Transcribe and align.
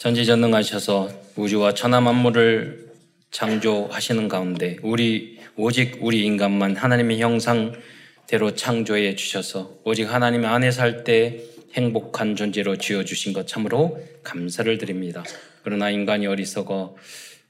전지전능하셔서 0.00 1.10
우주와 1.36 1.74
천하 1.74 2.00
만물을 2.00 2.90
창조하시는 3.32 4.28
가운데 4.28 4.78
우리 4.82 5.38
오직 5.58 5.98
우리 6.00 6.24
인간만 6.24 6.74
하나님의 6.74 7.20
형상대로 7.20 8.54
창조해 8.56 9.14
주셔서 9.14 9.74
오직 9.84 10.04
하나님 10.04 10.46
안에 10.46 10.70
살 10.70 11.04
때 11.04 11.40
행복한 11.74 12.34
존재로 12.34 12.76
지어 12.76 13.04
주신 13.04 13.34
것 13.34 13.46
참으로 13.46 14.02
감사를 14.24 14.78
드립니다. 14.78 15.22
그러나 15.64 15.90
인간이 15.90 16.26
어리석어 16.26 16.96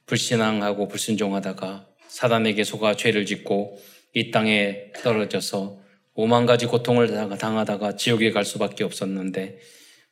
불신앙하고 0.07 0.89
불순종하다가 0.89 1.87
사단에게 2.09 2.64
속아 2.64 2.96
죄를 2.96 3.27
짓고 3.27 3.80
이 4.12 4.32
땅에 4.32 4.91
떨어져서 5.05 5.79
오만 6.14 6.46
가지 6.46 6.67
고통을 6.67 7.14
당하다가 7.39 7.95
지옥에 7.95 8.32
갈 8.32 8.45
수밖에 8.45 8.82
없었는데 8.82 9.61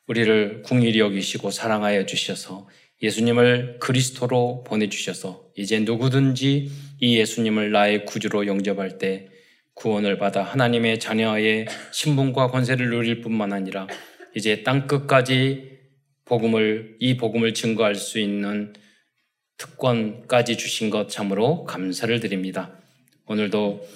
우리를 0.09 0.62
궁일이 0.62 0.98
여기시고 0.98 1.50
사랑하여 1.50 2.06
주셔서 2.06 2.68
예수님을 3.02 3.79
그리스도로 3.79 4.65
보내주셔서 4.65 5.51
이제 5.56 5.78
누구든지 5.78 6.70
이 7.01 7.19
예수님을 7.19 7.70
나의 7.70 8.05
구주로 8.05 8.46
영접할 8.46 8.98
때 8.98 9.29
구원을 9.74 10.18
받아 10.18 10.42
하나님의 10.42 10.98
자녀의 10.98 11.66
신분과 11.92 12.48
권세를 12.48 12.91
누릴 12.91 13.20
뿐만 13.20 13.52
아니라 13.52 13.87
이제 14.34 14.65
땅 14.65 14.87
끝까지 14.87 15.79
복음을 16.24 16.96
이 16.98 17.16
복음을 17.16 17.54
증거할 17.54 17.95
수 17.95 18.18
있는 18.18 18.73
특권까지 19.56 20.56
주신 20.56 20.90
것 20.90 21.09
참으로 21.09 21.65
감사를 21.65 22.18
드립니다. 22.20 22.73
오늘도 23.27 23.87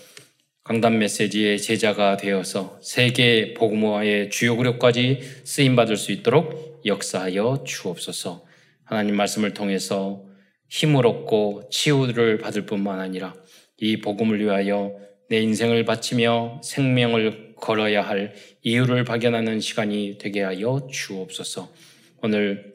강단 0.73 0.99
메시지의 1.01 1.61
제자가 1.61 2.17
되어서 2.17 2.79
세계 2.81 3.53
복음화의 3.53 4.31
주요 4.31 4.57
구력까지 4.57 5.21
쓰임 5.45 5.77
받을 5.77 5.99
수 5.99 6.13
있도록 6.13 6.81
역사하여 6.87 7.65
주옵소서. 7.67 8.43
하나님 8.83 9.15
말씀을 9.17 9.53
통해서 9.53 10.25
힘을 10.71 11.07
얻고 11.07 11.69
치유를 11.71 12.39
받을 12.39 12.65
뿐만 12.65 13.01
아니라 13.01 13.35
이 13.77 13.99
복음을 13.99 14.41
위하여 14.41 14.97
내 15.29 15.43
인생을 15.43 15.85
바치며 15.85 16.63
생명을 16.65 17.53
걸어야 17.57 18.01
할 18.01 18.35
이유를 18.63 19.05
발견하는 19.05 19.61
시간이 19.61 20.17
되게 20.17 20.41
하여 20.41 20.89
주옵소서. 20.91 21.71
오늘 22.23 22.73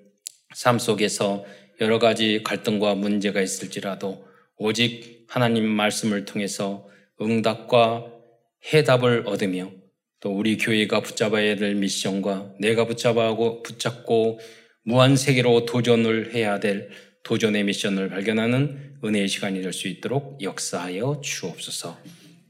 삶 0.53 0.77
속에서 0.77 1.45
여러 1.81 1.97
가지 1.97 2.41
갈등과 2.43 2.93
문제가 2.93 3.41
있을지라도 3.41 4.23
오직 4.57 5.25
하나님 5.27 5.67
말씀을 5.67 6.25
통해서 6.25 6.87
응답과 7.21 8.05
해답을 8.73 9.23
얻으며 9.25 9.71
또 10.19 10.35
우리 10.35 10.57
교회가 10.57 11.01
붙잡아야 11.01 11.55
될 11.55 11.75
미션과 11.75 12.55
내가 12.59 12.85
붙잡아고 12.85 13.63
붙잡고 13.63 14.39
무한 14.83 15.15
세계로 15.15 15.65
도전을 15.65 16.33
해야 16.33 16.59
될 16.59 16.89
도전의 17.23 17.65
미션을 17.65 18.09
발견하는 18.09 18.97
은혜의 19.03 19.27
시간이 19.27 19.61
될 19.61 19.73
수 19.73 19.87
있도록 19.87 20.41
역사하여 20.41 21.21
주옵소서. 21.23 21.97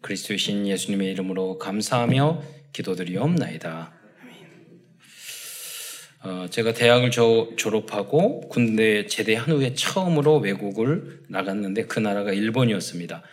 그리스도의 0.01 0.38
신 0.38 0.67
예수님의 0.67 1.11
이름으로 1.11 1.57
감사하며 1.57 2.43
기도드리옵나이다. 2.73 3.93
어, 6.23 6.47
제가 6.49 6.73
대학을 6.73 7.11
저, 7.11 7.49
졸업하고 7.57 8.41
군대 8.49 9.07
제대한 9.07 9.49
후에 9.49 9.73
처음으로 9.73 10.38
외국을 10.38 11.23
나갔는데 11.29 11.85
그 11.85 11.99
나라가 11.99 12.33
일본이었습니다. 12.33 13.23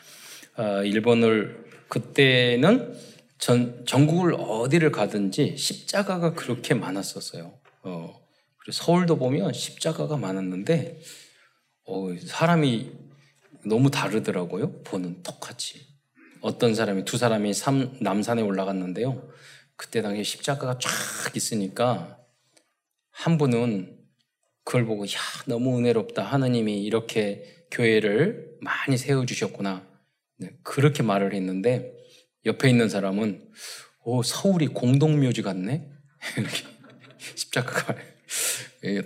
어, 0.57 0.83
일본을 0.85 1.65
그때는 1.89 2.97
전 3.39 3.85
전국을 3.87 4.35
어디를 4.35 4.93
가든지 4.93 5.57
십자가가 5.57 6.35
그렇게 6.35 6.75
많았었어요. 6.75 7.59
어, 7.83 8.21
서울도 8.71 9.19
보면 9.19 9.53
십자가가 9.53 10.17
많았는데 10.17 11.01
어, 11.87 12.09
사람이 12.25 12.93
너무 13.67 13.91
다르더라고요. 13.91 14.83
보는 14.83 15.23
똑같이. 15.23 15.87
어떤 16.41 16.75
사람이 16.75 17.05
두 17.05 17.17
사람이 17.17 17.55
삼, 17.55 17.97
남산에 18.01 18.43
올라갔는데요. 18.43 19.29
그때 19.77 20.03
당시에 20.03 20.23
십자가가 20.23 20.79
쫙 20.79 21.37
있으니까 21.37 22.19
한 23.11 23.39
분은 23.39 23.99
그걸 24.65 24.87
보고 24.87 25.05
야 25.05 25.11
너무 25.47 25.79
은혜롭다 25.79 26.23
하느님이 26.23 26.83
이렇게 26.83 27.67
교회를 27.71 28.57
많이 28.61 28.97
세워 28.97 29.27
주셨구나 29.27 29.94
네, 30.39 30.51
그렇게 30.63 31.03
말을 31.03 31.35
했는데 31.35 31.93
옆에 32.47 32.69
있는 32.69 32.89
사람은 32.89 33.49
오 34.05 34.23
서울이 34.23 34.69
공동묘지 34.69 35.43
같네 35.43 35.89
이렇게 36.37 36.65
십자가가 37.35 37.97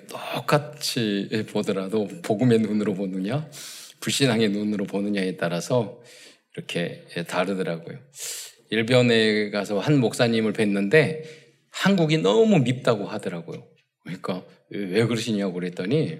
똑같이 0.08 1.28
보더라도 1.50 2.08
복음의 2.22 2.60
눈으로 2.60 2.94
보느냐 2.94 3.48
불신앙의 4.00 4.50
눈으로 4.50 4.86
보느냐에 4.86 5.36
따라서 5.36 6.00
이렇게 6.56 7.04
다르더라고요. 7.26 7.98
일본에 8.70 9.50
가서 9.50 9.78
한 9.78 9.98
목사님을 9.98 10.52
뵀는데 10.52 11.22
한국이 11.70 12.18
너무 12.18 12.58
밉다고 12.58 13.06
하더라고요. 13.06 13.66
그러니까 14.02 14.44
왜 14.70 15.04
그러시냐고 15.06 15.54
그랬더니 15.54 16.18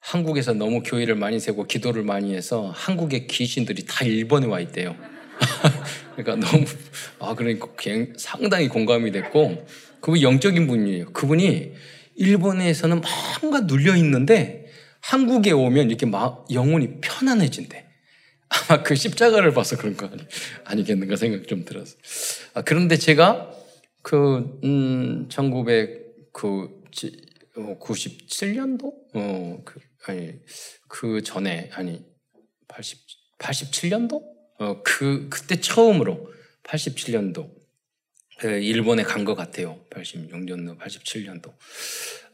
한국에서 0.00 0.52
너무 0.52 0.82
교회를 0.82 1.14
많이 1.14 1.38
세고 1.38 1.66
기도를 1.66 2.02
많이 2.02 2.34
해서 2.34 2.72
한국의 2.74 3.26
귀신들이 3.26 3.84
다 3.86 4.04
일본에 4.04 4.46
와 4.46 4.60
있대요. 4.60 4.96
그러니까 6.16 6.48
너무 6.48 6.64
아 7.18 7.34
그러니까 7.34 7.68
상당히 8.16 8.68
공감이 8.68 9.12
됐고 9.12 9.66
그분 10.00 10.20
영적인 10.20 10.66
분이에요. 10.66 11.12
그분이 11.12 11.72
일본에서는 12.16 13.02
뭔가 13.40 13.60
눌려 13.60 13.96
있는데 13.96 14.66
한국에 15.00 15.52
오면 15.52 15.88
이렇게 15.88 16.06
막 16.06 16.46
영혼이 16.52 17.00
편안해진대. 17.00 17.86
아마 18.68 18.82
그 18.82 18.94
십자가를 18.94 19.52
봐서 19.54 19.76
그런 19.76 19.96
거 19.96 20.06
아니, 20.06 20.22
아니겠는가 20.64 21.16
생각 21.16 21.46
좀 21.46 21.64
들었어. 21.64 21.96
아, 22.54 22.62
그런데 22.62 22.96
제가 22.96 23.52
그, 24.02 24.58
음, 24.64 25.26
1900, 25.28 26.32
그, 26.32 26.70
97년도? 27.80 28.92
어, 29.14 29.62
그, 29.64 29.80
아니, 30.06 30.34
그 30.88 31.22
전에, 31.22 31.70
아니, 31.72 32.04
80, 32.68 32.98
87년도? 33.38 34.22
어, 34.58 34.82
그, 34.82 35.28
그때 35.28 35.60
처음으로 35.60 36.32
87년도, 36.64 37.50
일본에 38.42 39.02
간 39.02 39.24
것 39.24 39.34
같아요. 39.34 39.84
86년도, 39.90 40.78
87년도. 40.78 41.52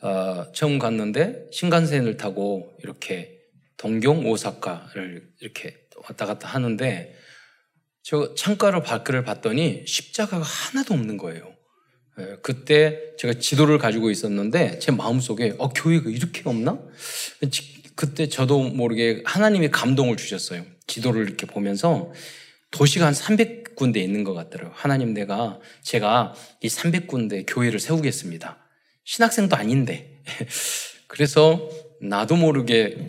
어, 0.03 0.53
처음 0.53 0.79
갔는데, 0.79 1.49
신간센을 1.53 2.17
타고 2.17 2.77
이렇게 2.83 3.41
동경, 3.77 4.27
오사카를 4.27 5.33
이렇게 5.41 5.89
왔다 5.97 6.27
갔다 6.27 6.49
하는데, 6.49 7.15
저 8.03 8.35
창가로 8.37 8.83
밖을 8.83 9.25
봤더니 9.25 9.85
십자가가 9.87 10.45
하나도 10.45 10.95
없는 10.95 11.17
거예요. 11.17 11.56
예, 12.19 12.37
그때 12.43 13.13
제가 13.19 13.35
지도를 13.35 13.79
가지고 13.79 14.11
있었는데 14.11 14.79
제 14.79 14.91
마음속에 14.93 15.55
어 15.59 15.69
교회가 15.69 16.11
이렇게 16.11 16.43
없나? 16.47 16.79
그때 17.95 18.29
저도 18.29 18.63
모르게 18.63 19.23
하나님이 19.25 19.71
감동을 19.71 20.17
주셨어요. 20.17 20.65
지도를 20.87 21.25
이렇게 21.27 21.47
보면서 21.47 22.13
도시가 22.71 23.07
한 23.07 23.15
300군데 23.15 23.97
있는 23.97 24.25
것 24.25 24.35
같더라고요. 24.35 24.75
하나님 24.77 25.15
내가 25.15 25.59
제가 25.83 26.35
이 26.61 26.69
300군데 26.69 27.45
교회를 27.47 27.81
세우겠습니다. 27.81 28.59
신학생도 29.05 29.57
아닌데. 29.57 30.23
그래서 31.09 31.71
나도 32.01 32.37
모르게 32.37 33.09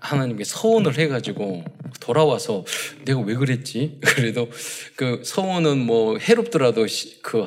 하나님께 0.00 0.44
서원을 0.44 0.98
해가지고 0.98 1.64
돌아와서 2.00 2.64
내가 3.04 3.20
왜 3.20 3.34
그랬지? 3.34 4.00
그래도 4.04 4.48
그 4.96 5.22
서원은 5.24 5.78
뭐 5.78 6.18
해롭더라도 6.18 6.86
그 7.22 7.44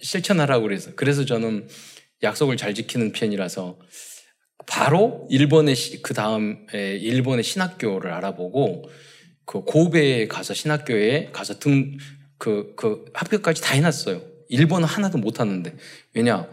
실천하라고 0.00 0.64
그래서 0.64 0.90
그래서 0.96 1.24
저는 1.24 1.68
약속을 2.22 2.56
잘 2.56 2.74
지키는 2.74 3.12
편이라서 3.12 3.78
바로 4.66 5.26
일본의 5.30 5.74
그 6.02 6.14
다음에 6.14 6.66
일본의 6.72 7.42
신학교를 7.44 8.12
알아보고 8.12 8.88
그 9.44 9.62
고베에 9.62 10.28
가서 10.28 10.54
신학교에 10.54 11.30
가서 11.32 11.58
등 11.58 11.96
그, 12.38 12.74
그 12.76 13.04
합격까지 13.14 13.62
다 13.62 13.74
해놨어요. 13.74 14.22
일본은 14.48 14.86
하나도 14.86 15.18
못 15.18 15.40
하는데. 15.40 15.74
왜냐? 16.14 16.48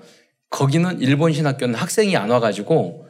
거기는 0.49 0.99
일본 1.01 1.33
신학교는 1.33 1.75
학생이 1.75 2.15
안 2.15 2.29
와가지고 2.29 3.08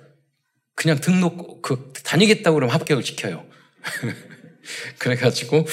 그냥 0.80 0.98
등록, 1.02 1.62
그, 1.62 1.92
다니겠다고 2.06 2.56
그러면 2.56 2.74
합격을 2.74 3.04
시켜요. 3.04 3.44
그래가지고, 4.98 5.66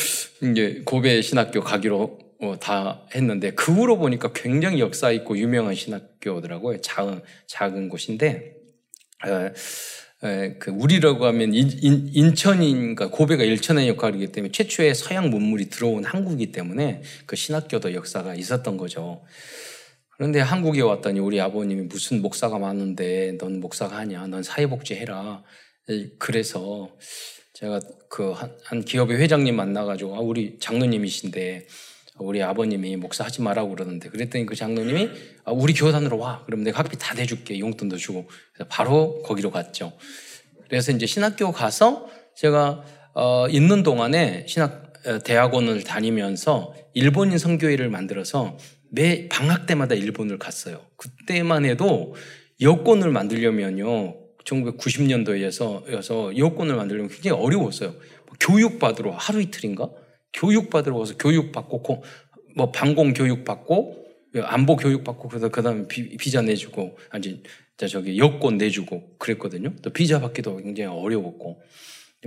이제 0.43 0.83
고베 0.85 1.23
신학교 1.23 1.61
가기로 1.61 2.19
어, 2.41 2.57
다 2.59 3.07
했는데, 3.15 3.53
그 3.53 3.73
후로 3.73 3.99
보니까 3.99 4.33
굉장히 4.33 4.81
역사 4.81 5.13
있고 5.13 5.39
유명한 5.39 5.77
신학교더라고요. 5.77 6.81
작은, 6.81 7.21
작은 7.47 7.89
곳인데, 7.89 8.55
에, 9.27 9.53
에, 10.27 10.55
그 10.59 10.73
우리라고 10.73 11.25
하면 11.27 11.55
인, 11.55 11.71
인 12.13 12.35
천인가 12.35 13.09
고베가 13.09 13.45
일천의 13.45 13.89
역할이기 13.91 14.33
때문에 14.33 14.51
최초의 14.51 14.97
서양 14.97 15.31
문물이 15.31 15.71
들어온 15.71 16.05
한국이기 16.05 16.51
때문에 16.51 17.03
그 17.27 17.37
신학교도 17.37 17.95
역사가 17.95 18.35
있었던 18.35 18.77
거죠. 18.77 19.23
그런데 20.17 20.41
한국에 20.41 20.81
왔더니 20.81 21.21
우리 21.21 21.41
아버님이 21.41 21.83
무슨 21.83 22.23
목사가 22.23 22.59
많은데 22.59 23.37
넌 23.39 23.61
목사가 23.61 23.99
하냐? 23.99 24.27
넌 24.27 24.43
사회복지 24.43 24.95
해라. 24.95 25.43
그래서 26.19 26.91
제가 27.55 27.81
그 28.09 28.35
한 28.65 28.85
기업의 28.85 29.19
회장님 29.19 29.55
만나가지고 29.55 30.17
아, 30.17 30.21
우리 30.21 30.59
장로님이신데 30.59 31.67
우리 32.19 32.43
아버님이 32.43 32.97
목사 32.97 33.25
하지 33.25 33.43
말라고 33.43 33.71
그러는데 33.71 34.09
그랬더니 34.09 34.47
그 34.47 34.55
장로님이 34.57 35.11
아, 35.45 35.53
우리 35.53 35.73
교단으로 35.75 36.19
와. 36.19 36.43
그럼 36.47 36.63
내가 36.65 36.81
학비 36.81 36.97
다 36.99 37.15
대줄게. 37.15 37.59
용돈도 37.59 37.97
주고. 37.97 38.27
그래서 38.55 38.69
바로 38.69 39.23
거기로 39.23 39.51
갔죠. 39.51 39.93
그래서 40.69 40.93
이제 40.93 41.07
신학교 41.07 41.53
가서 41.53 42.09
제가 42.35 42.85
어, 43.15 43.47
있는 43.49 43.83
동안에 43.83 44.47
신학 44.49 44.93
어, 45.07 45.19
대학원을 45.21 45.85
다니면서 45.85 46.75
일본인 46.95 47.39
선교회를 47.39 47.89
만들어서 47.89 48.57
매 48.91 49.29
방학 49.29 49.67
때마다 49.67 49.95
일본을 49.95 50.39
갔어요. 50.39 50.81
그때만 50.97 51.65
해도 51.65 52.15
여권을 52.61 53.11
만들려면요. 53.11 54.17
1990년도에서 54.45 55.93
여서 55.93 56.37
여권을 56.37 56.77
만들려면 56.77 57.11
굉장히 57.11 57.43
어려웠어요. 57.43 57.91
뭐 57.91 58.37
교육받으러 58.41 59.13
하루 59.13 59.41
이틀인가? 59.43 59.91
교육받으러 60.33 60.97
가서 60.99 61.17
교육받고 61.17 62.05
뭐 62.55 62.71
방공 62.71 63.15
교육받고 63.15 64.07
안보 64.37 64.77
교육받고 64.77 65.29
그래서 65.29 65.49
그다음에 65.49 65.87
비 65.89 66.31
자 66.31 66.43
내주고 66.43 66.99
아니 67.11 67.43
저기 67.77 68.19
여권 68.19 68.57
내주고 68.57 69.17
그랬거든요. 69.19 69.75
또 69.83 69.91
비자 69.91 70.21
받기도 70.21 70.57
굉장히 70.59 70.91
어려웠고 70.91 71.61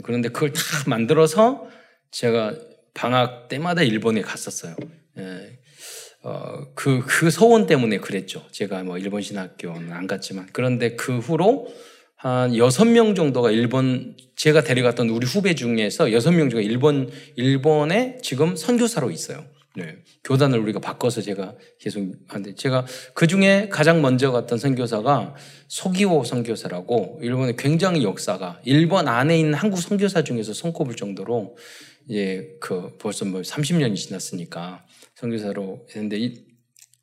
그런데 0.03 0.29
그걸 0.29 0.53
다 0.53 0.61
만들어서 0.87 1.67
제가 2.11 2.55
방학 2.93 3.47
때마다 3.47 3.81
일본에 3.81 4.21
갔었어요. 4.21 4.75
예. 5.17 5.58
어, 6.21 6.65
그, 6.75 7.01
그 7.05 7.29
소원 7.29 7.65
때문에 7.65 7.99
그랬죠. 7.99 8.43
제가 8.51 8.83
뭐 8.83 8.97
일본 8.97 9.21
신학교는 9.21 9.91
안 9.91 10.07
갔지만. 10.07 10.47
그런데 10.51 10.95
그 10.95 11.19
후로 11.19 11.67
한 12.15 12.55
여섯 12.57 12.83
명 12.85 13.15
정도가 13.15 13.51
일본, 13.51 14.17
제가 14.35 14.63
데려갔던 14.63 15.09
우리 15.09 15.25
후배 15.25 15.55
중에서 15.55 16.11
여섯 16.11 16.31
명 16.31 16.49
중에 16.49 16.61
일본, 16.63 17.09
일본에 17.37 18.17
지금 18.21 18.57
선교사로 18.57 19.11
있어요. 19.11 19.45
네. 19.75 19.95
교단을 20.25 20.59
우리가 20.59 20.79
바꿔서 20.79 21.21
제가 21.21 21.55
계속 21.79 22.03
하는데 22.27 22.55
제가 22.55 22.85
그 23.13 23.27
중에 23.27 23.69
가장 23.69 24.01
먼저 24.01 24.31
갔던 24.31 24.57
선교사가 24.57 25.35
소기호 25.69 26.25
선교사라고 26.25 27.19
일본의 27.21 27.55
굉장히 27.55 28.03
역사가 28.03 28.59
일본 28.65 29.07
안에 29.07 29.39
있는 29.39 29.53
한국 29.53 29.77
선교사 29.77 30.23
중에서 30.23 30.53
손꼽을 30.53 30.95
정도로 30.95 31.55
이제 32.09 32.57
그 32.59 32.97
벌써 32.97 33.23
뭐 33.23 33.41
30년이 33.41 33.95
지났으니까 33.95 34.83
선교사로 35.15 35.87
했는데 35.89 36.17
이, 36.17 36.43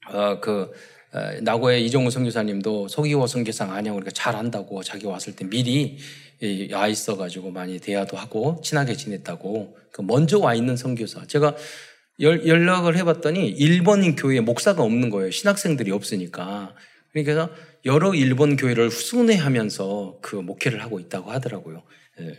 어, 0.09 0.41
그 0.41 0.73
어, 1.13 1.41
나고의 1.41 1.87
이종우 1.87 2.11
선교사님도 2.11 2.89
소기호 2.89 3.27
선교사 3.27 3.73
아니야 3.73 3.93
우리가 3.93 4.11
잘 4.11 4.35
안다고 4.35 4.83
자기 4.83 5.07
왔을 5.07 5.37
때 5.37 5.49
미리 5.49 5.99
와 6.73 6.89
있어가지고 6.89 7.51
많이 7.53 7.79
대화도 7.79 8.17
하고 8.17 8.61
친하게 8.63 8.95
지냈다고 8.95 9.79
그 9.93 10.03
먼저 10.03 10.39
와 10.39 10.55
있는 10.55 10.77
선교사 10.77 11.25
제가 11.27 11.57
열, 12.21 12.47
연락을 12.47 12.97
해봤더니 12.97 13.49
일본인 13.49 14.17
교회에 14.17 14.41
목사가 14.41 14.83
없는 14.83 15.09
거예요 15.09 15.31
신학생들이 15.31 15.93
없으니까 15.93 16.75
그러니까 17.13 17.51
여러 17.87 18.15
일본 18.15 18.57
교회를 18.57 18.91
순회하면서 18.91 20.19
그 20.21 20.37
목회를 20.37 20.83
하고 20.83 21.01
있다고 21.01 21.31
하더라고요. 21.31 21.83
예. 22.21 22.37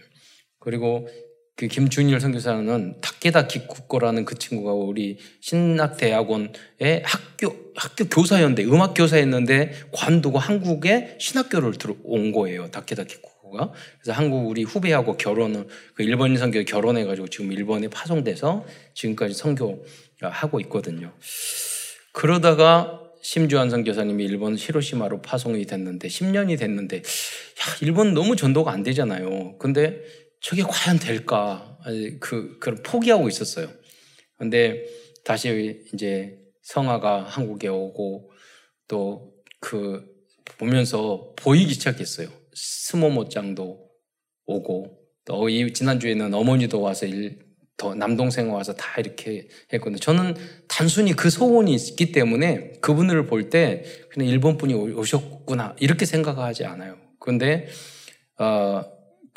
그리고 0.60 1.08
그 1.57 1.68
김준일 1.68 2.19
선교사는 2.19 3.01
타케다 3.01 3.48
기쿠코라는 3.48 4.25
그 4.25 4.36
친구가 4.36 4.74
우리 4.74 5.18
신학대학원의 5.42 7.01
학교 7.04 7.74
학교 7.75 8.06
교사였는데 8.06 8.63
음악 8.65 8.94
교사였는데 8.94 9.71
관두고 9.92 10.38
한국에 10.38 11.18
신학교를 11.19 11.74
들어온 11.74 12.31
거예요. 12.31 12.69
타케다 12.69 13.06
기쿠코가 13.06 13.71
그래서 14.00 14.15
한국 14.15 14.48
우리 14.48 14.62
후배하고 14.62 15.18
결혼을 15.18 15.68
그 15.95 16.04
일본인 16.04 16.38
선교 16.38 16.63
결혼해가지고 16.63 17.27
지금 17.30 17.51
일본에 17.51 17.88
파송돼서 17.88 18.63
지금까지 18.94 19.33
선교 19.33 19.83
하고 20.21 20.59
있거든요. 20.59 21.12
그러다가 22.12 23.01
심주환 23.24 23.71
선교사님이 23.71 24.25
일본 24.25 24.56
히로시마로 24.56 25.24
파송이 25.24 25.65
됐는데 25.65 26.07
10년이 26.07 26.59
됐는데 26.59 26.98
야, 26.98 27.01
일본 27.81 28.13
너무 28.13 28.36
전도가 28.36 28.71
안 28.71 28.83
되잖아요. 28.83 29.57
근데 29.57 30.27
저게 30.42 30.63
과연 30.63 31.00
될까? 31.00 31.78
그, 32.19 32.57
그걸 32.60 32.81
포기하고 32.84 33.28
있었어요. 33.28 33.69
근데 34.38 34.86
다시 35.24 35.84
이제 35.94 36.38
성화가 36.63 37.24
한국에 37.24 37.68
오고 37.68 38.31
또 38.88 39.38
그 39.60 40.06
보면서 40.57 41.34
보이기 41.36 41.74
시작했어요. 41.74 42.30
스모모짱도 42.54 43.89
오고 44.45 44.98
또 45.25 45.50
이 45.50 45.74
지난주에는 45.74 46.34
어머니도 46.34 46.80
와서 46.81 47.06
일, 47.06 47.40
더 47.75 47.94
남동생 47.94 48.54
와서 48.54 48.74
다 48.75 49.00
이렇게 49.00 49.48
했거든요. 49.74 49.98
저는 50.00 50.36
단순히 50.68 51.13
그 51.13 51.30
소원이 51.30 51.74
있기 51.75 52.12
때문에 52.12 52.74
그분을 52.81 53.25
볼 53.28 53.50
때 53.50 53.83
그냥 54.10 54.30
일본 54.30 54.57
분이 54.57 54.74
오셨구나 54.74 55.75
이렇게 55.80 56.06
생각하지 56.06 56.66
않아요. 56.66 56.98
그런데 57.19 57.68
어, 58.40 58.83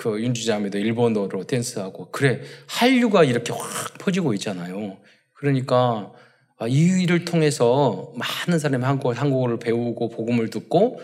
그 0.00 0.18
윤주자매도 0.18 0.78
일본어로 0.78 1.44
댄스하고 1.44 2.10
그래 2.10 2.40
한류가 2.68 3.24
이렇게 3.24 3.52
확 3.52 3.98
퍼지고 3.98 4.32
있잖아요. 4.32 4.96
그러니까 5.34 6.10
아, 6.58 6.66
이 6.66 7.02
일을 7.02 7.26
통해서 7.26 8.10
많은 8.16 8.58
사람이 8.58 8.82
한국어, 8.82 9.12
한국어를 9.12 9.58
배우고 9.58 10.08
복음을 10.08 10.48
듣고 10.48 11.00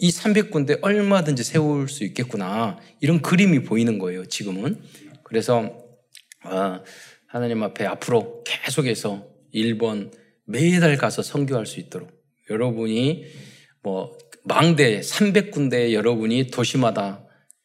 이 0.00 0.10
300군데 0.10 0.80
얼마든지 0.82 1.44
세울 1.44 1.88
수 1.88 2.02
있겠구나 2.02 2.80
이런 3.00 3.22
그림이 3.22 3.62
보이는 3.62 4.00
거예요. 4.00 4.26
지금은 4.26 4.82
그래서 5.22 5.70
아, 6.42 6.82
하나님 7.28 7.62
앞에 7.62 7.86
앞으로 7.86 8.42
계속해서 8.42 9.28
일본 9.52 10.10
매달 10.44 10.96
가서 10.96 11.22
선교할 11.22 11.66
수 11.66 11.78
있도록 11.78 12.10
여러분이 12.50 13.26
뭐 13.84 14.18
망대 14.42 14.98
300군데 14.98 15.92
여러분이 15.92 16.48
도시마다 16.48 17.23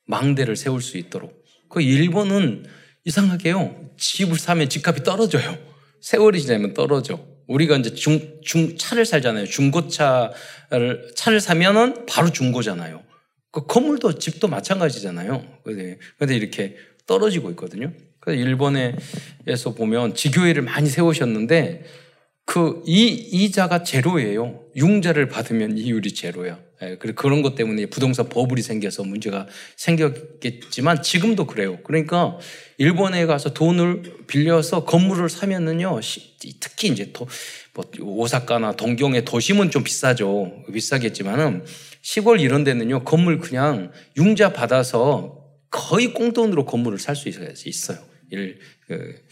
망대를 0.09 0.55
세울 0.55 0.81
수 0.81 0.97
있도록. 0.97 1.45
그 1.69 1.81
일본은 1.81 2.65
이상하게요. 3.05 3.91
집을 3.97 4.39
사면 4.39 4.67
집값이 4.67 5.03
떨어져요. 5.03 5.57
세월이 6.01 6.41
지나면 6.41 6.73
떨어져. 6.73 7.19
우리가 7.47 7.77
이제 7.77 7.93
중, 7.93 8.41
중, 8.43 8.75
차를 8.75 9.05
살잖아요. 9.05 9.45
중고차를, 9.45 11.11
차를 11.15 11.39
사면은 11.39 12.05
바로 12.07 12.31
중고잖아요. 12.31 13.03
그 13.51 13.65
건물도 13.65 14.17
집도 14.19 14.47
마찬가지잖아요. 14.47 15.45
근데 15.63 16.35
이렇게 16.35 16.75
떨어지고 17.05 17.51
있거든요. 17.51 17.91
그래서 18.19 18.41
일본에서 18.41 19.73
보면 19.75 20.15
지교회를 20.15 20.63
많이 20.63 20.89
세우셨는데 20.89 21.85
그 22.49 22.81
이, 22.87 23.09
이자가 23.09 23.83
제로예요. 23.83 24.59
융자를 24.75 25.29
받으면 25.29 25.77
이율이 25.77 26.15
제로야. 26.15 26.59
예, 26.81 26.95
그런 26.95 27.43
것 27.43 27.53
때문에 27.53 27.85
부동산 27.85 28.27
버블이 28.27 28.63
생겨서 28.63 29.03
문제가 29.03 29.45
생겼겠지만 29.75 31.03
지금도 31.03 31.45
그래요. 31.45 31.77
그러니까 31.83 32.39
일본에 32.79 33.27
가서 33.27 33.53
돈을 33.53 34.25
빌려서 34.25 34.83
건물을 34.85 35.29
사면은요, 35.29 35.99
특히 36.59 36.87
이제 36.87 37.11
도, 37.13 37.27
뭐 37.75 37.85
오사카나 38.01 38.77
동경의 38.77 39.25
도심은 39.25 39.69
좀 39.69 39.83
비싸죠. 39.83 40.63
비싸겠지만은 40.73 41.65
시골 42.01 42.39
이런 42.41 42.63
데는요, 42.63 43.03
건물 43.03 43.37
그냥 43.37 43.91
융자 44.17 44.53
받아서 44.53 45.45
거의 45.69 46.15
꽁돈으로 46.15 46.65
건물을 46.65 46.97
살 46.97 47.15
수 47.15 47.29
있어요. 47.29 47.99
일, 48.31 48.57
그, 48.87 49.23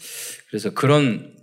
그래서 0.50 0.70
그런, 0.70 1.34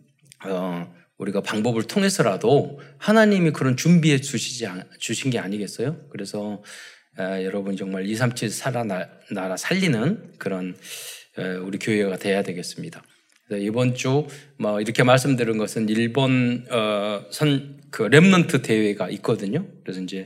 어, 0.46 0.95
우리가 1.18 1.42
방법을 1.42 1.84
통해서라도 1.84 2.80
하나님이 2.98 3.52
그런 3.52 3.78
준비해 3.78 4.20
주시지 4.20 4.68
주신 5.00 5.32
게 5.32 5.40
아니겠어요? 5.40 5.98
그래서 6.10 6.62
에, 7.20 7.46
여러분 7.46 7.78
정말 7.78 8.06
2, 8.06 8.16
3, 8.16 8.36
7 8.36 8.50
살아나라 8.50 9.56
살리는 9.58 10.34
그런 10.38 10.76
에, 11.38 11.44
우리 11.56 11.78
교회가 11.80 12.18
돼야 12.18 12.44
되겠습니다. 12.44 13.02
이번 13.52 13.94
주 13.96 14.28
뭐 14.58 14.80
이렇게 14.80 15.04
말씀드린 15.04 15.58
것은 15.58 15.90
일본 15.90 16.66
어, 16.72 17.26
선그 17.30 18.04
렘넌트 18.04 18.62
대회가 18.62 19.10
있거든요. 19.12 19.66
그래서 19.84 20.00
이제 20.02 20.26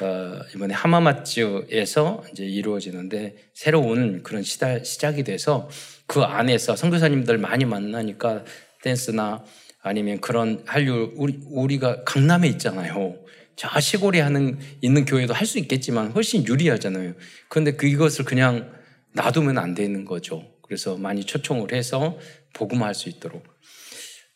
어, 0.00 0.40
이번에 0.54 0.74
하마마츠에서 0.74 2.24
이제 2.32 2.44
이루어지는데 2.44 3.36
새로운 3.54 4.22
그런 4.22 4.42
시다, 4.42 4.84
시작이 4.84 5.24
돼서 5.24 5.70
그 6.06 6.20
안에서 6.20 6.76
선교사님들 6.76 7.38
많이 7.38 7.64
만나니까 7.64 8.44
댄스나 8.82 9.42
아니면 9.82 10.20
그런 10.20 10.62
한류 10.66 11.12
우리 11.16 11.40
우리가 11.46 12.04
강남에 12.04 12.48
있잖아요. 12.48 13.16
저 13.56 13.80
시골에 13.80 14.20
하는 14.20 14.58
있는 14.80 15.04
교회도 15.04 15.34
할 15.34 15.46
수 15.46 15.58
있겠지만 15.58 16.12
훨씬 16.12 16.46
유리하잖아요. 16.46 17.14
그런데 17.48 17.72
그것을 17.72 18.24
그냥 18.24 18.72
놔두면 19.14 19.58
안 19.58 19.74
되는 19.74 20.04
거죠. 20.04 20.44
그래서 20.62 20.96
많이 20.96 21.24
초청을 21.24 21.72
해서 21.72 22.18
복음할 22.54 22.94
수 22.94 23.08
있도록. 23.08 23.44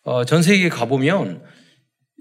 어, 0.03 0.25
전 0.25 0.43
세계에 0.43 0.69
가보면 0.69 1.43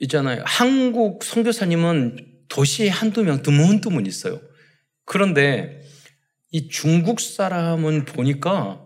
있잖아요. 0.02 0.44
한국 0.46 1.24
선교사님은 1.24 2.18
도시에 2.48 2.90
한두 2.90 3.24
명 3.24 3.42
드문드문 3.42 4.06
있어요. 4.06 4.40
그런데 5.06 5.82
이 6.52 6.70
중국 6.70 7.20
사람은 7.20 8.06
보니까 8.06 8.82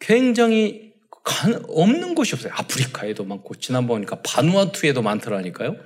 굉장히 0.00 0.87
없는 1.68 2.14
곳이 2.14 2.34
없어요. 2.34 2.52
아프리카에도 2.54 3.24
많고 3.24 3.54
지난번 3.56 3.96
보니까 3.96 4.20
바누아투에도 4.22 5.02
많더라니까요. 5.02 5.76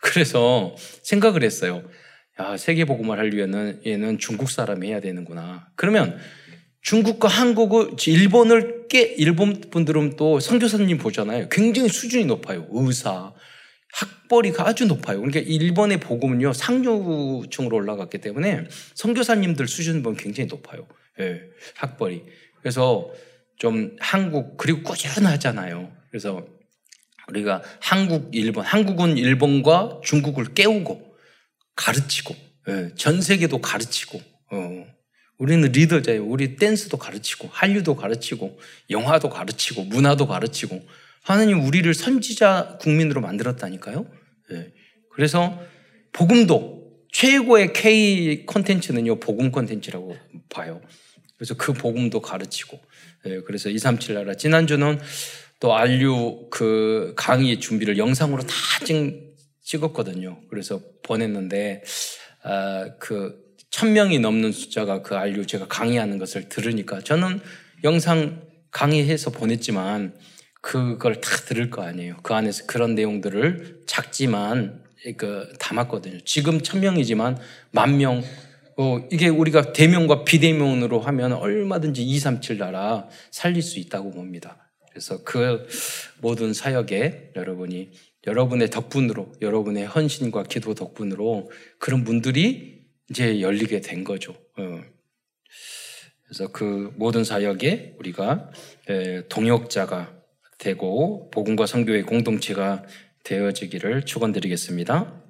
그래서 0.00 0.74
생각을 1.02 1.42
했어요. 1.42 1.82
야, 2.40 2.56
세계 2.56 2.84
복음을 2.84 3.18
하려면 3.18 3.80
얘는 3.84 4.18
중국 4.18 4.50
사람이 4.50 4.88
해야 4.88 5.00
되는구나. 5.00 5.68
그러면 5.74 6.18
중국과 6.82 7.28
한국을 7.28 7.90
일본을 8.06 8.86
깨 8.88 9.02
일본 9.02 9.60
분들은 9.60 10.16
또 10.16 10.40
선교사님 10.40 10.98
보잖아요. 10.98 11.48
굉장히 11.48 11.88
수준이 11.88 12.24
높아요. 12.26 12.66
의사, 12.70 13.32
학벌이가 13.92 14.66
아주 14.66 14.86
높아요. 14.86 15.20
그러니까 15.20 15.40
일본의 15.40 15.98
복음은요 16.00 16.52
상류층으로 16.52 17.76
올라갔기 17.76 18.18
때문에 18.18 18.68
선교사님들 18.94 19.66
수준 19.66 20.02
보면 20.02 20.16
굉장히 20.16 20.48
높아요. 20.48 20.86
예, 21.20 21.42
학벌이. 21.76 22.22
그래서 22.60 23.10
좀 23.58 23.96
한국 23.98 24.56
그리고 24.56 24.82
꾸준하잖아요. 24.82 25.92
그래서 26.10 26.46
우리가 27.28 27.62
한국, 27.80 28.30
일본, 28.32 28.64
한국은 28.64 29.18
일본과 29.18 30.00
중국을 30.04 30.54
깨우고 30.54 31.14
가르치고 31.76 32.34
예, 32.68 32.90
전 32.96 33.20
세계도 33.20 33.60
가르치고 33.60 34.20
어, 34.52 34.86
우리는 35.38 35.70
리더자예요. 35.70 36.24
우리 36.24 36.56
댄스도 36.56 36.96
가르치고 36.96 37.48
한류도 37.50 37.96
가르치고 37.96 38.58
영화도 38.90 39.30
가르치고 39.30 39.84
문화도 39.84 40.26
가르치고 40.26 40.82
하나님 41.22 41.64
우리를 41.64 41.92
선지자 41.92 42.78
국민으로 42.80 43.20
만들었다니까요. 43.20 44.06
예. 44.52 44.72
그래서 45.12 45.60
복음도 46.12 46.78
최고의 47.12 47.72
K 47.72 48.46
콘텐츠는요 48.46 49.20
복음 49.20 49.50
콘텐츠라고 49.50 50.16
봐요. 50.48 50.80
그래서 51.36 51.54
그 51.54 51.72
복음도 51.72 52.20
가르치고 52.20 52.76
예. 52.76 52.87
그래서 53.46 53.68
237 53.68 54.14
나라 54.14 54.34
지난주는 54.34 54.98
또 55.60 55.74
알류 55.74 56.48
그 56.50 57.14
강의 57.16 57.58
준비를 57.60 57.98
영상으로 57.98 58.42
다 58.42 58.54
찍, 58.84 59.28
었거든요 59.82 60.40
그래서 60.48 60.80
보냈는데 61.02 61.82
아, 62.42 62.90
그 62.98 63.48
천 63.70 63.92
명이 63.92 64.18
넘는 64.18 64.52
숫자가 64.52 65.02
그 65.02 65.14
알류 65.14 65.46
제가 65.46 65.66
강의하는 65.68 66.18
것을 66.18 66.48
들으니까 66.48 67.00
저는 67.00 67.40
영상 67.84 68.42
강의해서 68.70 69.30
보냈지만 69.30 70.14
그걸 70.60 71.20
다 71.20 71.30
들을 71.46 71.70
거 71.70 71.82
아니에요. 71.82 72.16
그 72.22 72.34
안에서 72.34 72.64
그런 72.66 72.94
내용들을 72.94 73.82
작지만 73.86 74.82
그 75.16 75.52
담았거든요. 75.60 76.20
지금 76.24 76.60
천 76.60 76.80
명이지만 76.80 77.38
만 77.70 77.98
명, 77.98 78.22
어, 78.80 79.04
이게 79.10 79.26
우리가 79.26 79.72
대명과 79.72 80.22
비대명으로 80.24 81.00
하면 81.00 81.32
얼마든지 81.32 82.04
2, 82.04 82.18
3, 82.20 82.40
7 82.40 82.58
나라 82.58 83.08
살릴 83.32 83.60
수 83.60 83.80
있다고 83.80 84.12
봅니다. 84.12 84.70
그래서 84.90 85.24
그 85.24 85.66
모든 86.20 86.54
사역에 86.54 87.32
여러분이 87.34 87.90
여러분의 88.28 88.70
덕분으로 88.70 89.32
여러분의 89.42 89.84
헌신과 89.86 90.44
기도 90.44 90.74
덕분으로 90.74 91.50
그런 91.80 92.04
분들이 92.04 92.86
이제 93.10 93.40
열리게 93.40 93.80
된 93.80 94.04
거죠. 94.04 94.36
어. 94.56 94.80
그래서 96.24 96.52
그 96.52 96.92
모든 96.96 97.24
사역에 97.24 97.96
우리가 97.98 98.50
동역자가 99.28 100.14
되고 100.58 101.30
복음과 101.30 101.66
성교의 101.66 102.02
공동체가 102.04 102.84
되어지기를 103.24 104.04
축원드리겠습니다. 104.04 105.20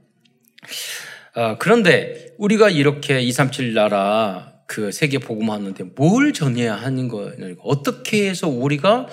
아, 1.34 1.56
그런데 1.58 2.34
우리가 2.38 2.70
이렇게 2.70 3.20
237 3.20 3.74
나라 3.74 4.54
그 4.66 4.92
세계 4.92 5.18
복음하는데 5.18 5.84
뭘 5.96 6.32
전해야 6.32 6.74
하는 6.74 7.08
거예요? 7.08 7.56
어떻게 7.62 8.28
해서 8.28 8.48
우리가 8.48 9.06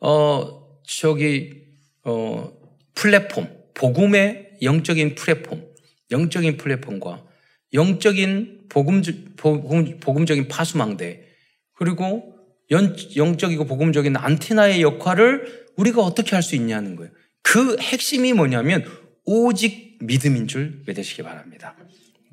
어 0.00 0.78
저기 0.86 1.62
어 2.04 2.52
플랫폼 2.94 3.48
복음의 3.74 4.58
영적인 4.62 5.14
플랫폼 5.14 5.68
영적인 6.10 6.56
플랫폼과 6.56 7.24
영적인 7.74 8.58
복음, 8.68 9.02
복음, 9.36 10.00
복음적인 10.00 10.48
파수망대, 10.48 11.24
그리고 11.74 12.34
연, 12.70 12.96
영적이고 13.16 13.64
복음적인 13.66 14.16
안테나의 14.16 14.82
역할을 14.82 15.68
우리가 15.76 16.02
어떻게 16.02 16.34
할 16.34 16.42
수 16.42 16.54
있냐는 16.54 16.96
거예요. 16.96 17.10
그 17.42 17.76
핵심이 17.78 18.32
뭐냐면 18.32 18.84
오직 19.30 19.98
믿음인 20.00 20.48
줄 20.48 20.80
믿으시기 20.86 21.22
바랍니다. 21.22 21.76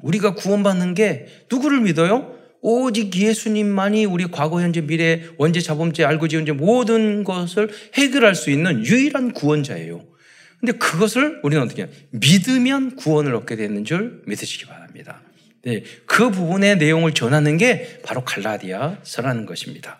우리가 0.01 0.33
구원받는 0.33 0.93
게 0.93 1.25
누구를 1.51 1.81
믿어요? 1.81 2.33
오직 2.61 3.13
예수님만이 3.13 4.05
우리 4.05 4.25
과거, 4.31 4.61
현재, 4.61 4.79
미래, 4.79 5.23
원죄, 5.37 5.59
자범죄, 5.59 6.05
알고 6.05 6.29
지은 6.29 6.45
죄 6.45 6.53
모든 6.53 7.25
것을 7.25 7.69
해결할 7.95 8.33
수 8.33 8.49
있는 8.49 8.85
유일한 8.85 9.33
구원자예요. 9.33 10.05
근데 10.61 10.71
그것을 10.77 11.41
우리는 11.43 11.61
어떻게 11.61 11.81
해요? 11.81 11.91
믿으면 12.11 12.95
구원을 12.95 13.35
얻게 13.35 13.57
되는 13.57 13.83
줄 13.83 14.21
믿으시기 14.25 14.65
바랍니다. 14.65 15.21
네, 15.63 15.83
그 16.05 16.31
부분의 16.31 16.77
내용을 16.77 17.13
전하는 17.13 17.57
게 17.57 17.99
바로 18.03 18.23
갈라디아서라는 18.23 19.45
것입니다. 19.45 19.99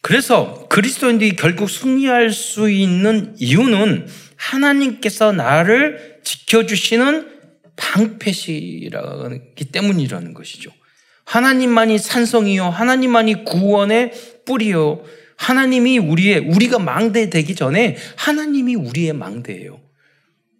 그래서 0.00 0.66
그리스도인들이 0.68 1.34
결국 1.34 1.68
승리할 1.68 2.30
수 2.30 2.70
있는 2.70 3.34
이유는 3.38 4.06
하나님께서 4.40 5.32
나를 5.32 6.20
지켜주시는 6.24 7.40
방패시라기 7.76 9.64
때문이라는 9.70 10.34
것이죠. 10.34 10.72
하나님만이 11.24 11.98
산성이요, 11.98 12.64
하나님만이 12.64 13.44
구원의 13.44 14.12
뿌리요, 14.46 15.04
하나님이 15.36 15.98
우리의, 15.98 16.38
우리가 16.40 16.78
망대 16.78 17.30
되기 17.30 17.54
전에 17.54 17.96
하나님이 18.16 18.74
우리의 18.74 19.12
망대예요. 19.12 19.80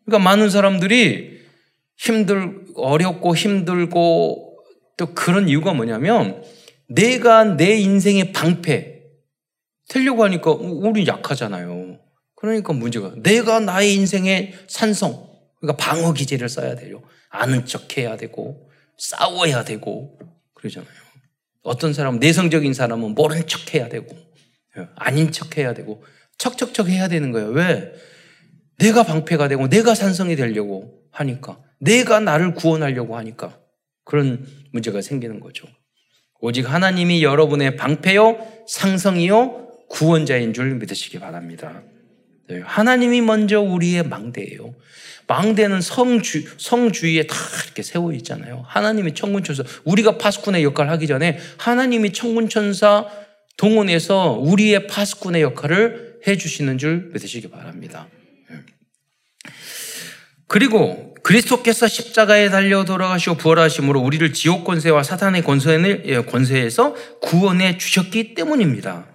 그러니까 0.05 0.25
많은 0.31 0.51
사람들이 0.51 1.41
힘들, 1.97 2.61
어렵고 2.77 3.35
힘들고 3.35 4.59
또 4.97 5.15
그런 5.15 5.49
이유가 5.49 5.73
뭐냐면 5.73 6.43
내가 6.87 7.45
내 7.45 7.79
인생의 7.79 8.33
방패 8.33 9.01
되려고 9.89 10.25
하니까 10.25 10.53
우리 10.53 11.07
약하잖아요. 11.07 11.99
그러니까 12.41 12.73
문제가 12.73 13.13
내가 13.23 13.61
나의 13.61 13.95
인생의 13.95 14.55
산성 14.67 15.29
그러니까 15.61 15.85
방어 15.85 16.13
기제를 16.15 16.49
써야 16.49 16.75
돼요. 16.75 17.03
아는 17.29 17.67
척 17.67 17.97
해야 17.99 18.17
되고 18.17 18.71
싸워야 18.99 19.65
되고 19.65 20.19
그러잖아요. 20.55 20.91
어떤 21.63 21.93
사람은 21.93 22.19
내성적인 22.19 22.73
사람은 22.73 23.15
모른 23.15 23.47
척 23.47 23.75
해야 23.75 23.89
되고 23.89 24.17
아닌 24.97 25.31
척 25.31 25.59
해야 25.59 25.75
되고 25.75 26.03
척척척 26.39 26.89
해야 26.89 27.09
되는 27.09 27.33
거예요. 27.33 27.49
왜? 27.49 27.93
내가 28.79 29.03
방패가 29.03 29.49
되고 29.49 29.69
내가 29.69 29.95
산성이 29.95 30.37
되려고 30.37 31.03
하니까 31.13 31.61
내가 31.79 32.21
나를 32.21 32.55
구원하려고 32.55 33.19
하니까 33.19 33.59
그런 34.05 34.47
문제가 34.73 35.03
생기는 35.03 35.41
거죠. 35.41 35.67
오직 36.41 36.71
하나님이 36.71 37.23
여러분의 37.23 37.77
방패요, 37.77 38.65
상성이요, 38.67 39.69
구원자인 39.91 40.55
줄 40.55 40.75
믿으시기 40.77 41.19
바랍니다. 41.19 41.83
네, 42.50 42.61
하나님이 42.64 43.21
먼저 43.21 43.61
우리의 43.61 44.02
망대예요. 44.02 44.75
망대는 45.28 45.80
성주, 45.80 46.42
성주위에 46.57 47.28
다 47.28 47.37
이렇게 47.64 47.85
세워 47.85 48.12
있잖아요. 48.14 48.64
하나님이 48.66 49.14
천군천사, 49.14 49.62
우리가 49.85 50.19
파수꾼의 50.19 50.64
역할을 50.64 50.90
하기 50.90 51.07
전에 51.07 51.38
하나님이 51.57 52.12
천군천사 52.12 53.07
동원해서 53.57 54.33
우리의 54.40 54.88
파수꾼의 54.88 55.42
역할을 55.42 56.19
해주시는 56.26 56.78
줄 56.78 57.11
믿으시기 57.12 57.49
바랍니다. 57.49 58.09
네. 58.50 58.57
그리고 60.49 61.14
그리스도께서 61.23 61.87
십자가에 61.87 62.50
달려 62.50 62.85
돌아가시고 62.85 63.37
부활하심으로 63.37 64.00
우리를 64.00 64.33
지옥 64.33 64.64
권세와 64.64 65.04
사탄의 65.04 65.45
예, 66.07 66.23
권세에서 66.23 66.95
구원해 67.21 67.78
주셨기 67.78 68.35
때문입니다. 68.35 69.07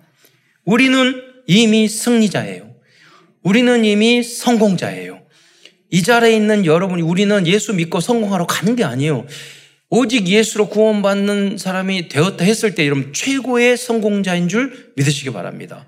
우리는 0.64 1.22
이미 1.48 1.90
승리자예요. 1.90 2.65
우리는 3.46 3.86
이미 3.86 4.24
성공자예요. 4.24 5.22
이 5.92 6.02
자리에 6.02 6.36
있는 6.36 6.66
여러분이 6.66 7.04
우리는 7.04 7.46
예수 7.46 7.74
믿고 7.74 8.00
성공하러 8.00 8.48
가는 8.48 8.76
게 8.76 8.84
아니에요. 8.84 9.28
오직 9.92 10.28
예수로 10.28 10.68
구원받는 10.70 11.60
사람이 11.60 12.10
되었다 12.10 12.44
했을 12.44 12.74
때 12.74 12.86
여러분 12.88 13.14
최고의 13.14 13.78
성공자인 13.78 14.50
줄 14.50 14.92
믿으시기 14.98 15.32
바랍니다. 15.32 15.86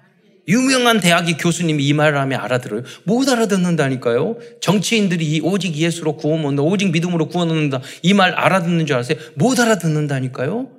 유명한 0.48 1.00
대학의 1.00 1.38
교수님이 1.38 1.84
이 1.84 1.94
말을 1.94 2.20
하면 2.20 2.40
알아들어요? 2.40 2.84
못 3.06 3.28
알아듣는다니까요. 3.28 4.38
정치인들이 4.62 5.42
오직 5.44 5.76
예수로 5.76 6.16
구원 6.16 6.46
얻는다, 6.46 6.62
오직 6.62 6.92
믿음으로 6.92 7.28
구원 7.28 7.50
얻는다 7.50 7.82
이 8.04 8.14
말 8.14 8.34
알아듣는 8.34 8.86
줄 8.86 8.96
아세요? 8.98 9.18
못 9.34 9.60
알아듣는다니까요. 9.60 10.70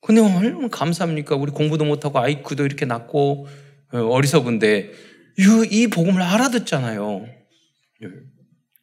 근데 0.00 0.22
얼마나 0.22 0.68
감사합니까? 0.68 1.36
우리 1.36 1.52
공부도 1.52 1.84
못하고 1.84 2.18
아이큐도 2.18 2.64
이렇게 2.64 2.86
낮고 2.86 3.46
어, 3.92 3.98
어리석은데 3.98 5.11
이 5.70 5.86
복음을 5.88 6.20
알아듣잖아요. 6.20 7.26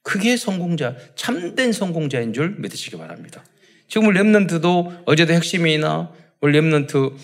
그게 0.02 0.38
성공자, 0.38 0.96
참된 1.16 1.72
성공자인 1.72 2.34
줄 2.34 2.56
믿으시기 2.60 2.98
바랍니다. 2.98 3.44
지금 3.88 4.12
Remnant도 4.14 5.04
어제도 5.06 5.34
핵심이나 5.34 6.12
Remnant 6.42 7.16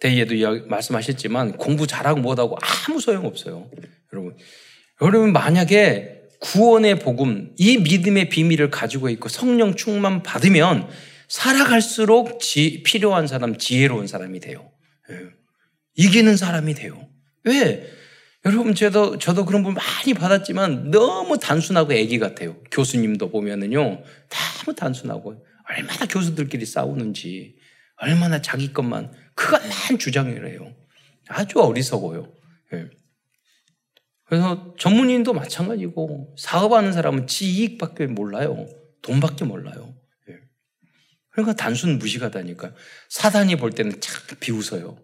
Day에도 0.00 0.66
말씀하셨지만 0.66 1.56
공부 1.58 1.86
잘하고 1.86 2.20
못하고 2.20 2.56
아무 2.60 3.00
소용 3.00 3.26
없어요. 3.26 3.70
여러분. 4.12 4.36
여러분 5.00 5.32
만약에 5.32 6.22
구원의 6.40 6.98
복음, 6.98 7.54
이 7.56 7.78
믿음의 7.78 8.28
비밀을 8.28 8.70
가지고 8.70 9.08
있고 9.10 9.28
성령 9.28 9.76
충만 9.76 10.22
받으면 10.22 10.88
살아갈수록 11.28 12.40
지, 12.40 12.82
필요한 12.82 13.26
사람, 13.26 13.56
지혜로운 13.56 14.06
사람이 14.06 14.40
돼요. 14.40 14.70
예. 15.10 15.16
이기는 15.94 16.36
사람이 16.36 16.74
돼요. 16.74 17.08
왜? 17.44 17.88
여러분, 18.44 18.74
저도, 18.74 19.18
저도 19.18 19.44
그런 19.44 19.62
분 19.62 19.74
많이 19.74 20.14
받았지만 20.14 20.90
너무 20.90 21.38
단순하고 21.38 21.92
애기 21.92 22.18
같아요. 22.18 22.60
교수님도 22.72 23.30
보면은요, 23.30 24.02
너무 24.28 24.74
단순하고, 24.76 25.44
얼마나 25.68 26.06
교수들끼리 26.06 26.66
싸우는지, 26.66 27.56
얼마나 27.96 28.42
자기 28.42 28.72
것만, 28.72 29.12
그것만 29.34 29.98
주장을 30.00 30.48
해요. 30.48 30.74
아주 31.28 31.60
어리석어요. 31.60 32.32
예. 32.74 32.90
그래서 34.24 34.74
전문인도 34.76 35.34
마찬가지고, 35.34 36.34
사업하는 36.36 36.92
사람은 36.92 37.28
지 37.28 37.48
이익밖에 37.48 38.08
몰라요. 38.08 38.66
돈밖에 39.02 39.44
몰라요. 39.44 39.94
예. 40.30 40.34
그러니까 41.30 41.54
단순 41.54 41.98
무식하다니까. 41.98 42.74
사단이 43.08 43.54
볼 43.54 43.70
때는 43.70 44.00
참 44.00 44.36
비웃어요. 44.40 44.98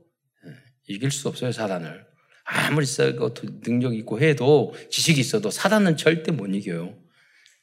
예. 0.46 0.50
이길 0.88 1.12
수 1.12 1.28
없어요, 1.28 1.52
사단을. 1.52 2.08
아무리 2.50 2.86
세고 2.86 3.34
능력 3.62 3.94
있고 3.94 4.20
해도 4.20 4.74
지식이 4.90 5.20
있어도 5.20 5.50
사단은 5.50 5.98
절대 5.98 6.32
못 6.32 6.46
이겨요. 6.46 6.94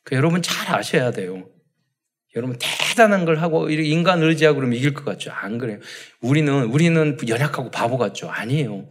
그 0.04 0.16
여러분 0.16 0.44
잘 0.44 0.76
아셔야 0.76 1.10
돼요. 1.10 1.50
여러분 2.36 2.56
대단한 2.60 3.26
걸 3.26 3.38
하고 3.38 3.70
인간 3.70 4.22
의지하고 4.22 4.58
그러면 4.58 4.78
이길 4.78 4.94
것 4.94 5.04
같죠? 5.04 5.32
안 5.32 5.58
그래요. 5.58 5.80
우리는 6.22 6.66
우리는 6.66 7.18
연약하고 7.28 7.72
바보 7.72 7.98
같죠? 7.98 8.30
아니에요. 8.30 8.88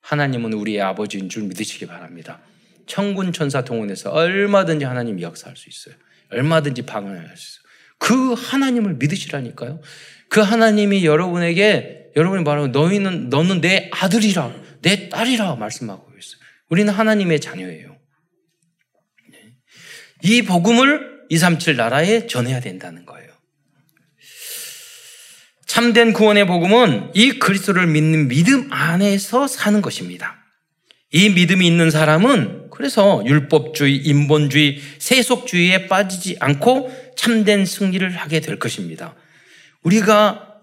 하나님은 0.00 0.54
우리의 0.54 0.80
아버지인 0.80 1.28
줄 1.28 1.44
믿으시기 1.44 1.86
바랍니다. 1.86 2.40
천군 2.86 3.32
천사 3.32 3.62
동원해서 3.62 4.10
얼마든지 4.10 4.86
하나님 4.86 5.20
역사할 5.20 5.56
수 5.56 5.68
있어요. 5.68 5.94
얼마든지 6.32 6.82
방언할 6.82 7.36
수 7.36 7.60
있어요. 7.60 7.68
그 7.98 8.32
하나님을 8.32 8.94
믿으시라니까요. 8.94 9.80
그 10.30 10.40
하나님이 10.40 11.04
여러분에게 11.04 12.10
여러분이 12.16 12.42
말하고 12.42 12.68
너희는 12.68 13.28
너는 13.28 13.60
내 13.60 13.90
아들이라 13.92 14.67
내 14.82 15.08
딸이라 15.08 15.56
말씀하고 15.56 16.10
있어요. 16.18 16.40
우리는 16.68 16.92
하나님의 16.92 17.40
자녀예요. 17.40 17.96
네. 19.30 19.54
이 20.22 20.42
복음을 20.42 21.24
237 21.30 21.76
나라에 21.76 22.26
전해야 22.26 22.60
된다는 22.60 23.04
거예요. 23.06 23.28
참된 25.66 26.12
구원의 26.12 26.46
복음은 26.46 27.12
이 27.14 27.38
그리스도를 27.38 27.86
믿는 27.86 28.28
믿음 28.28 28.72
안에서 28.72 29.46
사는 29.46 29.80
것입니다. 29.82 30.36
이 31.10 31.30
믿음이 31.30 31.66
있는 31.66 31.90
사람은 31.90 32.70
그래서 32.70 33.22
율법주의, 33.26 33.96
인본주의, 33.96 34.80
세속주의에 34.98 35.88
빠지지 35.88 36.36
않고 36.40 36.92
참된 37.16 37.64
승리를 37.64 38.08
하게 38.16 38.40
될 38.40 38.58
것입니다. 38.58 39.14
우리가 39.82 40.62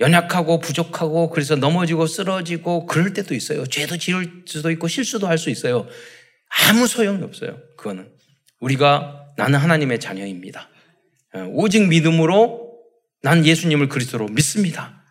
연약하고 0.00 0.60
부족하고 0.60 1.30
그래서 1.30 1.56
넘어지고 1.56 2.06
쓰러지고 2.06 2.86
그럴 2.86 3.12
때도 3.12 3.34
있어요. 3.34 3.66
죄도 3.66 3.98
지을 3.98 4.44
수도 4.46 4.70
있고 4.70 4.88
실수도 4.88 5.26
할 5.28 5.38
수 5.38 5.50
있어요. 5.50 5.86
아무 6.68 6.86
소용이 6.86 7.22
없어요. 7.22 7.58
그거는. 7.76 8.10
우리가 8.60 9.26
나는 9.36 9.58
하나님의 9.58 10.00
자녀입니다. 10.00 10.68
어, 11.34 11.46
오직 11.52 11.86
믿음으로 11.88 12.72
난 13.22 13.44
예수님을 13.46 13.88
그리스도로 13.88 14.26
믿습니다. 14.28 15.04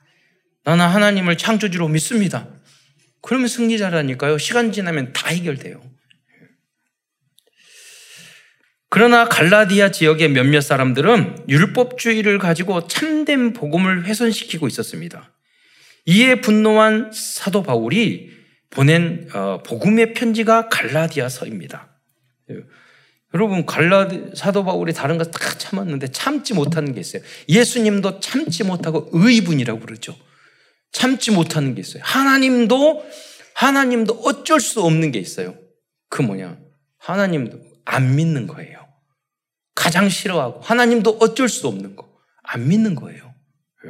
나는 0.66 0.86
하나님을 0.86 1.38
창조주로 1.38 1.88
믿습니다. 1.88 2.48
그러면 3.22 3.48
승리자라니까요. 3.48 4.38
시간 4.38 4.72
지나면 4.72 5.14
다 5.14 5.30
해결돼요. 5.30 5.82
그러나 8.90 9.26
갈라디아 9.26 9.92
지역의 9.92 10.30
몇몇 10.30 10.62
사람들은 10.62 11.46
율법주의를 11.48 12.40
가지고 12.40 12.88
참된 12.88 13.54
복음을 13.54 14.06
훼손시키고 14.06 14.68
있었습니다. 14.68 15.32
이에 16.06 16.42
분노한 16.42 17.12
사도 17.14 17.62
바울이 17.62 18.32
보낸 18.72 19.30
어, 19.34 19.62
복음의 19.64 20.14
편지가 20.14 20.70
갈라디아서입니다. 20.70 21.88
여러분 23.36 23.66
갈라디 23.66 24.32
사도 24.34 24.64
바울이 24.66 24.94
다른 24.94 25.20
거 25.20 25.24
다 25.26 25.58
참았는데 25.58 26.08
참지 26.08 26.54
못하는 26.56 26.94
게 26.94 27.00
있어요. 27.00 27.22
예수님도 27.48 28.20
참지 28.20 28.64
못하고 28.64 29.10
의분이라고 29.12 29.80
그러죠. 29.82 30.16
참지 30.92 31.32
못하는 31.32 31.76
게 31.76 31.82
있어요. 31.82 32.02
하나님도 32.04 33.06
하나님도 33.54 34.22
어쩔 34.24 34.60
수 34.60 34.82
없는 34.82 35.12
게 35.12 35.20
있어요. 35.20 35.56
그 36.10 36.24
뭐냐? 36.24 36.58
하나님도 36.98 37.60
안 37.86 38.16
믿는 38.16 38.48
거예요. 38.48 38.79
가장 39.90 40.08
싫어하고 40.08 40.60
하나님도 40.62 41.18
어쩔 41.20 41.50
수 41.50 41.68
없는 41.68 41.96
거. 41.96 42.08
안 42.44 42.68
믿는 42.68 42.94
거예요. 42.94 43.34
예. 43.86 43.90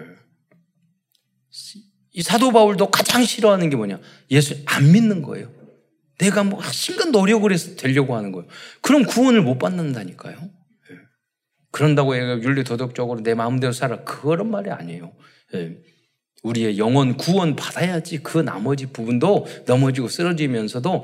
이 2.14 2.22
사도 2.22 2.54
바울도 2.54 2.90
가장 2.90 3.26
싫어하는 3.26 3.70
게 3.70 3.76
뭐냐? 3.76 4.00
예수 4.32 4.56
안 4.66 4.94
믿는 4.94 5.22
거예요. 5.22 5.52
내가 6.18 6.44
뭐 6.46 6.64
신간 6.72 7.12
노력을 7.12 7.52
해서 7.52 7.76
되려고 7.76 8.16
하는 8.16 8.32
거예요. 8.32 8.48
그럼 8.82 9.04
구원을 9.04 9.42
못 9.42 9.60
받는다니까요. 9.60 10.38
예. 10.38 10.96
그런다고 11.72 12.16
윤리 12.18 12.64
도덕적으로 12.64 13.22
내 13.22 13.34
마음대로 13.34 13.74
살아. 13.74 14.06
그런 14.06 14.50
말이 14.50 14.72
아니에요. 14.72 15.14
예. 15.56 15.82
우리의 16.44 16.78
영혼 16.78 17.18
구원 17.18 17.58
받아야지 17.58 18.20
그 18.20 18.38
나머지 18.38 18.86
부분도 18.86 19.48
넘어지고 19.66 20.08
쓰러지면서도 20.08 21.04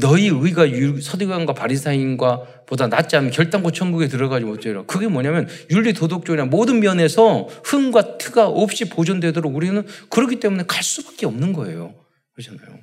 너희 0.00 0.28
의가 0.28 0.66
서기관과 1.00 1.52
바리사인과 1.52 2.64
보다 2.66 2.86
낫지 2.86 3.16
않으면 3.16 3.32
결단코 3.32 3.70
천국에 3.70 4.08
들어가지 4.08 4.44
못해라. 4.44 4.84
그게 4.86 5.06
뭐냐면 5.06 5.48
윤리 5.70 5.92
도덕적이나 5.92 6.46
모든 6.46 6.80
면에서 6.80 7.46
흠과 7.64 8.16
트가 8.16 8.48
없이 8.48 8.88
보존되도록 8.88 9.54
우리는 9.54 9.84
그렇기 10.08 10.40
때문에 10.40 10.64
갈 10.66 10.82
수밖에 10.82 11.26
없는 11.26 11.52
거예요. 11.52 11.94
그렇잖아요. 12.34 12.78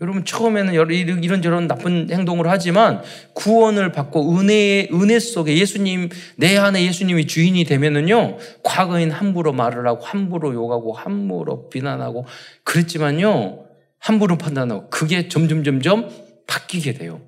여러분 0.00 0.24
처음에는 0.24 0.74
이런저런 0.74 1.66
나쁜 1.66 2.08
행동을 2.10 2.48
하지만 2.48 3.02
구원을 3.34 3.90
받고 3.90 4.38
은혜 4.38 4.88
은혜 4.92 5.18
속에 5.18 5.56
예수님 5.56 6.10
내 6.36 6.56
안에 6.56 6.84
예수님이 6.84 7.26
주인이 7.26 7.64
되면은요 7.64 8.36
과거엔 8.62 9.10
함부로 9.10 9.52
말을 9.52 9.88
하고 9.88 10.04
함부로 10.04 10.54
욕하고 10.54 10.92
함부로 10.92 11.68
비난하고 11.68 12.26
그랬지만요 12.62 13.67
함부로 13.98 14.38
판단하고 14.38 14.90
그게 14.90 15.28
점점 15.28 15.64
점점 15.64 16.08
바뀌게 16.46 16.94
돼요. 16.94 17.20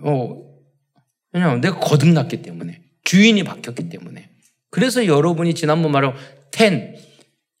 어, 0.00 0.42
왜냐하면 1.32 1.60
내가 1.60 1.78
거듭났기 1.78 2.42
때문에 2.42 2.82
주인이 3.04 3.42
바뀌었기 3.44 3.88
때문에 3.88 4.30
그래서 4.70 5.06
여러분이 5.06 5.54
지난번 5.54 5.92
말한 5.92 6.14
텐 6.50 6.96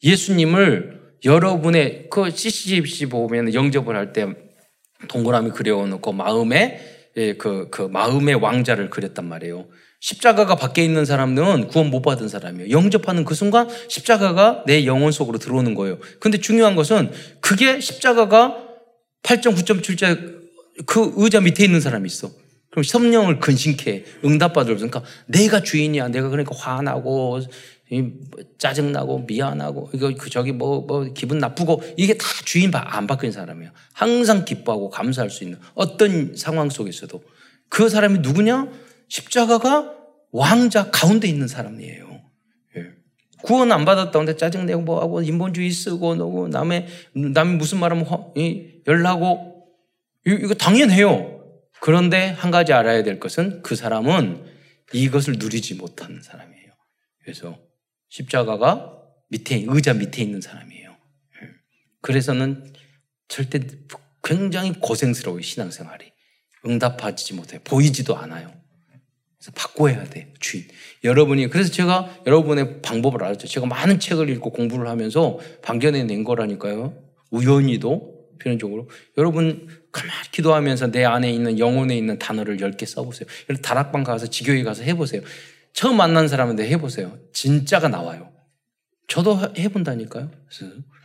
예수님을 0.02 1.00
여러분의 1.24 2.08
그 2.10 2.30
CCC 2.30 3.06
보면 3.06 3.54
영접을 3.54 3.96
할 3.96 4.12
때 4.12 4.26
동그라미 5.08 5.50
그려놓고 5.50 6.12
마음에 6.12 6.80
예, 7.16 7.34
그, 7.34 7.68
그 7.70 7.82
마음의 7.82 8.36
왕자를 8.36 8.88
그렸단 8.88 9.26
말이에요. 9.28 9.68
십자가가 10.02 10.56
밖에 10.56 10.84
있는 10.84 11.04
사람은 11.04 11.68
구원 11.68 11.88
못 11.88 12.02
받은 12.02 12.28
사람이에요. 12.28 12.70
영접하는 12.70 13.24
그 13.24 13.36
순간 13.36 13.68
십자가가 13.88 14.64
내 14.66 14.84
영혼 14.84 15.12
속으로 15.12 15.38
들어오는 15.38 15.76
거예요. 15.76 15.98
근데 16.18 16.38
중요한 16.38 16.74
것은 16.74 17.12
그게 17.40 17.78
십자가가 17.78 18.58
8.9.7자 19.22 20.42
그 20.86 21.12
의자 21.16 21.40
밑에 21.40 21.64
있는 21.64 21.80
사람이 21.80 22.08
있어. 22.08 22.32
그럼 22.70 22.82
성령을 22.82 23.38
근신케 23.38 24.04
응답받을 24.24 24.74
그러니까 24.74 25.04
내가 25.26 25.62
주인이야. 25.62 26.08
내가 26.08 26.30
그러니까 26.30 26.56
화나고 26.56 27.40
짜증나고 28.58 29.26
미안하고 29.28 29.90
이거 29.92 30.12
그 30.18 30.30
저기 30.30 30.50
뭐뭐 30.50 30.80
뭐 30.80 31.04
기분 31.14 31.38
나쁘고 31.38 31.80
이게 31.96 32.18
다 32.18 32.26
주인 32.44 32.72
안 32.74 33.06
바뀐 33.06 33.30
사람이에요. 33.30 33.70
항상 33.92 34.44
기뻐하고 34.44 34.90
감사할 34.90 35.30
수 35.30 35.44
있는 35.44 35.60
어떤 35.74 36.34
상황 36.34 36.70
속에서도 36.70 37.22
그 37.68 37.88
사람이 37.88 38.18
누구냐? 38.18 38.66
십자가가 39.12 39.94
왕자 40.30 40.90
가운데 40.90 41.28
있는 41.28 41.46
사람이에요. 41.46 42.30
예. 42.78 42.86
구원 43.42 43.70
안 43.70 43.84
받았다는데 43.84 44.38
짜증내고 44.38 44.80
뭐하고 44.80 45.20
인본주의 45.20 45.70
쓰고 45.70 46.14
너고 46.14 46.48
남의 46.48 46.86
남이 47.14 47.56
무슨 47.56 47.78
말하면 47.78 48.06
열나고 48.86 49.68
이거 50.24 50.54
당연해요. 50.54 51.42
그런데 51.82 52.28
한 52.28 52.50
가지 52.50 52.72
알아야 52.72 53.02
될 53.02 53.20
것은 53.20 53.60
그 53.62 53.76
사람은 53.76 54.46
이것을 54.94 55.34
누리지 55.38 55.74
못하는 55.74 56.22
사람이에요. 56.22 56.72
그래서 57.22 57.58
십자가가 58.08 58.98
밑에 59.28 59.66
의자 59.68 59.92
밑에 59.92 60.22
있는 60.22 60.40
사람이에요. 60.40 60.90
예. 60.90 61.48
그래서는 62.00 62.72
절대 63.28 63.60
굉장히 64.24 64.72
고생스러워요 64.80 65.42
신앙생활이. 65.42 66.10
응답하지 66.64 67.34
못해요. 67.34 67.60
보이지도 67.64 68.16
않아요. 68.16 68.61
그래서 69.42 69.52
바꿔야 69.56 70.04
돼, 70.04 70.32
주인. 70.38 70.64
여러분이, 71.02 71.48
그래서 71.48 71.72
제가 71.72 72.18
여러분의 72.26 72.80
방법을 72.80 73.24
알았죠. 73.24 73.48
제가 73.48 73.66
많은 73.66 73.98
책을 73.98 74.28
읽고 74.30 74.50
공부를 74.50 74.86
하면서 74.86 75.40
방견해낸 75.62 76.22
거라니까요. 76.22 76.96
우연히도, 77.30 78.28
필연적으로. 78.38 78.88
여러분, 79.18 79.66
가만히 79.90 80.30
기도하면서 80.30 80.92
내 80.92 81.04
안에 81.04 81.32
있는 81.32 81.58
영혼에 81.58 81.96
있는 81.96 82.20
단어를 82.20 82.58
10개 82.58 82.86
써보세요. 82.86 83.26
다락방 83.62 84.04
가서 84.04 84.28
지교회 84.28 84.62
가서 84.62 84.84
해보세요. 84.84 85.22
처음 85.72 85.96
만난 85.96 86.28
사람한테 86.28 86.68
해보세요. 86.68 87.18
진짜가 87.32 87.88
나와요. 87.88 88.30
저도 89.08 89.40
해본다니까요. 89.58 90.30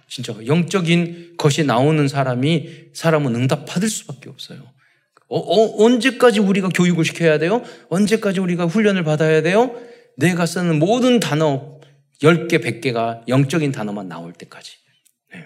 진짜 0.08 0.34
영적인 0.46 1.38
것이 1.38 1.64
나오는 1.64 2.08
사람이 2.08 2.92
사람은 2.94 3.34
응답 3.36 3.66
받을 3.66 3.90
수밖에 3.90 4.30
없어요. 4.30 4.77
어, 5.30 5.38
어, 5.38 5.84
언제까지 5.84 6.40
우리가 6.40 6.70
교육을 6.70 7.04
시켜야 7.04 7.38
돼요? 7.38 7.62
언제까지 7.90 8.40
우리가 8.40 8.66
훈련을 8.66 9.04
받아야 9.04 9.42
돼요? 9.42 9.76
내가 10.16 10.46
쓰는 10.46 10.80
모든 10.80 11.20
단어 11.20 11.80
10개, 12.22 12.64
100개가 12.64 13.28
영적인 13.28 13.72
단어만 13.72 14.08
나올 14.08 14.34
때까지. 14.34 14.78
네. 15.34 15.46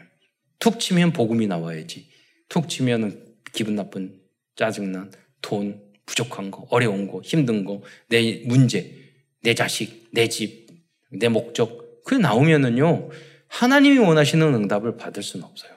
툭 0.59 0.79
치면 0.79 1.13
복음이 1.13 1.47
나와야지. 1.47 2.07
툭 2.47 2.69
치면 2.69 3.25
기분 3.51 3.75
나쁜, 3.75 4.19
짜증난, 4.55 5.11
돈, 5.41 5.81
부족한 6.05 6.51
거, 6.51 6.67
어려운 6.69 7.07
거, 7.07 7.21
힘든 7.23 7.65
거, 7.65 7.81
내 8.07 8.43
문제, 8.45 8.95
내 9.41 9.53
자식, 9.53 10.09
내 10.11 10.27
집, 10.29 10.67
내 11.09 11.27
목적. 11.27 12.03
그게 12.03 12.21
나오면은요, 12.21 13.09
하나님이 13.47 13.97
원하시는 13.97 14.53
응답을 14.53 14.97
받을 14.97 15.23
수는 15.23 15.45
없어요. 15.45 15.71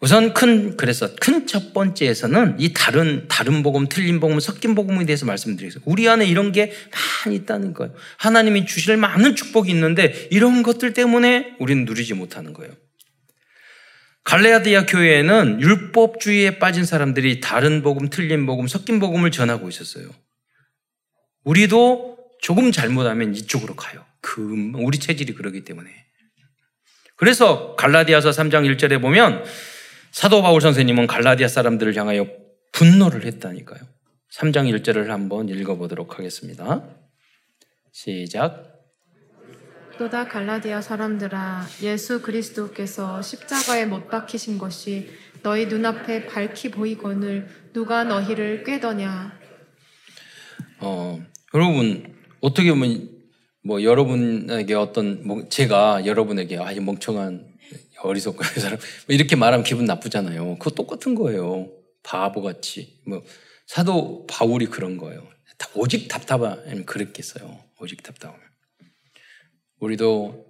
우선 0.00 0.34
큰 0.34 0.76
그래서 0.76 1.14
큰 1.16 1.46
첫 1.46 1.72
번째에서는 1.72 2.56
이 2.58 2.72
다른 2.74 3.26
다른 3.28 3.62
복음, 3.62 3.88
틀린 3.88 4.20
복음, 4.20 4.40
섞인 4.40 4.74
복음에 4.74 5.06
대해서 5.06 5.24
말씀드리겠습니다. 5.24 5.90
우리 5.90 6.08
안에 6.08 6.26
이런 6.26 6.52
게 6.52 6.72
많이 7.24 7.36
있다는 7.36 7.72
거예요. 7.72 7.94
하나님이 8.18 8.66
주실 8.66 8.96
많은 8.96 9.36
축복이 9.36 9.70
있는데 9.70 10.28
이런 10.30 10.62
것들 10.62 10.92
때문에 10.92 11.56
우리는 11.58 11.84
누리지 11.84 12.14
못하는 12.14 12.52
거예요. 12.52 12.72
갈레아디아 14.24 14.86
교회에는 14.86 15.60
율법주의에 15.60 16.58
빠진 16.58 16.84
사람들이 16.84 17.40
다른 17.40 17.82
복음, 17.82 18.10
틀린 18.10 18.44
복음, 18.44 18.66
섞인 18.66 18.98
복음을 18.98 19.30
전하고 19.30 19.68
있었어요. 19.68 20.10
우리도 21.44 22.18
조금 22.42 22.72
잘못하면 22.72 23.34
이쪽으로 23.34 23.76
가요. 23.76 24.04
그 24.20 24.72
우리 24.74 24.98
체질이 24.98 25.34
그러기 25.34 25.64
때문에. 25.64 25.88
그래서 27.14 27.76
갈라디아서 27.76 28.30
3장 28.30 28.76
1절에 28.76 29.00
보면 29.00 29.44
사도 30.16 30.40
바울 30.40 30.62
선생님은 30.62 31.08
갈라디아 31.08 31.46
사람들을 31.46 31.94
향하여 31.94 32.26
분노를 32.72 33.26
했다니까요. 33.26 33.80
3장 34.32 34.74
1절을 34.74 35.08
한번 35.08 35.50
읽어보도록 35.50 36.18
하겠습니다. 36.18 36.82
시작. 37.92 38.80
또다 39.98 40.26
갈라디아 40.26 40.80
사람들아 40.80 41.66
예수 41.82 42.22
그리스도께서 42.22 43.20
십자가에 43.20 43.84
못 43.84 44.08
박히신 44.08 44.56
것이 44.56 45.10
너희 45.42 45.66
눈앞에 45.66 46.24
밝히 46.24 46.70
보이거늘 46.70 47.48
누가 47.74 48.02
너희를 48.02 48.64
꾀더냐 48.64 49.38
어, 50.80 51.22
여러분 51.52 52.16
어떻게 52.40 52.70
보면 52.70 53.10
뭐 53.62 53.82
여러분에게 53.82 54.72
어떤 54.72 55.26
뭐 55.26 55.46
제가 55.50 56.06
여러분에게 56.06 56.56
아, 56.56 56.72
이 56.72 56.80
멍청한 56.80 57.55
어리석은 58.02 58.60
사람 58.60 58.78
뭐 58.78 59.14
이렇게 59.14 59.36
말하면 59.36 59.64
기분 59.64 59.84
나쁘잖아요. 59.84 60.58
그거 60.58 60.70
똑같은 60.70 61.14
거예요. 61.14 61.70
바보같이 62.02 63.00
뭐 63.06 63.24
사도 63.66 64.26
바울이 64.28 64.66
그런 64.66 64.96
거예요. 64.96 65.26
오직 65.74 66.08
답답하면 66.08 66.84
그랬겠어요. 66.86 67.58
오직 67.80 68.02
답답하면 68.02 68.40
우리도 69.80 70.46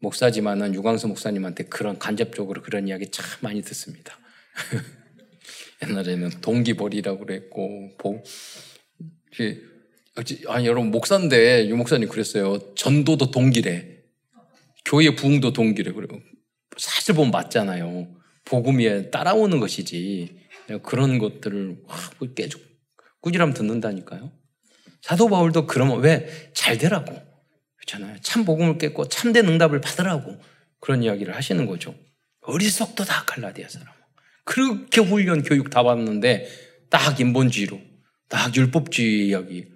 목사지만은 0.00 0.74
유광수 0.74 1.08
목사님한테 1.08 1.64
그런 1.64 1.98
간접적으로 1.98 2.62
그런 2.62 2.86
이야기 2.88 3.10
참 3.10 3.24
많이 3.40 3.62
듣습니다. 3.62 4.18
옛날에는 5.82 6.40
동기벌이라고 6.40 7.24
그랬고 7.24 7.90
보, 7.98 8.22
아니 10.48 10.66
여러분 10.66 10.90
목사인데 10.90 11.68
유 11.68 11.76
목사님 11.76 12.08
그랬어요. 12.08 12.74
전도도 12.74 13.30
동기래. 13.30 13.98
교회 14.84 15.14
부흥도 15.14 15.52
동기래. 15.52 15.92
그래요. 15.92 16.20
사실 16.78 17.14
보면 17.14 17.30
맞잖아요. 17.30 18.08
복음에 18.44 19.10
따라오는 19.10 19.60
것이지. 19.60 20.38
그런 20.82 21.18
것들을 21.18 21.82
계속 22.34 22.62
꾸지람 23.20 23.52
듣는다니까요. 23.52 24.32
사도 25.02 25.28
바울도 25.28 25.66
그러면 25.66 26.00
왜 26.00 26.28
잘 26.54 26.76
되라고 26.76 27.14
그렇잖아요. 27.76 28.16
참 28.20 28.44
복음을 28.44 28.78
깨고 28.78 29.08
참된 29.08 29.48
응답을 29.48 29.80
받으라고 29.80 30.38
그런 30.80 31.02
이야기를 31.02 31.34
하시는 31.34 31.64
거죠. 31.66 31.94
어리석도다 32.42 33.24
갈라디아 33.24 33.68
사람. 33.68 33.88
그렇게 34.44 35.00
훈련 35.00 35.42
교육 35.42 35.70
다 35.70 35.82
받는데 35.82 36.48
딱 36.90 37.18
인본주의로 37.20 37.80
딱 38.28 38.54
율법주의 38.54 39.28
이야기 39.28 39.68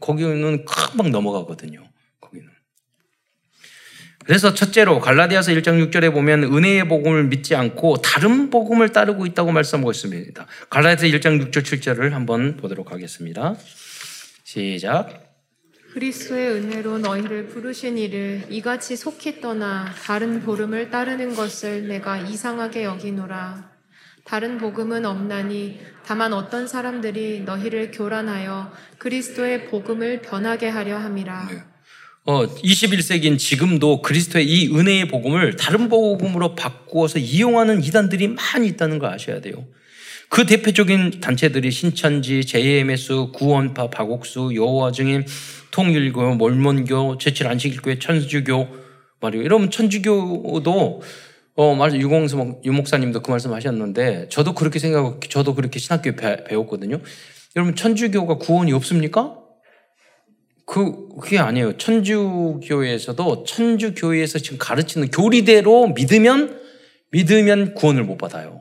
거기는 0.00 0.64
금방 0.64 1.10
넘어가거든요. 1.10 1.87
그래서 4.28 4.52
첫째로 4.52 5.00
갈라디아서 5.00 5.52
1장 5.52 5.90
6절에 5.90 6.12
보면 6.12 6.44
은혜의 6.44 6.86
복음을 6.86 7.24
믿지 7.24 7.54
않고 7.54 8.02
다른 8.02 8.50
복음을 8.50 8.90
따르고 8.92 9.24
있다고 9.24 9.52
말씀하고 9.52 9.90
있습니다. 9.90 10.46
갈라디아서 10.68 11.16
1장 11.16 11.50
6절 11.50 11.62
7절을 11.62 12.10
한번 12.10 12.58
보도록 12.58 12.92
하겠습니다. 12.92 13.56
시작. 14.44 15.32
그리스도의 15.94 16.50
은혜로 16.50 16.98
너희를 16.98 17.46
부르신 17.46 17.96
이를 17.96 18.44
이같이 18.50 18.96
속히 18.96 19.40
떠나 19.40 19.86
다른 20.04 20.42
보름을 20.42 20.90
따르는 20.90 21.34
것을 21.34 21.88
내가 21.88 22.18
이상하게 22.18 22.84
여기노라. 22.84 23.70
다른 24.24 24.58
복음은 24.58 25.06
없나니 25.06 25.80
다만 26.04 26.34
어떤 26.34 26.68
사람들이 26.68 27.44
너희를 27.46 27.92
교란하여 27.92 28.74
그리스도의 28.98 29.68
복음을 29.68 30.20
변하게 30.20 30.68
하려 30.68 30.98
함이라. 30.98 31.48
네. 31.50 31.67
어, 32.28 32.46
21세기인 32.46 33.38
지금도 33.38 34.02
그리스도의 34.02 34.46
이 34.46 34.76
은혜의 34.76 35.08
복음을 35.08 35.56
다른 35.56 35.88
복음으로 35.88 36.54
바꾸어서 36.56 37.18
이용하는 37.18 37.82
이단들이 37.82 38.28
많이 38.28 38.68
있다는 38.68 38.98
걸 38.98 39.08
아셔야 39.08 39.40
돼요. 39.40 39.64
그 40.28 40.44
대표적인 40.44 41.20
단체들이 41.22 41.70
신천지, 41.70 42.44
JMS, 42.44 43.28
구원파, 43.32 43.88
박옥수, 43.88 44.50
여호와 44.54 44.92
증인, 44.92 45.24
통일교, 45.70 46.34
몰몬교, 46.34 47.16
제칠 47.16 47.46
안식일교회, 47.46 47.98
천주교 47.98 48.68
말이요. 49.22 49.44
여러분 49.44 49.70
천주교도 49.70 51.02
어 51.54 51.74
맞아 51.76 51.96
유공수 51.96 52.60
유목사님도 52.62 53.22
그 53.22 53.30
말씀 53.30 53.54
하셨는데 53.54 54.28
저도 54.28 54.52
그렇게 54.54 54.78
생각하고 54.78 55.18
저도 55.30 55.54
그렇게 55.54 55.78
신학교 55.78 56.14
배웠거든요. 56.14 57.00
여러분 57.56 57.74
천주교가 57.74 58.34
구원이 58.34 58.74
없습니까? 58.74 59.47
그, 60.68 61.08
그게 61.18 61.38
아니에요. 61.38 61.78
천주교회에서도 61.78 63.44
천주교회에서 63.44 64.38
지금 64.38 64.58
가르치는 64.58 65.10
교리대로 65.10 65.88
믿으면, 65.88 66.60
믿으면 67.10 67.72
구원을 67.72 68.04
못 68.04 68.18
받아요. 68.18 68.60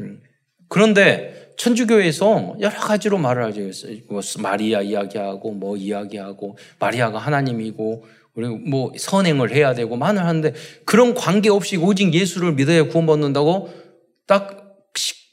음. 0.00 0.20
그런데 0.68 1.52
천주교회에서 1.56 2.56
여러 2.60 2.76
가지로 2.76 3.18
말을 3.18 3.44
하죠. 3.44 3.60
뭐 4.08 4.20
마리아 4.40 4.82
이야기하고, 4.82 5.52
뭐 5.52 5.76
이야기하고, 5.76 6.58
마리아가 6.80 7.20
하나님이고, 7.20 8.04
그리고 8.34 8.56
뭐 8.56 8.92
선행을 8.98 9.54
해야 9.54 9.72
되고, 9.72 9.94
많을 9.94 10.26
하는데, 10.26 10.52
그런 10.84 11.14
관계 11.14 11.48
없이 11.48 11.76
오직 11.76 12.12
예수를 12.12 12.54
믿어야 12.54 12.88
구원받는다고 12.88 13.72
딱 14.26 14.64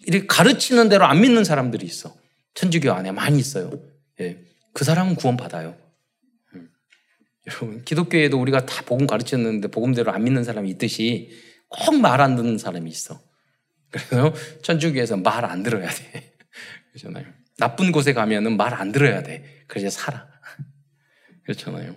이렇게 0.05 0.27
가르치는 0.27 0.89
대로 0.89 1.05
안 1.05 1.21
믿는 1.21 1.43
사람들이 1.43 1.87
있어. 1.87 2.13
천주교 2.53 2.91
안에 2.91 3.11
많이 3.11 3.39
있어요. 3.39 3.71
예. 4.19 4.50
그 4.73 4.83
사람은 4.85 5.15
구원받아요. 5.15 5.75
음. 6.55 6.69
여러분, 7.47 7.83
기독교에도 7.83 8.39
우리가 8.39 8.65
다 8.65 8.83
복음 8.85 9.07
가르쳤는데 9.07 9.67
복음대로 9.69 10.11
안 10.11 10.23
믿는 10.23 10.43
사람이 10.43 10.69
있듯이 10.71 11.31
꼭 11.69 11.95
말 11.95 12.21
안 12.21 12.35
듣는 12.35 12.57
사람이 12.57 12.89
있어. 12.89 13.19
그래서 13.89 14.33
천주교에서 14.61 15.17
말 15.17 15.45
안 15.45 15.63
들어야 15.63 15.89
돼. 15.89 16.33
그렇잖아요. 16.93 17.25
나쁜 17.57 17.91
곳에 17.91 18.13
가면은 18.13 18.57
말 18.57 18.73
안 18.73 18.91
들어야 18.91 19.23
돼. 19.23 19.43
그래야 19.67 19.89
살아. 19.89 20.27
그렇잖아요. 21.43 21.95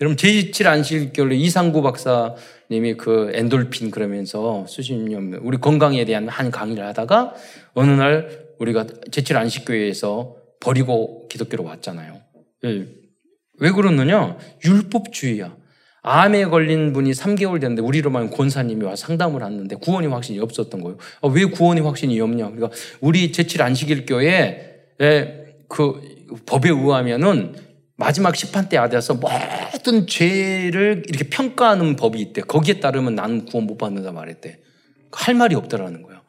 여러분, 0.00 0.16
제7 0.16 0.66
안식교로 0.66 1.34
이상구 1.34 1.82
박사님이 1.82 2.94
그 2.96 3.30
엔돌핀 3.34 3.90
그러면서 3.90 4.64
수십 4.68 4.94
년, 4.94 5.34
우리 5.34 5.58
건강에 5.58 6.04
대한 6.04 6.28
한 6.28 6.50
강의를 6.50 6.84
하다가 6.86 7.34
어느 7.74 7.90
날 7.90 8.48
우리가 8.58 8.84
제7 8.84 9.36
안식교회에서 9.36 10.36
버리고 10.60 11.28
기독교로 11.28 11.64
왔잖아요. 11.64 12.20
예. 12.64 12.86
왜 13.60 13.70
그러느냐? 13.70 14.36
율법주의야. 14.64 15.56
암에 16.02 16.46
걸린 16.46 16.92
분이 16.92 17.12
3개월 17.12 17.60
됐는데 17.60 17.82
우리로 17.82 18.10
말하면 18.10 18.32
권사님이 18.32 18.84
와 18.84 18.96
상담을 18.96 19.42
하는데 19.42 19.74
구원이 19.76 20.06
확신이 20.06 20.38
없었던 20.38 20.80
거예요. 20.80 20.96
아, 21.22 21.28
왜 21.28 21.44
구원이 21.44 21.80
확신이 21.80 22.18
없냐? 22.20 22.50
그러니까 22.50 22.70
우리 23.00 23.32
제칠 23.32 23.62
안식일 23.62 24.06
교회 24.06 24.86
그 25.68 26.00
법에 26.46 26.70
의하면은 26.70 27.54
마지막 27.96 28.36
심판 28.36 28.68
때 28.68 28.78
아대서 28.78 29.14
모든 29.14 30.06
죄를 30.06 31.02
이렇게 31.08 31.28
평가하는 31.28 31.96
법이 31.96 32.20
있대. 32.20 32.42
거기에 32.42 32.78
따르면 32.78 33.16
나는 33.16 33.44
구원 33.44 33.66
못 33.66 33.76
받는다 33.76 34.12
말했대. 34.12 34.60
할 35.10 35.34
말이 35.34 35.56
없다라는 35.56 36.02
거야. 36.02 36.22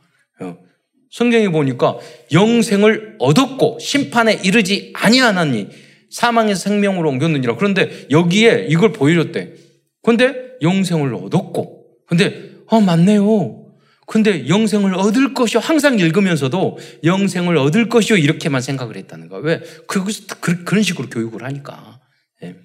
어. 1.09 1.11
성경에 1.11 1.49
보니까 1.49 1.97
영생을 2.31 3.15
얻었고 3.19 3.79
심판에 3.79 4.39
이르지 4.43 4.93
아니하나니 4.95 5.69
사망에서 6.09 6.61
생명으로 6.61 7.09
옮겼느니라. 7.09 7.55
그런데 7.55 8.07
여기에 8.09 8.67
이걸 8.69 8.93
보여줬대. 8.93 9.53
근데 10.01 10.35
영생을 10.61 11.13
얻었고. 11.13 11.85
근데 12.05 12.51
아 12.67 12.79
맞네요. 12.79 13.65
근데 14.07 14.47
영생을 14.47 14.95
얻을 14.95 15.35
것이요. 15.35 15.59
항상 15.59 15.99
읽으면서도 15.99 16.79
영생을 17.03 17.57
얻을 17.57 17.89
것이요. 17.89 18.17
이렇게만 18.17 18.61
생각을 18.61 18.95
했다는 18.97 19.27
거야. 19.29 19.41
왜? 19.41 19.61
그것이 19.87 20.25
그, 20.39 20.63
그런 20.63 20.81
식으로 20.81 21.09
교육을 21.09 21.43
하니까. 21.43 21.99
예. 22.43 22.55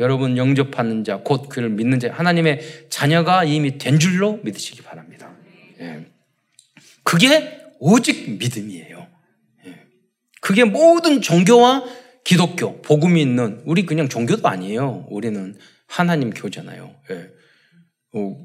여러분 0.00 0.36
영접하는 0.36 1.04
자, 1.04 1.20
곧 1.22 1.48
그를 1.48 1.68
믿는 1.70 2.00
자, 2.00 2.10
하나님의 2.12 2.88
자녀가 2.90 3.44
이미 3.44 3.78
된 3.78 4.00
줄로 4.00 4.40
믿으시기 4.42 4.82
바랍니다. 4.82 5.30
예. 5.80 6.06
그게 7.04 7.61
오직 7.84 8.38
믿음이에요. 8.38 9.08
예. 9.66 9.76
그게 10.40 10.62
모든 10.62 11.20
종교와 11.20 11.84
기독교, 12.24 12.80
복음이 12.80 13.20
있는 13.20 13.60
우리 13.66 13.84
그냥 13.84 14.08
종교도 14.08 14.46
아니에요. 14.46 15.06
우리는 15.10 15.56
하나님 15.88 16.30
교잖아요. 16.30 16.94
예. 17.10 17.28
어, 18.14 18.36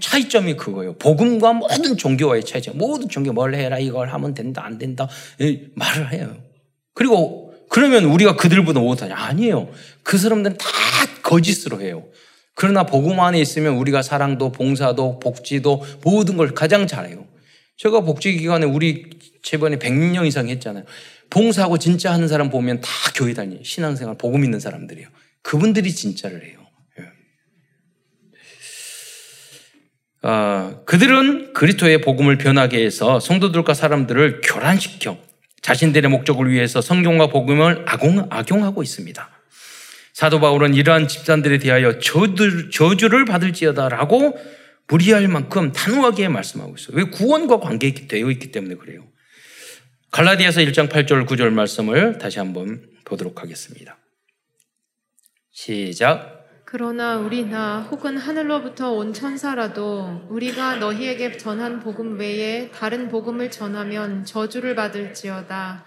차이점이 0.00 0.56
그거예요. 0.56 0.94
복음과 0.94 1.52
모든 1.52 1.98
종교와의 1.98 2.44
차이점. 2.44 2.78
모든 2.78 3.10
종교 3.10 3.34
뭘 3.34 3.54
해라 3.54 3.78
이걸 3.78 4.08
하면 4.08 4.32
된다 4.32 4.64
안 4.64 4.78
된다 4.78 5.08
말을 5.74 6.12
해요. 6.12 6.34
그리고 6.94 7.52
그러면 7.68 8.04
우리가 8.04 8.36
그들보다 8.36 8.80
못하냐? 8.80 9.14
아니에요. 9.14 9.70
그 10.02 10.16
사람들은 10.16 10.56
다 10.56 10.66
거짓으로 11.22 11.82
해요. 11.82 12.04
그러나 12.54 12.84
복음 12.86 13.20
안에 13.20 13.38
있으면 13.40 13.74
우리가 13.76 14.00
사랑도 14.00 14.52
봉사도 14.52 15.18
복지도 15.18 15.82
모든 16.02 16.38
걸 16.38 16.54
가장 16.54 16.86
잘해요. 16.86 17.33
제가 17.76 18.00
복지기관에 18.00 18.66
우리 18.66 19.10
제번에 19.42 19.78
100명 19.78 20.26
이상 20.26 20.48
했잖아요. 20.48 20.84
봉사하고 21.30 21.78
진짜 21.78 22.12
하는 22.12 22.28
사람 22.28 22.50
보면 22.50 22.80
다 22.80 22.88
교회 23.14 23.34
다니 23.34 23.60
신앙생활 23.64 24.16
복음 24.16 24.44
있는 24.44 24.60
사람들이에요. 24.60 25.08
그분들이 25.42 25.92
진짜를 25.92 26.44
해요. 26.44 26.64
어, 30.22 30.82
그들은 30.86 31.52
그리스도의 31.52 32.00
복음을 32.00 32.38
변하게 32.38 32.82
해서 32.82 33.20
성도들과 33.20 33.74
사람들을 33.74 34.40
교란시켜 34.42 35.18
자신들의 35.60 36.10
목적을 36.10 36.50
위해서 36.50 36.80
성경과 36.80 37.26
복음을 37.26 37.84
악용, 37.86 38.26
악용하고 38.30 38.82
있습니다. 38.82 39.28
사도 40.14 40.40
바울은 40.40 40.74
이러한 40.74 41.08
집단들에 41.08 41.58
대하여 41.58 41.98
저주, 41.98 42.70
저주를 42.70 43.26
받을지어다라고 43.26 44.38
무리할 44.88 45.28
만큼 45.28 45.72
단호하게 45.72 46.28
말씀하고 46.28 46.74
있어요. 46.76 46.96
왜 46.96 47.04
구원과 47.04 47.60
관계되어 47.60 48.30
있기 48.30 48.52
때문에 48.52 48.74
그래요. 48.76 49.06
갈라디아서 50.10 50.60
1장 50.60 50.88
8절 50.88 51.26
9절 51.26 51.50
말씀을 51.50 52.18
다시 52.18 52.38
한번 52.38 52.86
보도록 53.04 53.42
하겠습니다. 53.42 53.98
시작. 55.50 56.44
그러나 56.64 57.18
우리나 57.18 57.82
혹은 57.90 58.16
하늘로부터 58.16 58.92
온 58.92 59.12
천사라도 59.12 60.26
우리가 60.28 60.76
너희에게 60.76 61.36
전한 61.36 61.80
복음 61.80 62.18
외에 62.18 62.70
다른 62.70 63.08
복음을 63.08 63.50
전하면 63.50 64.24
저주를 64.24 64.74
받을지어다. 64.74 65.84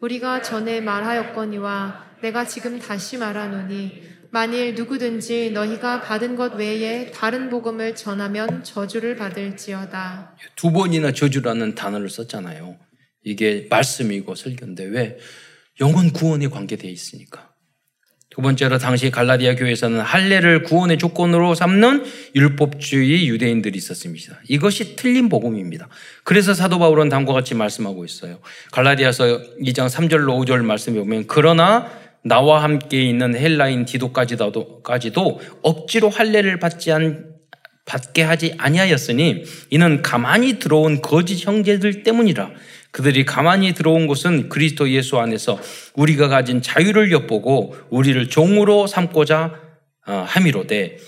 우리가 0.00 0.40
전에 0.40 0.80
말하였거니와 0.80 2.06
내가 2.22 2.46
지금 2.46 2.78
다시 2.78 3.18
말하노니 3.18 4.02
만일 4.32 4.74
누구든지 4.74 5.50
너희가 5.50 6.02
받은 6.02 6.36
것 6.36 6.54
외에 6.54 7.10
다른 7.10 7.50
복음을 7.50 7.96
전하면 7.96 8.62
저주를 8.62 9.16
받을지어다. 9.16 10.36
두 10.54 10.70
번이나 10.70 11.12
저주라는 11.12 11.74
단어를 11.74 12.08
썼잖아요. 12.08 12.76
이게 13.24 13.66
말씀이고 13.68 14.34
설교인데 14.34 14.84
왜? 14.84 15.18
영혼 15.80 16.12
구원에 16.12 16.48
관계되어 16.48 16.90
있으니까. 16.90 17.50
두 18.30 18.42
번째로 18.42 18.78
당시 18.78 19.10
갈라디아 19.10 19.56
교회에서는 19.56 20.00
할례를 20.00 20.62
구원의 20.62 20.98
조건으로 20.98 21.56
삼는 21.56 22.04
율법주의 22.36 23.28
유대인들이 23.28 23.76
있었습니다. 23.76 24.40
이것이 24.48 24.94
틀린 24.94 25.28
복음입니다. 25.28 25.88
그래서 26.22 26.54
사도 26.54 26.78
바울은 26.78 27.08
다음과 27.08 27.32
같이 27.32 27.56
말씀하고 27.56 28.04
있어요. 28.04 28.38
갈라디아서 28.70 29.56
2장 29.62 29.90
3절로 29.90 30.38
5절 30.46 30.64
말씀에 30.64 31.00
보면 31.00 31.24
그러나 31.26 31.90
나와 32.24 32.62
함께 32.62 33.02
있는 33.02 33.34
헬라인 33.34 33.84
디도까지도 33.84 34.82
까지도 34.82 35.40
억지로 35.62 36.10
할례를 36.10 36.58
받지 36.58 36.92
않 36.92 37.30
받게 37.86 38.22
하지 38.22 38.54
아니하였으니 38.58 39.44
이는 39.70 40.02
가만히 40.02 40.58
들어온 40.58 41.02
거짓 41.02 41.46
형제들 41.46 42.02
때문이라 42.02 42.50
그들이 42.92 43.24
가만히 43.24 43.72
들어온 43.72 44.06
것은 44.06 44.48
그리스도 44.48 44.90
예수 44.90 45.18
안에서 45.18 45.58
우리가 45.94 46.28
가진 46.28 46.60
자유를 46.60 47.10
엿보고 47.12 47.76
우리를 47.90 48.28
종으로 48.28 48.86
삼고자 48.86 49.54
어, 50.06 50.24
함이로되 50.26 50.98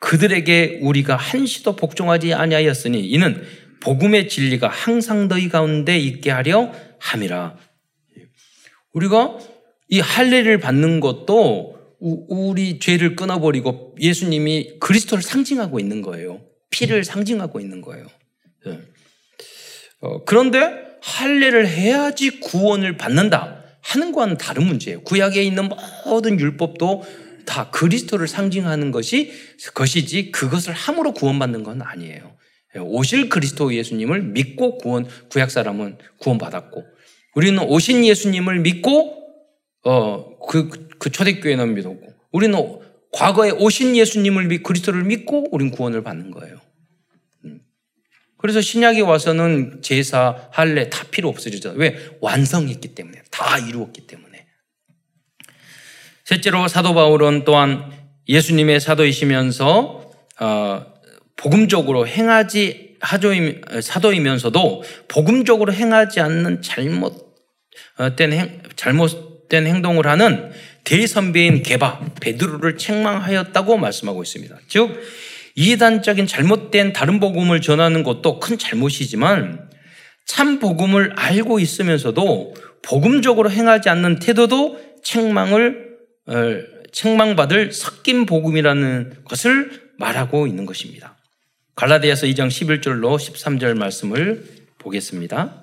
그들에게 0.00 0.80
우리가 0.82 1.16
한시도 1.16 1.76
복종하지 1.76 2.34
아니하였으니 2.34 3.00
이는 3.00 3.42
복음의 3.80 4.28
진리가 4.28 4.68
항상 4.68 5.28
너희 5.28 5.48
가운데 5.48 5.98
있게 5.98 6.30
하려 6.30 6.72
함이라. 6.98 7.56
우리가 8.92 9.38
이 9.88 10.00
할례를 10.00 10.58
받는 10.58 11.00
것도 11.00 11.76
우리 12.00 12.78
죄를 12.78 13.14
끊어버리고 13.14 13.94
예수님이 14.00 14.78
그리스도를 14.80 15.22
상징하고 15.22 15.78
있는 15.78 16.02
거예요. 16.02 16.40
피를 16.70 17.04
상징하고 17.04 17.60
있는 17.60 17.80
거예요. 17.80 18.06
예. 18.66 18.80
어, 20.00 20.24
그런데 20.24 20.92
할례를 21.00 21.68
해야지 21.68 22.40
구원을 22.40 22.96
받는다 22.96 23.62
하는 23.82 24.12
것과는 24.12 24.36
다른 24.38 24.66
문제예요. 24.66 25.02
구약에 25.02 25.42
있는 25.42 25.68
모든 26.06 26.40
율법도 26.40 27.04
다 27.46 27.70
그리스도를 27.70 28.28
상징하는 28.28 28.90
것이 28.90 29.32
것이지 29.74 30.30
그것을 30.32 30.72
함으로 30.72 31.12
구원받는 31.12 31.62
건 31.62 31.82
아니에요. 31.82 32.36
오실 32.80 33.28
그리스도 33.28 33.74
예수님을 33.74 34.22
믿고 34.22 34.78
구원 34.78 35.06
구약 35.28 35.50
사람은 35.50 35.98
구원받았고 36.18 36.84
우리는 37.34 37.62
오신 37.62 38.04
예수님을 38.06 38.60
믿고 38.60 39.21
어 39.84 40.32
그 40.48 40.92
그 41.02 41.10
초대교회는 41.10 41.74
믿었고 41.74 42.14
우리는 42.30 42.78
과거에 43.10 43.50
오신 43.50 43.96
예수님을 43.96 44.46
믿 44.46 44.62
그리스도를 44.62 45.02
믿고 45.02 45.48
우리는 45.50 45.72
구원을 45.72 46.04
받는 46.04 46.30
거예요. 46.30 46.60
그래서 48.38 48.60
신약에 48.60 49.00
와서는 49.00 49.82
제사, 49.82 50.48
할례 50.52 50.88
다 50.90 51.04
필요 51.10 51.28
없어지죠. 51.28 51.74
왜? 51.76 51.96
완성했기 52.20 52.94
때문에. 52.94 53.22
다 53.30 53.58
이루었기 53.58 54.06
때문에. 54.06 54.46
셋째로 56.24 56.68
사도 56.68 56.94
바울은 56.94 57.44
또한 57.44 57.90
예수님의 58.28 58.78
사도이시면서 58.78 60.12
어, 60.40 60.86
복음적으로 61.36 62.06
행하지 62.06 62.96
하조임, 63.00 63.60
사도이면서도 63.80 64.84
복음적으로 65.08 65.72
행하지 65.72 66.20
않는 66.20 66.62
잘못된 66.62 68.32
행, 68.32 68.62
잘못 68.76 69.31
된 69.52 69.66
행동을 69.66 70.06
하는 70.06 70.50
대선배인 70.84 71.62
게바 71.62 72.14
베드로를 72.22 72.78
책망하였다고 72.78 73.76
말씀하고 73.76 74.22
있습니다. 74.22 74.56
즉 74.66 74.98
이단적인 75.54 76.26
잘못된 76.26 76.94
다른 76.94 77.20
복음을 77.20 77.60
전하는 77.60 78.02
것도 78.02 78.40
큰 78.40 78.56
잘못이지만 78.56 79.68
참 80.24 80.58
복음을 80.58 81.12
알고 81.16 81.60
있으면서도 81.60 82.54
복음적으로 82.80 83.50
행하지 83.50 83.90
않는 83.90 84.20
태도도 84.20 84.80
책망을 85.04 85.98
어, 86.28 86.34
책망받을 86.90 87.72
섞인 87.72 88.24
복음이라는 88.24 89.24
것을 89.24 89.82
말하고 89.98 90.46
있는 90.46 90.64
것입니다. 90.64 91.18
갈라디아서 91.74 92.26
2장 92.26 92.48
11절로 92.48 93.16
13절 93.16 93.76
말씀을 93.76 94.44
보겠습니다. 94.78 95.61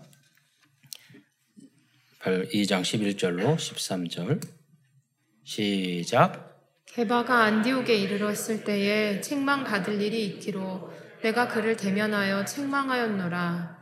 2장 2.20 2.82
11절로 2.82 3.56
13절 3.56 4.46
시작 5.46 6.50
게바가 6.86 7.44
안디옥에 7.44 7.96
이르렀을 7.96 8.66
때에 8.66 9.22
책망 9.22 9.64
받을 9.64 10.02
일이 10.02 10.26
있기로 10.26 10.92
내가 11.22 11.48
그를 11.48 11.78
대면하여 11.78 12.44
책망하였노라. 12.44 13.78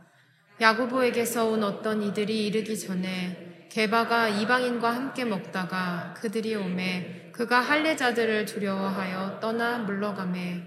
야고보에게서 0.60 1.46
온 1.46 1.64
어떤 1.64 2.02
이들이 2.02 2.46
이르기 2.46 2.78
전에 2.78 3.66
게바가 3.70 4.28
이방인과 4.28 4.94
함께 4.94 5.24
먹다가 5.24 6.14
그들이 6.16 6.54
오매 6.54 7.30
그가 7.32 7.60
할례자들을 7.60 8.44
두려워하여 8.44 9.40
떠나 9.40 9.78
물러가매 9.78 10.62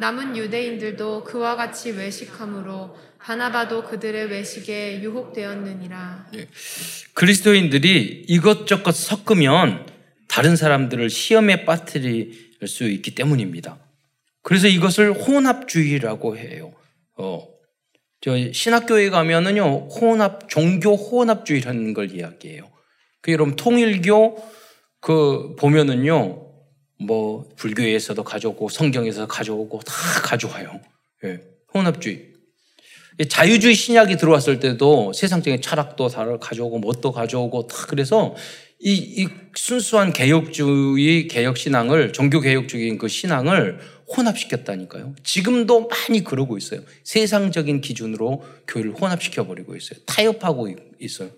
남은 0.00 0.36
유대인들도 0.36 1.24
그와 1.24 1.56
같이 1.56 1.90
외식함으로 1.90 2.96
바나바도 3.20 3.84
그들의 3.84 4.26
외식에 4.26 5.02
유혹되었느니라. 5.02 6.30
그리스도인들이 7.14 8.24
이것저것 8.28 8.92
섞으면 8.92 9.86
다른 10.28 10.56
사람들을 10.56 11.10
시험에 11.10 11.64
빠뜨릴 11.64 12.52
수 12.66 12.88
있기 12.88 13.14
때문입니다. 13.14 13.78
그래서 14.42 14.68
이것을 14.68 15.12
혼합주의라고 15.12 16.36
해요. 16.36 16.72
어, 17.16 17.48
저 18.20 18.52
신학교에 18.52 19.10
가면은요 19.10 19.88
혼합 19.88 20.48
종교 20.48 20.94
혼합주의라는 20.94 21.94
걸 21.94 22.12
이야기해요. 22.12 22.68
그 23.20 23.32
여러분 23.32 23.56
통일교 23.56 24.42
그 25.00 25.54
보면은요 25.56 26.46
뭐 27.00 27.48
불교에서도 27.56 28.22
가져오고 28.24 28.68
성경에서 28.68 29.26
가져오고 29.26 29.80
다 29.80 29.92
가져와요. 30.22 30.80
예, 31.24 31.40
혼합주의. 31.74 32.27
자유주의 33.26 33.74
신약이 33.74 34.16
들어왔을 34.16 34.60
때도 34.60 35.12
세상적인 35.12 35.60
철학도 35.60 36.08
다 36.08 36.38
가져오고 36.38 36.78
뭣도 36.78 37.10
가져오고 37.10 37.66
다 37.66 37.86
그래서 37.88 38.36
이, 38.80 38.92
이 38.92 39.28
순수한 39.56 40.12
개혁주의 40.12 41.26
개혁신앙을 41.26 42.12
종교개혁적인 42.12 42.98
그 42.98 43.08
신앙을 43.08 43.80
혼합시켰다니까요. 44.16 45.14
지금도 45.24 45.88
많이 45.88 46.22
그러고 46.22 46.56
있어요. 46.56 46.80
세상적인 47.02 47.80
기준으로 47.80 48.44
교회를 48.68 48.94
혼합시켜 48.94 49.46
버리고 49.46 49.74
있어요. 49.74 49.98
타협하고 50.06 50.68
있어요. 51.00 51.30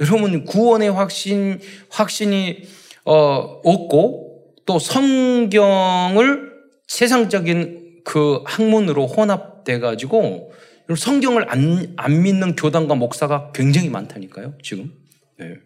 여러분 0.00 0.44
구원의 0.44 0.90
확신 0.90 1.60
확신이 1.88 2.64
어, 3.04 3.60
없고 3.64 4.54
또 4.66 4.78
성경을 4.78 6.52
세상적인 6.88 8.00
그 8.04 8.42
학문으로 8.44 9.06
혼합돼 9.06 9.78
가지고 9.78 10.52
성경을 10.96 11.50
안, 11.50 11.94
안 11.96 12.22
믿는 12.22 12.56
교단과 12.56 12.94
목사가 12.94 13.52
굉장히 13.52 13.88
많다니까요. 13.88 14.58
지금. 14.62 14.92
네. 15.38 15.58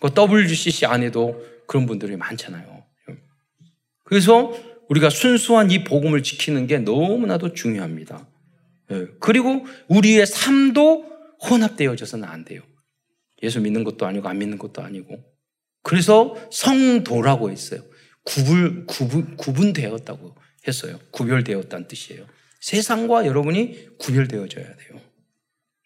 그 0.00 0.10
WCC 0.14 0.86
안에도 0.86 1.44
그런 1.66 1.86
분들이 1.86 2.16
많잖아요. 2.16 2.84
그래서 4.04 4.52
우리가 4.88 5.10
순수한 5.10 5.70
이 5.70 5.82
복음을 5.84 6.22
지키는 6.22 6.66
게 6.66 6.78
너무나도 6.78 7.54
중요합니다. 7.54 8.26
예. 8.92 9.06
그리고 9.18 9.66
우리의 9.88 10.26
삶도 10.26 11.04
혼합되어져서는 11.50 12.26
안 12.28 12.44
돼요. 12.44 12.62
예수 13.42 13.60
믿는 13.60 13.84
것도 13.84 14.06
아니고 14.06 14.28
안 14.28 14.38
믿는 14.38 14.58
것도 14.58 14.82
아니고. 14.82 15.22
그래서 15.82 16.36
성도라고 16.50 17.50
했어요. 17.50 17.82
구분, 18.22 18.86
구분, 18.86 19.36
구분되었다고 19.36 20.34
했어요. 20.66 20.98
구별되었다는 21.10 21.88
뜻이에요. 21.88 22.26
세상과 22.60 23.26
여러분이 23.26 23.98
구별되어져야 23.98 24.64
돼요. 24.64 25.00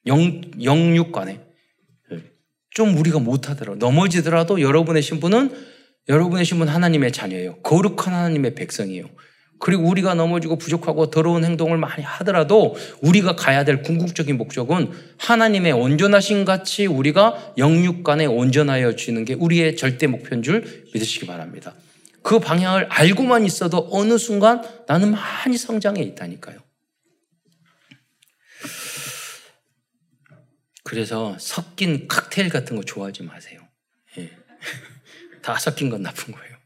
영, 0.06 0.40
영육간에. 0.62 1.40
좀 2.70 2.96
우리가 2.96 3.18
못하더라도 3.18 3.78
넘어지더라도 3.78 4.61
여러분의 4.61 5.02
신분은 5.02 5.50
여러분의 6.09 6.44
신분 6.44 6.68
하나님의 6.68 7.12
자녀예요. 7.12 7.56
거룩한 7.62 8.14
하나님의 8.14 8.54
백성이에요. 8.54 9.06
그리고 9.59 9.85
우리가 9.85 10.14
넘어지고 10.14 10.56
부족하고 10.56 11.11
더러운 11.11 11.44
행동을 11.44 11.76
많이 11.76 12.02
하더라도 12.02 12.76
우리가 13.02 13.37
가야 13.37 13.62
될 13.64 13.83
궁극적인 13.83 14.38
목적은 14.38 14.90
하나님의 15.18 15.72
온전하신 15.72 16.46
같이 16.46 16.87
우리가 16.87 17.54
영육간에 17.59 18.24
온전하여 18.24 18.96
지는 18.96 19.26
게 19.26 19.35
우리의 19.35 19.76
절대 19.76 20.06
목표인 20.06 20.42
줄 20.42 20.85
믿으시기 20.94 21.26
바랍니다. 21.26 21.74
그 22.22 22.38
방향을 22.38 22.85
알고만 22.85 23.44
있어도 23.44 23.88
어느 23.90 24.18
순간 24.18 24.62
나는 24.87 25.12
많이 25.12 25.56
성장해 25.56 26.02
있다니까요. 26.02 26.59
그래서 30.83 31.37
섞인 31.38 32.09
칵테일 32.09 32.48
같은 32.48 32.76
거 32.76 32.83
좋아하지 32.83 33.22
마세요. 33.22 33.61
예. 34.18 34.30
다 35.40 35.56
섞인 35.59 35.88
건 35.88 36.02
나쁜 36.02 36.35
거예요. 36.35 36.56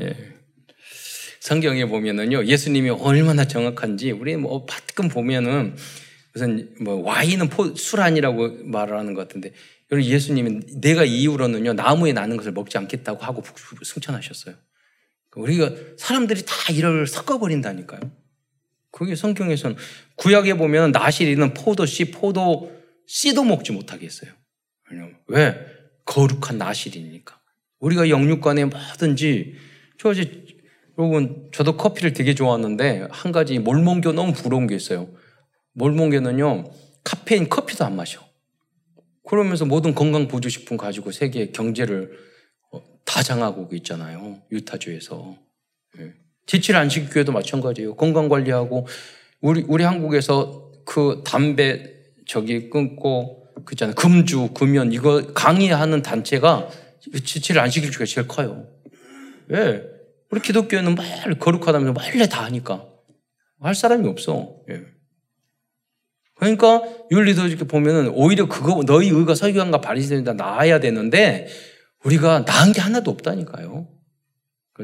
예. 0.00 0.38
성경에 1.40 1.86
보면은요, 1.86 2.44
예수님이 2.44 2.90
얼마나 2.90 3.46
정확한지, 3.46 4.12
우리 4.12 4.36
뭐 4.36 4.66
가끔 4.66 5.08
보면은 5.08 5.76
무슨 6.32 6.74
뭐 6.80 6.96
와인은 7.02 7.48
포, 7.48 7.74
술 7.74 8.02
아니라고 8.02 8.64
말하는 8.64 9.14
것 9.14 9.26
같은데, 9.26 9.52
여러분 9.90 10.10
예수님은 10.10 10.80
내가 10.80 11.04
이후로는요, 11.04 11.72
나무에 11.72 12.12
나는 12.12 12.36
것을 12.36 12.52
먹지 12.52 12.76
않겠다고 12.78 13.24
하고 13.24 13.42
승천하셨어요. 13.82 14.54
우리가 15.36 15.70
사람들이 15.96 16.42
다 16.44 16.54
이를 16.72 17.06
섞어버린다니까요. 17.06 18.00
그게 18.90 19.14
성경에서는 19.14 19.76
구약에 20.16 20.54
보면 20.54 20.92
나실이는 20.92 21.54
포도 21.54 21.86
씨, 21.86 22.10
포도 22.10 22.72
씨도 23.06 23.44
먹지 23.44 23.72
못하게 23.72 24.06
했어요. 24.06 24.32
왜? 25.26 25.54
거룩한 26.04 26.58
나실이니까. 26.58 27.38
우리가 27.80 28.08
영육간에 28.08 28.64
뭐든지 28.64 29.54
저 29.98 30.12
이제 30.12 30.44
여러분 30.98 31.48
저도 31.52 31.76
커피를 31.76 32.12
되게 32.12 32.34
좋아하는데 32.34 33.08
한 33.10 33.32
가지 33.32 33.58
몰몬교 33.58 34.12
너무 34.12 34.32
부러운 34.32 34.66
게 34.66 34.74
있어요. 34.74 35.08
몰몬교는요 35.74 36.64
카페인 37.04 37.48
커피도 37.48 37.84
안 37.84 37.94
마셔. 37.96 38.27
그러면서 39.28 39.66
모든 39.66 39.94
건강 39.94 40.26
보조식품 40.26 40.78
가지고 40.78 41.12
세계 41.12 41.50
경제를 41.50 42.18
어, 42.72 42.82
다 43.04 43.22
장하고 43.22 43.68
있잖아요. 43.74 44.38
유타주에서. 44.50 45.36
예. 45.98 46.14
지칠 46.46 46.76
안식교회도 46.76 47.32
마찬가지예요. 47.32 47.94
건강 47.96 48.28
관리하고 48.28 48.86
우리 49.42 49.64
우리 49.68 49.84
한국에서 49.84 50.72
그 50.86 51.22
담배 51.26 51.94
저기 52.26 52.70
끊고 52.70 53.44
그잖아요. 53.66 53.94
금주, 53.94 54.54
금연 54.54 54.92
이거 54.92 55.34
강의하는 55.34 56.00
단체가 56.00 56.70
지칠 57.24 57.58
안식일주가 57.58 58.06
제일 58.06 58.26
커요. 58.26 58.66
왜? 59.48 59.82
우리 60.30 60.40
기독교는 60.40 60.94
말 60.94 61.38
거룩하다면서 61.38 61.92
말래 61.92 62.26
다 62.28 62.44
하니까 62.44 62.86
할 63.60 63.74
사람이 63.74 64.08
없어. 64.08 64.56
예. 64.70 64.84
그러니까 66.38 66.82
윤리도 67.10 67.46
이렇게 67.46 67.64
보면은 67.64 68.10
오히려 68.10 68.46
그거 68.46 68.82
너희 68.86 69.08
의가 69.08 69.34
설교한가 69.34 69.80
바리새인다 69.80 70.34
나아야 70.34 70.78
되는데 70.80 71.48
우리가 72.04 72.44
나은 72.46 72.72
게 72.72 72.80
하나도 72.80 73.10
없다니까요. 73.10 73.88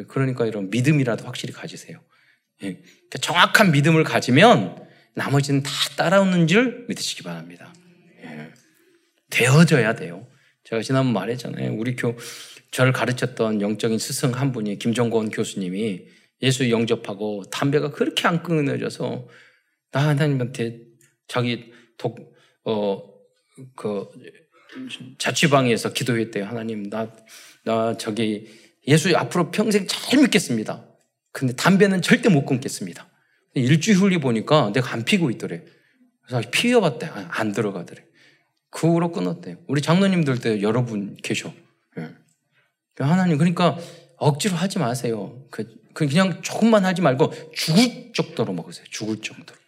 그러니까 0.08 0.46
이런 0.46 0.70
믿음이라도 0.70 1.24
확실히 1.24 1.54
가지세요. 1.54 2.00
예. 2.62 2.74
그러니까 2.74 3.18
정확한 3.20 3.70
믿음을 3.70 4.02
가지면 4.02 4.84
나머지는 5.14 5.62
다 5.62 5.70
따라오는 5.96 6.48
줄 6.48 6.86
믿으시기 6.88 7.22
바랍니다. 7.22 7.72
예. 8.24 8.50
되어져야 9.30 9.94
돼요. 9.94 10.26
제가 10.64 10.82
지난번 10.82 11.12
말했잖아요. 11.12 11.74
우리 11.74 11.94
교, 11.94 12.16
저를 12.72 12.92
가르쳤던 12.92 13.60
영적인 13.60 13.98
스승 13.98 14.32
한 14.32 14.50
분이 14.50 14.78
김정권 14.80 15.30
교수님이 15.30 16.02
예수 16.42 16.68
영접하고 16.70 17.44
담배가 17.50 17.92
그렇게 17.92 18.26
안 18.26 18.42
끊어져서 18.42 19.28
나 19.92 20.08
하나님한테 20.08 20.80
자기 21.28 21.72
독, 21.96 22.34
어, 22.64 23.02
그, 23.76 24.08
자취방에서 25.18 25.92
기도했대요. 25.92 26.44
하나님, 26.44 26.88
나, 26.90 27.10
나 27.64 27.96
저기 27.96 28.48
예수 28.86 29.16
앞으로 29.16 29.50
평생 29.50 29.86
잘 29.86 30.20
믿겠습니다. 30.20 30.84
근데 31.32 31.54
담배는 31.54 32.02
절대 32.02 32.28
못 32.28 32.44
끊겠습니다. 32.44 33.08
일주일 33.54 33.98
후리 33.98 34.18
보니까 34.18 34.72
내가 34.72 34.92
안 34.92 35.04
피고 35.04 35.30
있더래. 35.30 35.62
그래서 36.26 36.48
피워봤대. 36.50 37.06
안 37.06 37.52
들어가더래. 37.52 38.04
그 38.70 38.88
후로 38.88 39.12
끊었대요. 39.12 39.56
우리 39.68 39.80
장로님들도 39.80 40.62
여러 40.62 40.84
분 40.84 41.16
계셔. 41.22 41.52
예. 41.98 42.10
하나님, 42.98 43.38
그러니까 43.38 43.78
억지로 44.16 44.56
하지 44.56 44.78
마세요. 44.78 45.46
그, 45.50 45.64
그 45.92 46.08
그냥 46.08 46.42
조금만 46.42 46.84
하지 46.84 47.00
말고 47.00 47.32
죽을 47.52 48.12
정도로 48.12 48.52
먹으세요. 48.52 48.84
죽을 48.90 49.20
정도로. 49.20 49.58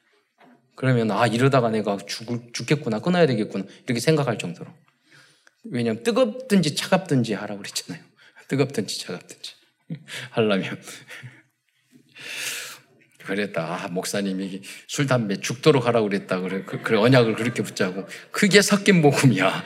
그러면 0.76 1.10
아 1.10 1.26
이러다가 1.26 1.70
내가 1.70 1.96
죽을, 2.06 2.38
죽겠구나 2.52 3.00
끊어야 3.00 3.26
되겠구나 3.26 3.64
이렇게 3.84 3.98
생각할 3.98 4.38
정도로. 4.38 4.70
왜냐하면 5.64 6.04
뜨겁든지 6.04 6.76
차갑든지 6.76 7.34
하라고 7.34 7.62
그랬잖아요. 7.62 8.04
뜨겁든지 8.46 9.00
차갑든지 9.00 9.54
하려면 10.30 10.80
그랬다. 13.24 13.84
아, 13.84 13.88
목사님이 13.88 14.62
술, 14.86 15.08
담배 15.08 15.40
죽도록 15.40 15.86
하라고 15.86 16.08
그랬다. 16.08 16.40
그래, 16.40 16.62
그, 16.64 16.80
그래 16.82 16.96
언약을 16.96 17.34
그렇게 17.34 17.64
붙자고. 17.64 18.06
그게 18.30 18.62
섞인 18.62 19.02
복음이야. 19.02 19.64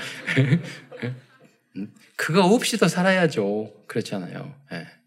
그거 2.17 2.47
없이도 2.47 2.89
살아야죠. 2.89 3.85
그렇잖아요. 3.87 4.55
예. 4.73 5.00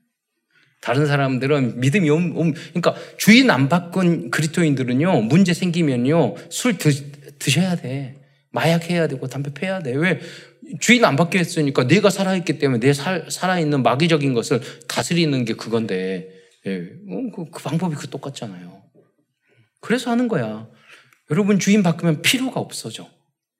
다른 0.84 1.08
사람들은 1.08 1.80
믿음이 1.80 2.10
옴, 2.10 2.36
옴, 2.36 2.54
그러니까 2.54 2.94
주인 3.16 3.50
안 3.50 3.70
바꾼 3.70 4.30
그리스도인들은요, 4.30 5.22
문제 5.22 5.54
생기면요, 5.54 6.36
술 6.50 6.78
드, 6.78 6.92
드셔야 7.40 7.78
돼. 7.78 8.20
마약 8.52 8.90
해야 8.90 9.08
되고 9.08 9.26
담배 9.28 9.54
패야 9.54 9.82
돼. 9.82 9.96
왜? 9.96 10.20
주인 10.82 11.06
안 11.06 11.16
바뀌었으니까 11.16 11.88
내가 11.88 12.10
살아있기 12.10 12.60
때문에 12.60 12.82
내 12.82 12.92
살, 12.92 13.28
살아있는 13.30 13.82
마귀적인 13.82 14.34
것을 14.34 14.60
다스리는 14.90 15.46
게 15.46 15.54
그건데, 15.54 16.30
예. 16.68 16.80
어, 17.10 17.32
그, 17.34 17.50
그 17.50 17.64
방법이 17.64 17.96
그 17.96 18.10
똑같잖아요. 18.10 18.84
그래서 19.80 20.12
하는 20.12 20.28
거야. 20.28 20.68
여러분 21.32 21.60
주인 21.60 21.82
바꾸면 21.82 22.22
필요가 22.24 22.60
없어져. 22.60 23.10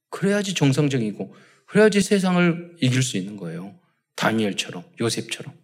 그래야지 0.10 0.56
정상적이고, 0.56 1.34
그래야지 1.68 2.02
세상을 2.02 2.76
이길 2.82 3.02
수 3.02 3.16
있는 3.16 3.38
거예요. 3.38 3.76
다니엘처럼, 4.18 4.84
요셉처럼. 5.00 5.63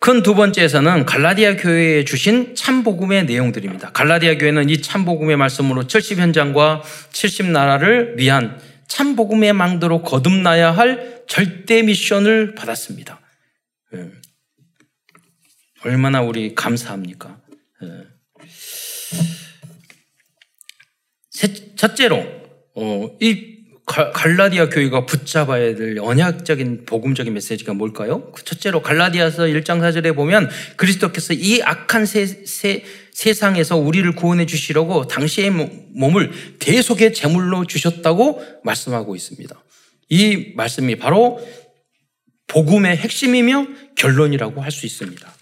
큰 0.00 0.22
두 0.22 0.34
번째에서는 0.34 1.06
갈라디아 1.06 1.56
교회에 1.56 2.04
주신 2.04 2.54
참복음의 2.54 3.26
내용들입니다. 3.26 3.90
갈라디아 3.92 4.38
교회는 4.38 4.70
이 4.70 4.80
참복음의 4.80 5.36
말씀으로 5.36 5.86
70 5.86 6.18
현장과 6.18 6.82
70 7.12 7.46
나라를 7.46 8.14
위한 8.16 8.60
참복음의 8.86 9.52
망도로 9.52 10.02
거듭나야 10.02 10.70
할 10.70 11.24
절대 11.26 11.82
미션을 11.82 12.54
받았습니다. 12.54 13.20
예. 13.94 14.10
얼마나 15.84 16.22
우리 16.22 16.54
감사합니까? 16.54 17.40
예. 17.82 17.88
첫째로 21.76 22.16
어, 22.74 23.16
이 23.20 23.47
갈라디아 23.88 24.68
교회가 24.68 25.06
붙잡아야 25.06 25.74
될 25.74 25.98
언약적인 25.98 26.84
복음적인 26.84 27.32
메시지가 27.32 27.72
뭘까요? 27.74 28.30
그 28.32 28.44
첫째로 28.44 28.82
갈라디아서 28.82 29.44
1장 29.44 29.80
4절에 29.80 30.14
보면 30.14 30.50
그리스도께서 30.76 31.32
이 31.32 31.62
악한 31.62 32.06
세, 32.06 32.26
세, 32.26 32.84
세상에서 33.12 33.76
우리를 33.76 34.12
구원해 34.12 34.46
주시려고 34.46 35.06
당시의 35.06 35.50
몸을 35.50 36.30
대속의 36.60 37.14
제물로 37.14 37.66
주셨다고 37.66 38.42
말씀하고 38.62 39.16
있습니다. 39.16 39.64
이 40.10 40.52
말씀이 40.54 40.96
바로 40.96 41.40
복음의 42.46 42.96
핵심이며 42.96 43.66
결론이라고 43.96 44.60
할 44.62 44.70
수 44.70 44.86
있습니다. 44.86 45.34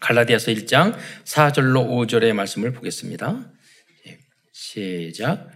갈라디아서 0.00 0.52
1장 0.52 0.96
4절로 1.24 1.88
5절의 1.88 2.32
말씀을 2.34 2.72
보겠습니다. 2.72 3.50
예, 4.06 4.18
시작. 4.52 5.55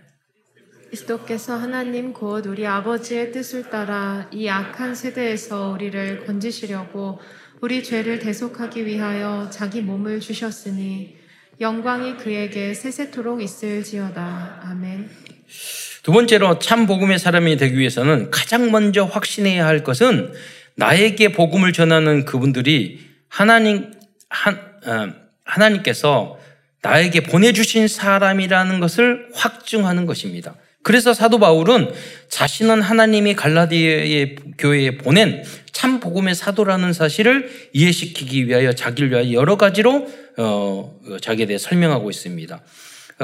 그리스도께서 0.91 1.57
하나님 1.57 2.13
곧 2.13 2.47
우리 2.47 2.67
아버지의 2.67 3.33
뜻을 3.33 3.71
따라 3.71 4.29
이 4.33 4.49
악한 4.49 4.95
세대에서 4.95 5.71
우리를 5.71 6.27
건지시려고 6.27 7.21
우리 7.61 7.83
죄를 7.83 8.19
대속하기 8.19 8.87
위하여 8.87 9.49
자기 9.51 9.83
몸을 9.83 10.21
주셨으니 10.21 11.17
영광이 11.61 12.17
그에게 12.17 12.75
세세토록 12.75 13.43
있을지어다. 13.43 14.63
아멘. 14.65 15.11
두 16.03 16.13
번째로 16.13 16.59
참 16.59 16.87
복음의 16.87 17.19
사람이 17.19 17.57
되기 17.57 17.79
위해서는 17.79 18.31
가장 18.31 18.71
먼저 18.71 19.05
확신해야 19.05 19.67
할 19.67 19.85
것은 19.85 20.33
나에게 20.77 21.33
복음을 21.33 21.73
전하는 21.73 22.25
그분들이 22.25 23.01
하나님 23.29 23.93
한, 24.29 24.55
어, 24.87 25.13
하나님께서 25.45 26.39
나에게 26.83 27.25
보내주신 27.25 27.87
사람이라는 27.87 28.81
것을 28.81 29.29
확증하는 29.35 30.07
것입니다. 30.07 30.55
그래서 30.83 31.13
사도 31.13 31.39
바울은 31.39 31.93
자신은 32.29 32.81
하나님이 32.81 33.35
갈라디아의 33.35 34.37
교회에 34.59 34.97
보낸 34.97 35.43
참 35.73 36.01
복음의 36.01 36.35
사도라는 36.35 36.93
사실을 36.93 37.51
이해시키기 37.73 38.47
위하여 38.47 38.73
자기를 38.73 39.11
위하여 39.11 39.33
여러 39.33 39.57
가지로 39.57 40.09
어, 40.39 41.01
자기에 41.21 41.47
대해 41.47 41.59
설명하고 41.59 42.09
있습니다. 42.11 42.63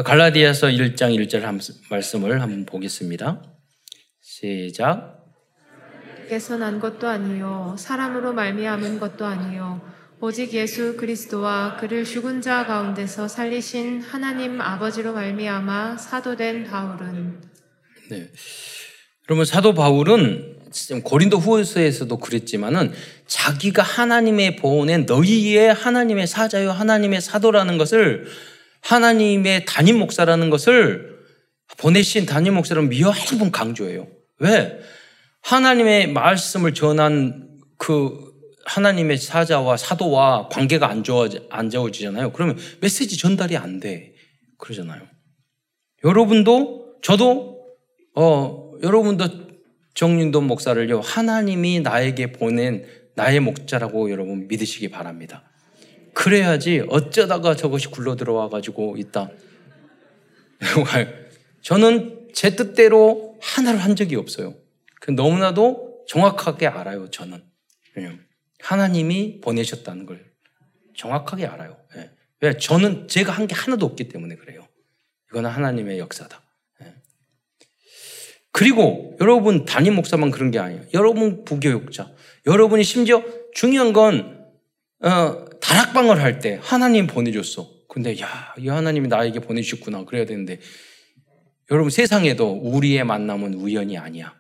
갈라디아서 0.05 0.69
1장 0.69 1.17
1절 1.17 1.43
말씀을 1.91 2.43
한번 2.43 2.67
보겠습니다. 2.67 3.43
시작. 4.21 5.17
께서 6.29 6.57
난 6.57 6.81
것도 6.81 7.09
아니요 7.09 7.77
사람으로 7.79 8.33
말미암은 8.33 8.99
것도 8.99 9.25
아니요 9.25 9.81
오직 10.19 10.55
예수 10.55 10.97
그리스도와 10.97 11.77
그를 11.77 12.05
죽은 12.05 12.41
자 12.41 12.65
가운데서 12.65 13.29
살리신 13.29 14.01
하나님 14.01 14.61
아버지로 14.63 15.13
말미암아 15.13 15.99
사도된 15.99 16.65
바울은 16.65 17.43
네. 18.11 18.31
그러면 19.25 19.45
사도 19.45 19.75
바울은 19.75 20.57
고린도 21.05 21.39
후서에서도 21.39 22.17
그랬지만은 22.17 22.93
자기가 23.27 23.83
하나님의 23.83 24.57
보낸 24.57 25.05
너희의 25.05 25.75
하나님의 25.75 26.27
사자요 26.27 26.71
하나님의 26.71 27.21
사도라는 27.21 27.77
것을 27.77 28.27
하나님의 28.81 29.67
담임 29.67 29.99
목사라는 29.99 30.49
것을 30.49 31.17
보내신 31.77 32.25
담임 32.25 32.55
목사를 32.55 33.01
여러 33.01 33.13
번 33.39 33.51
강조해요. 33.51 34.07
왜? 34.39 34.79
하나님의 35.43 36.13
말씀을 36.13 36.73
전한 36.73 37.49
그 37.77 38.26
하나님의 38.67 39.19
사자와 39.19 39.77
사도와 39.77 40.49
관계가 40.49 40.89
안 40.89 41.05
좋아 41.05 41.29
안 41.51 41.71
좋아지잖아요. 41.71 42.33
그러면 42.33 42.59
메시지 42.81 43.17
전달이 43.17 43.57
안 43.57 43.81
돼. 43.81 44.15
그러잖아요. 44.59 45.03
여러분도 46.05 46.97
저도 47.01 47.65
어 48.15 48.73
여러분도 48.83 49.47
정윤돈 49.95 50.47
목사를요 50.47 51.01
하나님이 51.01 51.81
나에게 51.81 52.33
보낸 52.33 52.85
나의 53.15 53.41
목자라고 53.41 54.11
여러분 54.11 54.49
믿으시기 54.49 54.91
바랍니다. 54.91 55.45
그래야지 56.13 56.83
어쩌다가 56.89 57.55
저것이 57.55 57.89
굴러 57.89 58.17
들어와 58.17 58.49
가지고 58.49 58.97
있다. 58.97 59.31
저는 61.63 62.29
제 62.35 62.57
뜻대로 62.57 63.39
하나를 63.41 63.79
한 63.79 63.95
적이 63.95 64.17
없어요. 64.17 64.55
그 65.01 65.13
너무나도 65.13 66.05
정확하게 66.09 66.67
알아요. 66.67 67.11
저는. 67.11 67.43
하나님이 68.63 69.41
보내셨다는 69.41 70.07
걸 70.07 70.25
정확하게 70.97 71.47
알아요. 71.47 71.77
예. 71.97 72.11
왜? 72.41 72.57
저는 72.57 73.09
제가 73.09 73.33
한 73.33 73.47
게 73.47 73.55
하나도 73.55 73.87
없기 73.87 74.09
때문에 74.09 74.37
그래요. 74.37 74.67
이거는 75.31 75.51
하나님의 75.51 75.99
역사다. 75.99 76.43
예. 76.83 76.95
그리고 78.53 79.17
여러분 79.21 79.65
담임 79.65 79.95
목사만 79.95 80.31
그런 80.31 80.51
게 80.51 80.59
아니에요. 80.59 80.83
여러분 80.95 81.45
부교육자, 81.45 82.11
여러분이 82.47 82.85
심지어 82.85 83.23
중요한 83.55 83.93
건 83.93 84.47
어, 85.01 85.45
다락방을 85.61 86.21
할 86.23 86.39
때 86.41 86.59
하나님 86.63 87.07
보내줬어. 87.07 87.69
근데 87.89 88.19
야, 88.21 88.55
이 88.59 88.69
하나님이 88.69 89.09
나에게 89.09 89.41
보내주셨구나. 89.41 90.05
그래야 90.05 90.25
되는데 90.27 90.61
여러분 91.71 91.91
세상에도 91.91 92.53
우리의 92.53 93.05
만남은 93.05 93.55
우연이 93.55 93.99
아니야. 93.99 94.35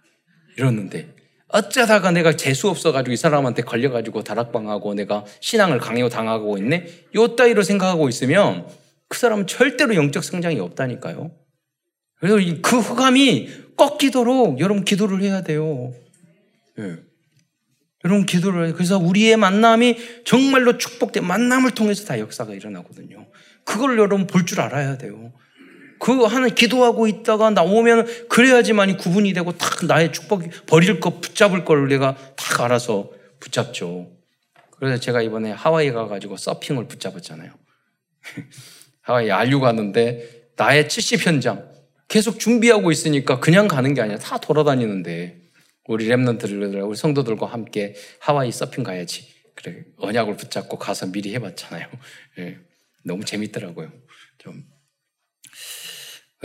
이러는데 0.56 1.15
어쩌다가 1.48 2.10
내가 2.10 2.34
재수 2.34 2.68
없어가지고 2.68 3.12
이 3.12 3.16
사람한테 3.16 3.62
걸려가지고 3.62 4.24
다락방하고 4.24 4.94
내가 4.94 5.24
신앙을 5.40 5.78
강요 5.78 6.08
당하고 6.08 6.58
있네? 6.58 6.86
요 7.14 7.36
따위로 7.36 7.62
생각하고 7.62 8.08
있으면 8.08 8.66
그 9.08 9.18
사람은 9.18 9.46
절대로 9.46 9.94
영적 9.94 10.24
성장이 10.24 10.58
없다니까요. 10.58 11.30
그래서 12.18 12.58
그 12.62 12.78
흑암이 12.78 13.48
꺾이도록 13.76 14.58
여러분 14.58 14.84
기도를 14.84 15.22
해야 15.22 15.42
돼요. 15.42 15.92
예. 16.78 16.96
여러분 18.04 18.26
기도를 18.26 18.66
해요. 18.66 18.74
그래서 18.74 18.98
우리의 18.98 19.36
만남이 19.36 19.96
정말로 20.24 20.78
축복된 20.78 21.24
만남을 21.24 21.72
통해서 21.72 22.04
다 22.06 22.18
역사가 22.18 22.54
일어나거든요. 22.54 23.26
그걸 23.64 23.98
여러분 23.98 24.26
볼 24.26 24.46
줄 24.46 24.60
알아야 24.60 24.98
돼요. 24.98 25.32
그 25.98 26.24
하나 26.24 26.48
기도하고 26.48 27.06
있다가 27.06 27.50
나오면 27.50 28.28
그래야지만이 28.28 28.96
구분이 28.96 29.32
되고 29.32 29.52
딱 29.52 29.86
나의 29.86 30.12
축복이 30.12 30.48
버릴 30.66 31.00
거 31.00 31.20
붙잡을 31.20 31.64
걸 31.64 31.88
내가 31.88 32.16
딱 32.36 32.60
알아서 32.60 33.10
붙잡죠. 33.40 34.10
그래서 34.78 35.00
제가 35.00 35.22
이번에 35.22 35.52
하와이 35.52 35.90
가가지고 35.90 36.36
서핑을 36.36 36.86
붙잡았잖아요. 36.88 37.52
하와이 39.02 39.30
알류 39.30 39.60
가는데 39.60 40.48
나의 40.56 40.88
70 40.88 41.26
현장 41.26 41.70
계속 42.08 42.38
준비하고 42.38 42.90
있으니까 42.90 43.40
그냥 43.40 43.68
가는 43.68 43.94
게 43.94 44.00
아니라 44.00 44.18
다 44.18 44.38
돌아다니는데 44.38 45.40
우리 45.86 46.08
랩런트들 46.08 46.86
우리 46.86 46.96
성도들과 46.96 47.46
함께 47.46 47.94
하와이 48.20 48.52
서핑 48.52 48.84
가야지. 48.84 49.28
그래 49.54 49.84
언약을 49.98 50.36
붙잡고 50.36 50.78
가서 50.78 51.06
미리 51.06 51.34
해봤잖아요. 51.34 51.86
네. 52.36 52.58
너무 53.04 53.24
재밌더라고요. 53.24 53.92
좀 54.38 54.64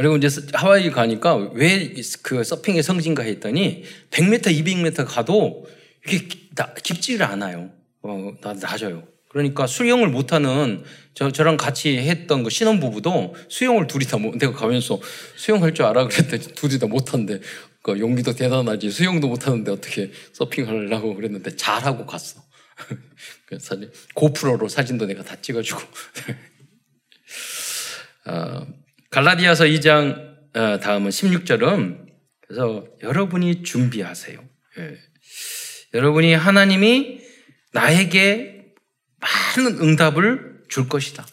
그리고 0.01 0.17
이제 0.17 0.27
하와이 0.53 0.89
가니까 0.89 1.35
왜 1.53 1.93
그 2.23 2.43
서핑의 2.43 2.81
성진가 2.81 3.23
했더니 3.23 3.83
100m, 4.09 4.45
200m 4.45 5.05
가도 5.05 5.67
이게 6.07 6.27
깊지를 6.83 7.25
않아요. 7.25 7.71
어, 8.01 8.33
낮아요. 8.41 9.07
그러니까 9.29 9.67
수영을 9.67 10.09
못하는 10.09 10.83
저, 11.13 11.31
저랑 11.31 11.57
같이 11.57 11.97
했던 11.97 12.43
그 12.43 12.49
신혼부부도 12.49 13.35
수영을 13.47 13.87
둘이 13.87 14.05
다 14.05 14.17
못, 14.17 14.37
내가 14.37 14.53
가면서 14.53 14.99
수영할 15.37 15.73
줄 15.73 15.85
알아 15.85 16.07
그랬더니 16.07 16.41
둘이 16.55 16.79
다 16.79 16.87
못한대. 16.87 17.39
그 17.83 17.99
용기도 17.99 18.33
대단하지 18.33 18.91
수영도 18.91 19.27
못하는데 19.27 19.71
어떻게 19.71 20.11
서핑하려고 20.33 21.15
그랬는데 21.15 21.55
잘하고 21.55 22.05
갔어. 22.05 22.41
그래서 23.45 23.77
고프로로 24.15 24.67
사진도 24.67 25.05
내가 25.05 25.23
다 25.23 25.35
찍어주고. 25.41 25.81
어, 28.25 28.67
갈라디아서 29.11 29.65
2장 29.65 30.31
어, 30.55 30.79
다음은 30.79 31.09
16절은 31.09 32.07
그래서 32.47 32.85
여러분이 33.03 33.63
준비하세요. 33.63 34.39
예. 34.79 34.97
여러분이 35.93 36.33
하나님이 36.33 37.19
나에게 37.73 38.73
많은 39.19 39.81
응답을 39.81 40.63
줄 40.69 40.87
것이다. 40.87 41.25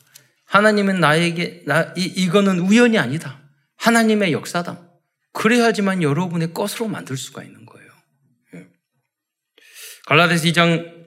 하나님은 0.47 0.99
나에게 0.99 1.62
나 1.66 1.95
이, 1.97 2.03
이거는 2.03 2.59
우연이 2.59 2.99
아니다. 2.99 3.49
하나님의 3.76 4.33
역사다. 4.33 4.91
그래야지만 5.33 6.03
여러분의 6.03 6.53
것으로 6.53 6.89
만들 6.89 7.16
수가 7.16 7.45
있는 7.45 7.64
거예요. 7.64 7.91
예. 8.55 8.66
갈라디아서 10.07 10.47
2장 10.47 10.99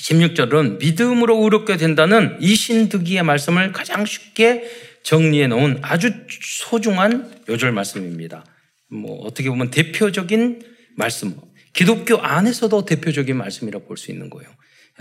16절은 0.00 0.78
믿음으로 0.78 1.42
의롭게 1.44 1.76
된다는 1.76 2.38
이 2.40 2.54
신득이의 2.54 3.22
말씀을 3.24 3.72
가장 3.72 4.06
쉽게 4.06 4.91
정리해 5.02 5.46
놓은 5.46 5.78
아주 5.82 6.12
소중한 6.28 7.30
요절 7.48 7.72
말씀입니다. 7.72 8.44
뭐 8.88 9.24
어떻게 9.24 9.48
보면 9.48 9.70
대표적인 9.70 10.62
말씀, 10.96 11.34
기독교 11.72 12.18
안에서도 12.18 12.84
대표적인 12.84 13.36
말씀이라고 13.36 13.86
볼 13.86 13.96
수 13.96 14.10
있는 14.10 14.30
거예요. 14.30 14.50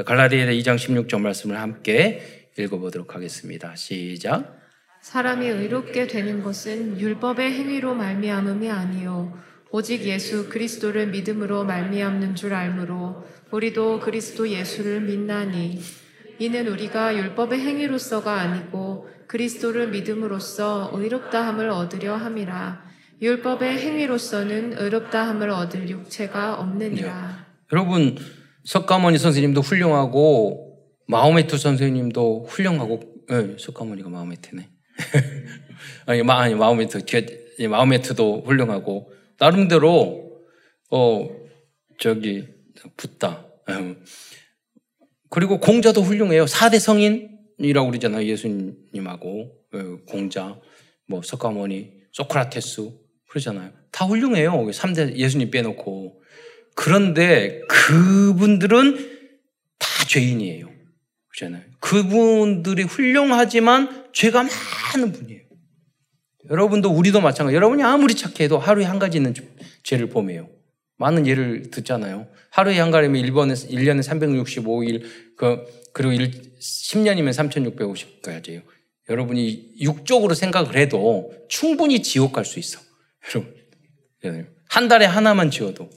갈라디아 0.05 0.47
2장 0.47 0.77
16절 0.77 1.19
말씀을 1.19 1.59
함께 1.59 2.49
읽어보도록 2.57 3.15
하겠습니다. 3.15 3.75
시작. 3.75 4.57
사람이 5.01 5.47
의롭게 5.47 6.07
되는 6.07 6.43
것은 6.43 6.99
율법의 6.99 7.51
행위로 7.53 7.95
말미암음이 7.95 8.69
아니요 8.69 9.37
오직 9.71 10.03
예수 10.03 10.47
그리스도를 10.47 11.07
믿음으로 11.07 11.63
말미암는 11.63 12.35
줄 12.35 12.53
알므로 12.53 13.25
우리도 13.51 13.99
그리스도 14.01 14.47
예수를 14.47 15.01
믿나니 15.01 15.81
이는 16.39 16.67
우리가 16.67 17.15
율법의 17.15 17.59
행위로서가 17.59 18.33
아니고 18.33 19.09
그리스도를 19.31 19.91
믿음으로써 19.91 20.91
의롭다함을 20.93 21.69
얻으려 21.69 22.17
함이라 22.17 22.83
율법의 23.21 23.77
행위로서는 23.77 24.77
의롭다함을 24.77 25.49
얻을 25.49 25.87
육체가 25.89 26.59
없느니라. 26.59 27.47
여러분 27.71 28.17
석가모니 28.65 29.17
선생님도 29.17 29.61
훌륭하고 29.61 30.81
마호메트 31.07 31.57
선생님도 31.57 32.47
훌륭하고 32.49 32.99
네, 33.29 33.55
석가모니가 33.57 34.09
마호메트네. 34.09 34.69
아니, 36.07 36.23
마, 36.23 36.41
아니 36.41 36.53
마호메트 36.53 37.05
뒤에 37.05 37.69
마호메트도 37.69 38.43
훌륭하고 38.45 39.13
나름대로 39.39 40.41
어 40.91 41.29
저기 41.99 42.49
붓다. 42.97 43.45
그리고 45.29 45.61
공자도 45.61 46.01
훌륭해요. 46.01 46.43
4대 46.43 46.79
성인 46.79 47.31
이라고 47.63 47.87
그러잖아요. 47.87 48.25
예수님하고 48.25 49.51
공자, 50.07 50.59
뭐 51.07 51.21
석가모니, 51.21 51.93
소크라테스 52.11 52.91
그러잖아요. 53.29 53.71
다 53.91 54.05
훌륭해요. 54.05 54.51
3대 54.51 55.15
예수님 55.15 55.51
빼놓고. 55.51 56.21
그런데 56.75 57.61
그분들은 57.67 58.95
다 59.79 59.87
죄인이에요. 60.07 60.69
그렇잖아요. 61.29 61.63
그분들이 61.79 62.83
훌륭하지만 62.83 64.09
죄가 64.13 64.43
많은 64.43 65.11
분이에요. 65.11 65.41
여러분도 66.49 66.89
우리도 66.89 67.21
마찬가지. 67.21 67.55
여러분이 67.55 67.83
아무리 67.83 68.15
착해도 68.15 68.57
하루에 68.57 68.85
한 68.85 68.99
가지 68.99 69.17
있는 69.17 69.33
죄를 69.83 70.09
범해요. 70.09 70.49
많은 70.97 71.25
예를 71.25 71.71
듣잖아요. 71.71 72.27
하루에 72.51 72.79
한 72.79 72.91
가지면 72.91 73.23
1번에, 73.23 73.53
1년에 73.69 74.03
365일, 74.03 75.03
그, 75.35 75.65
그리고 75.93 76.13
1, 76.13 76.57
10년이면 76.59 77.33
3650까지예요. 77.33 78.63
여러분이 79.09 79.75
육적으로 79.81 80.33
생각을 80.33 80.77
해도 80.77 81.33
충분히 81.49 82.01
지옥 82.01 82.33
갈 82.33 82.45
수 82.45 82.59
있어. 82.59 82.79
여러분. 84.23 84.47
한 84.69 84.87
달에 84.87 85.05
하나만 85.05 85.51
지어도. 85.51 85.89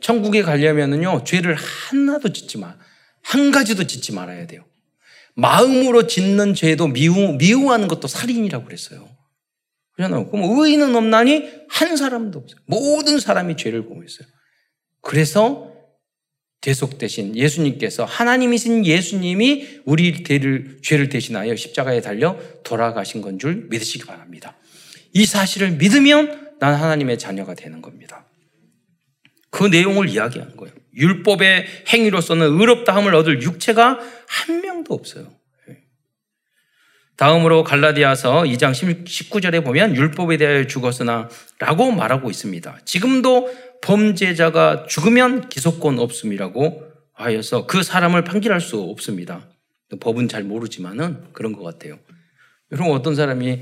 천국에 0.00 0.42
가려면은요, 0.42 1.24
죄를 1.24 1.54
하나도 1.54 2.32
짓지 2.32 2.58
마. 2.58 2.76
한 3.22 3.50
가지도 3.50 3.86
짓지 3.86 4.12
말아야 4.12 4.46
돼요. 4.46 4.64
마음으로 5.34 6.06
짓는 6.06 6.54
죄도 6.54 6.88
미우, 6.88 7.34
미워하는 7.34 7.86
것도 7.86 8.08
살인이라고 8.08 8.64
그랬어요. 8.64 9.08
그러잖아요. 9.92 10.30
그럼 10.30 10.58
의인은 10.58 10.96
없나니 10.96 11.50
한 11.68 11.96
사람도 11.96 12.38
없어요. 12.40 12.60
모든 12.66 13.20
사람이 13.20 13.56
죄를 13.56 13.84
보고 13.86 14.02
있어요. 14.02 14.26
그래서 15.02 15.69
대속 16.60 16.98
대신 16.98 17.34
예수님께서 17.36 18.04
하나님이신 18.04 18.84
예수님이 18.84 19.80
우리 19.86 20.22
죄를 20.22 21.08
대신하여 21.08 21.56
십자가에 21.56 22.00
달려 22.00 22.38
돌아가신 22.64 23.22
건 23.22 23.38
줄 23.38 23.66
믿으시기 23.70 24.04
바랍니다. 24.04 24.56
이 25.12 25.24
사실을 25.24 25.72
믿으면 25.72 26.56
난 26.60 26.74
하나님의 26.74 27.18
자녀가 27.18 27.54
되는 27.54 27.80
겁니다. 27.80 28.26
그 29.50 29.64
내용을 29.64 30.08
이야기하는 30.10 30.56
거예요. 30.56 30.74
율법의 30.94 31.66
행위로서는 31.88 32.46
의롭다함을 32.46 33.14
얻을 33.14 33.42
육체가 33.42 33.98
한 34.26 34.60
명도 34.60 34.92
없어요. 34.92 35.32
다음으로 37.16 37.64
갈라디아서 37.64 38.44
2장 38.44 38.72
19절에 38.72 39.62
보면 39.62 39.94
율법에 39.94 40.36
대하여 40.38 40.66
죽었으나 40.66 41.28
라고 41.58 41.90
말하고 41.90 42.30
있습니다. 42.30 42.78
지금도 42.84 43.50
범죄자가 43.82 44.86
죽으면 44.86 45.48
기소권 45.48 45.98
없음이라고 45.98 46.84
하여서 47.12 47.66
그 47.66 47.82
사람을 47.82 48.24
판결할 48.24 48.60
수 48.60 48.80
없습니다. 48.80 49.48
법은 50.00 50.28
잘 50.28 50.44
모르지만은 50.44 51.32
그런 51.32 51.52
것 51.52 51.62
같아요. 51.62 51.98
여러분 52.72 52.94
어떤 52.94 53.14
사람이 53.14 53.60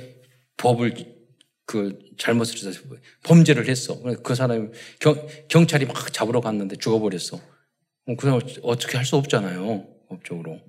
법을 0.56 0.94
그 1.64 1.98
잘못을 2.18 2.68
해서 2.68 2.80
범죄를 3.24 3.68
했어. 3.68 4.00
그 4.22 4.34
사람이 4.34 4.68
경, 5.00 5.26
경찰이 5.48 5.86
막 5.86 6.12
잡으러 6.12 6.40
갔는데 6.40 6.76
죽어버렸어. 6.76 7.40
그 8.16 8.26
사람 8.26 8.40
어떻게 8.62 8.96
할 8.96 9.04
수 9.04 9.16
없잖아요. 9.16 9.84
법적으로. 10.08 10.60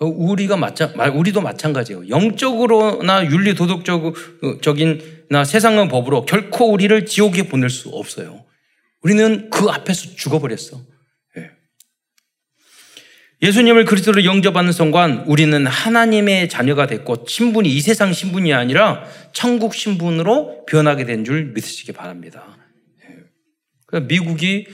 우리가 0.00 0.56
마찬, 0.56 0.94
우리도 0.94 1.40
마찬가지예요. 1.40 2.08
영적으로나 2.08 3.24
윤리 3.26 3.54
도덕적인,나 3.54 5.44
세상의 5.44 5.88
법으로 5.88 6.24
결코 6.24 6.70
우리를 6.72 7.06
지옥에 7.06 7.48
보낼 7.48 7.68
수 7.70 7.88
없어요. 7.88 8.44
우리는 9.02 9.50
그 9.50 9.68
앞에서 9.68 10.14
죽어버렸어. 10.16 10.80
예. 11.38 11.50
예수님을 13.42 13.84
그리스도로 13.84 14.24
영접하는 14.24 14.72
순간 14.72 15.24
우리는 15.26 15.66
하나님의 15.66 16.48
자녀가 16.48 16.86
됐고 16.86 17.24
신분이 17.26 17.68
이 17.68 17.80
세상 17.80 18.12
신분이 18.12 18.52
아니라 18.52 19.04
천국 19.32 19.74
신분으로 19.74 20.66
변하게 20.66 21.04
된 21.04 21.24
줄 21.24 21.52
믿으시기 21.52 21.92
바랍니다. 21.92 22.58
예. 23.94 24.00
미국이 24.00 24.66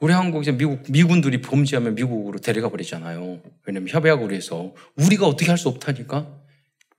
우리 0.00 0.12
한국에서 0.12 0.52
미국, 0.52 0.84
미군들이 0.88 1.40
범죄하면 1.42 1.96
미국으로 1.96 2.38
데려가 2.38 2.68
버리잖아요. 2.70 3.42
왜냐면 3.66 3.88
협약으로 3.88 4.32
해서. 4.32 4.72
우리가 4.96 5.26
어떻게 5.26 5.50
할 5.50 5.58
수 5.58 5.68
없다니까? 5.68 6.38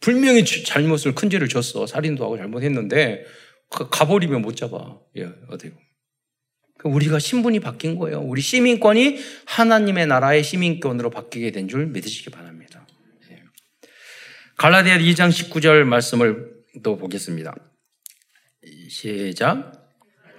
분명히 0.02 0.44
잘못을, 0.46 1.16
큰 1.16 1.30
죄를 1.30 1.48
졌어. 1.48 1.88
살인도 1.88 2.26
하고 2.26 2.38
잘못했는데, 2.38 3.24
가버리면 3.70 4.42
못 4.42 4.58
잡아. 4.58 4.98
예, 5.18 5.30
어디. 5.50 5.72
우리가 6.84 7.20
신분이 7.20 7.60
바뀐 7.60 7.98
거예요. 7.98 8.20
우리 8.22 8.42
시민권이 8.42 9.18
하나님의 9.46 10.08
나라의 10.08 10.44
시민권으로 10.44 11.10
바뀌게 11.10 11.52
된 11.52 11.68
줄 11.68 11.88
믿으시기 11.88 12.30
바랍니다. 12.30 12.88
예. 13.32 13.40
갈라디아 14.58 14.98
2장 14.98 15.30
19절 15.30 15.84
말씀을 15.84 16.52
또 16.84 16.98
보겠습니다. 16.98 17.54
시작. 18.90 19.74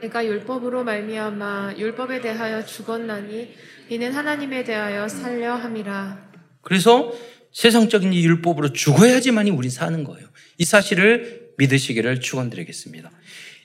내가 0.01 0.25
율법으로 0.25 0.83
말미암아 0.85 1.75
율법에 1.79 2.21
대하여 2.23 2.65
죽었나니 2.65 3.55
이는 3.91 4.13
하나님에 4.13 4.65
대하여 4.65 5.09
살려 5.09 5.55
함이라. 5.55 6.31
그래서 6.63 7.13
세상적인 7.53 8.13
이 8.13 8.25
율법으로 8.25 8.73
죽어야지만이 8.73 9.51
우리 9.51 9.69
사는 9.69 10.03
거예요. 10.05 10.27
이 10.57 10.65
사실을 10.65 11.51
믿으시기를 11.59 12.21
축원드리겠습니다. 12.21 13.11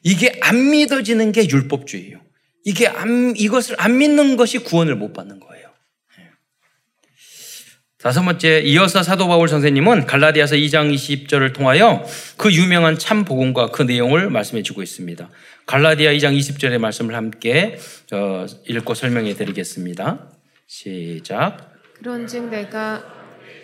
이게 0.03 0.38
안 0.41 0.71
믿어지는 0.71 1.32
게 1.32 1.47
율법주의예요. 1.47 2.24
이게 2.66 2.88
안, 2.88 3.34
이것을 3.38 3.76
안 3.80 3.97
믿는 3.97 4.36
것이 4.36 4.57
구원을 4.57 4.95
못 4.95 5.13
받는 5.13 5.39
거예요. 5.39 5.66
다섯 7.99 8.24
번째, 8.24 8.61
이어서 8.61 9.01
사도 9.01 9.28
바울 9.28 9.47
선생님은 9.47 10.05
갈라디아서 10.05 10.55
2장 10.55 10.93
20절을 10.93 11.55
통하여 11.55 12.05
그 12.38 12.53
유명한 12.53 12.99
참 12.99 13.24
복음과 13.26 13.72
그 13.72 13.82
내용을 13.82 14.30
말씀해 14.30 14.61
주고 14.61 14.84
있습니다. 14.84 15.30
갈라디아 15.66 16.11
2장 16.11 16.38
20절의 16.38 16.78
말씀을 16.78 17.16
함께 17.16 17.80
어, 18.11 18.45
읽고 18.68 18.93
설명해 18.93 19.34
드리겠습니다. 19.34 20.30
시작. 20.68 21.74
그런즉 21.97 22.49
내가 22.49 23.03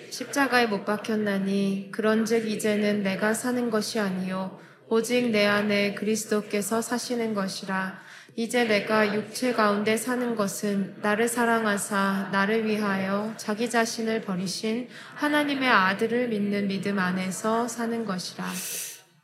십자가에 0.10 0.66
못 0.66 0.86
박혔나니 0.86 1.89
그런즉 1.91 2.49
이제는 2.49 3.04
내가 3.04 3.34
사는 3.34 3.70
것이 3.70 3.99
아니요 3.99 4.60
오직 4.89 5.30
내 5.30 5.45
안에 5.45 5.93
그리스도께서 5.93 6.82
사시는 6.82 7.34
것이라 7.34 8.02
이제 8.38 8.64
내가 8.64 9.14
육체 9.14 9.52
가운데 9.52 9.98
사는 9.98 10.36
것은 10.36 10.96
나를 11.02 11.28
사랑하사 11.28 12.30
나를 12.32 12.66
위하여 12.66 13.34
자기 13.36 13.70
자신을 13.70 14.22
버리신 14.22 14.88
하나님의 15.16 15.68
아들을 15.68 16.30
믿는 16.30 16.68
믿음 16.70 16.98
안에서 16.98 17.68
사는 17.68 18.06
것이라. 18.06 18.46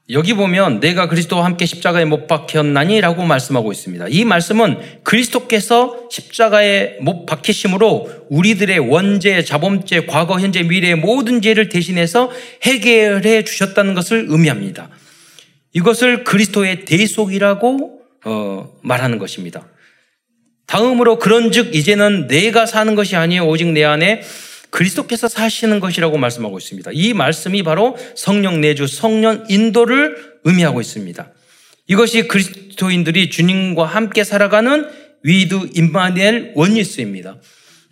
여기 0.09 0.33
보면 0.33 0.79
내가 0.79 1.07
그리스도와 1.07 1.45
함께 1.45 1.65
십자가에 1.65 2.05
못 2.05 2.27
박혔나니라고 2.27 3.23
말씀하고 3.23 3.71
있습니다. 3.71 4.07
이 4.09 4.23
말씀은 4.25 5.01
그리스도께서 5.03 6.07
십자가에 6.09 6.97
못 7.01 7.25
박히심으로 7.25 8.27
우리들의 8.29 8.79
원죄, 8.79 9.43
자범죄, 9.43 10.05
과거, 10.05 10.39
현재, 10.39 10.63
미래의 10.63 10.95
모든 10.95 11.41
죄를 11.41 11.69
대신해서 11.69 12.29
해결해 12.63 13.43
주셨다는 13.43 13.95
것을 13.95 14.27
의미합니다. 14.29 14.89
이것을 15.73 16.23
그리스도의 16.23 16.85
대속이라고 16.85 17.96
어, 18.25 18.71
말하는 18.81 19.19
것입니다. 19.19 19.67
다음으로 20.65 21.17
그런즉 21.17 21.73
이제는 21.75 22.27
내가 22.27 22.65
사는 22.65 22.93
것이 22.95 23.15
아니요 23.15 23.47
오직 23.47 23.67
내 23.67 23.83
안에 23.83 24.21
그리스도께서 24.69 25.27
사시는 25.27 25.79
것이라고 25.79 26.17
말씀하고 26.17 26.57
있습니다. 26.57 26.91
이 26.93 27.13
말씀이 27.13 27.63
바로 27.63 27.97
성령 28.15 28.61
내주 28.61 28.85
성령 28.85 29.45
인도를 29.49 30.37
의미하고 30.43 30.81
있습니다. 30.81 31.31
이것이 31.87 32.27
그리스도인들이 32.27 33.29
주님과 33.29 33.85
함께 33.85 34.23
살아가는 34.23 34.89
With 35.23 35.69
Immanuel 35.73 36.51
Oneness입니다. 36.55 37.37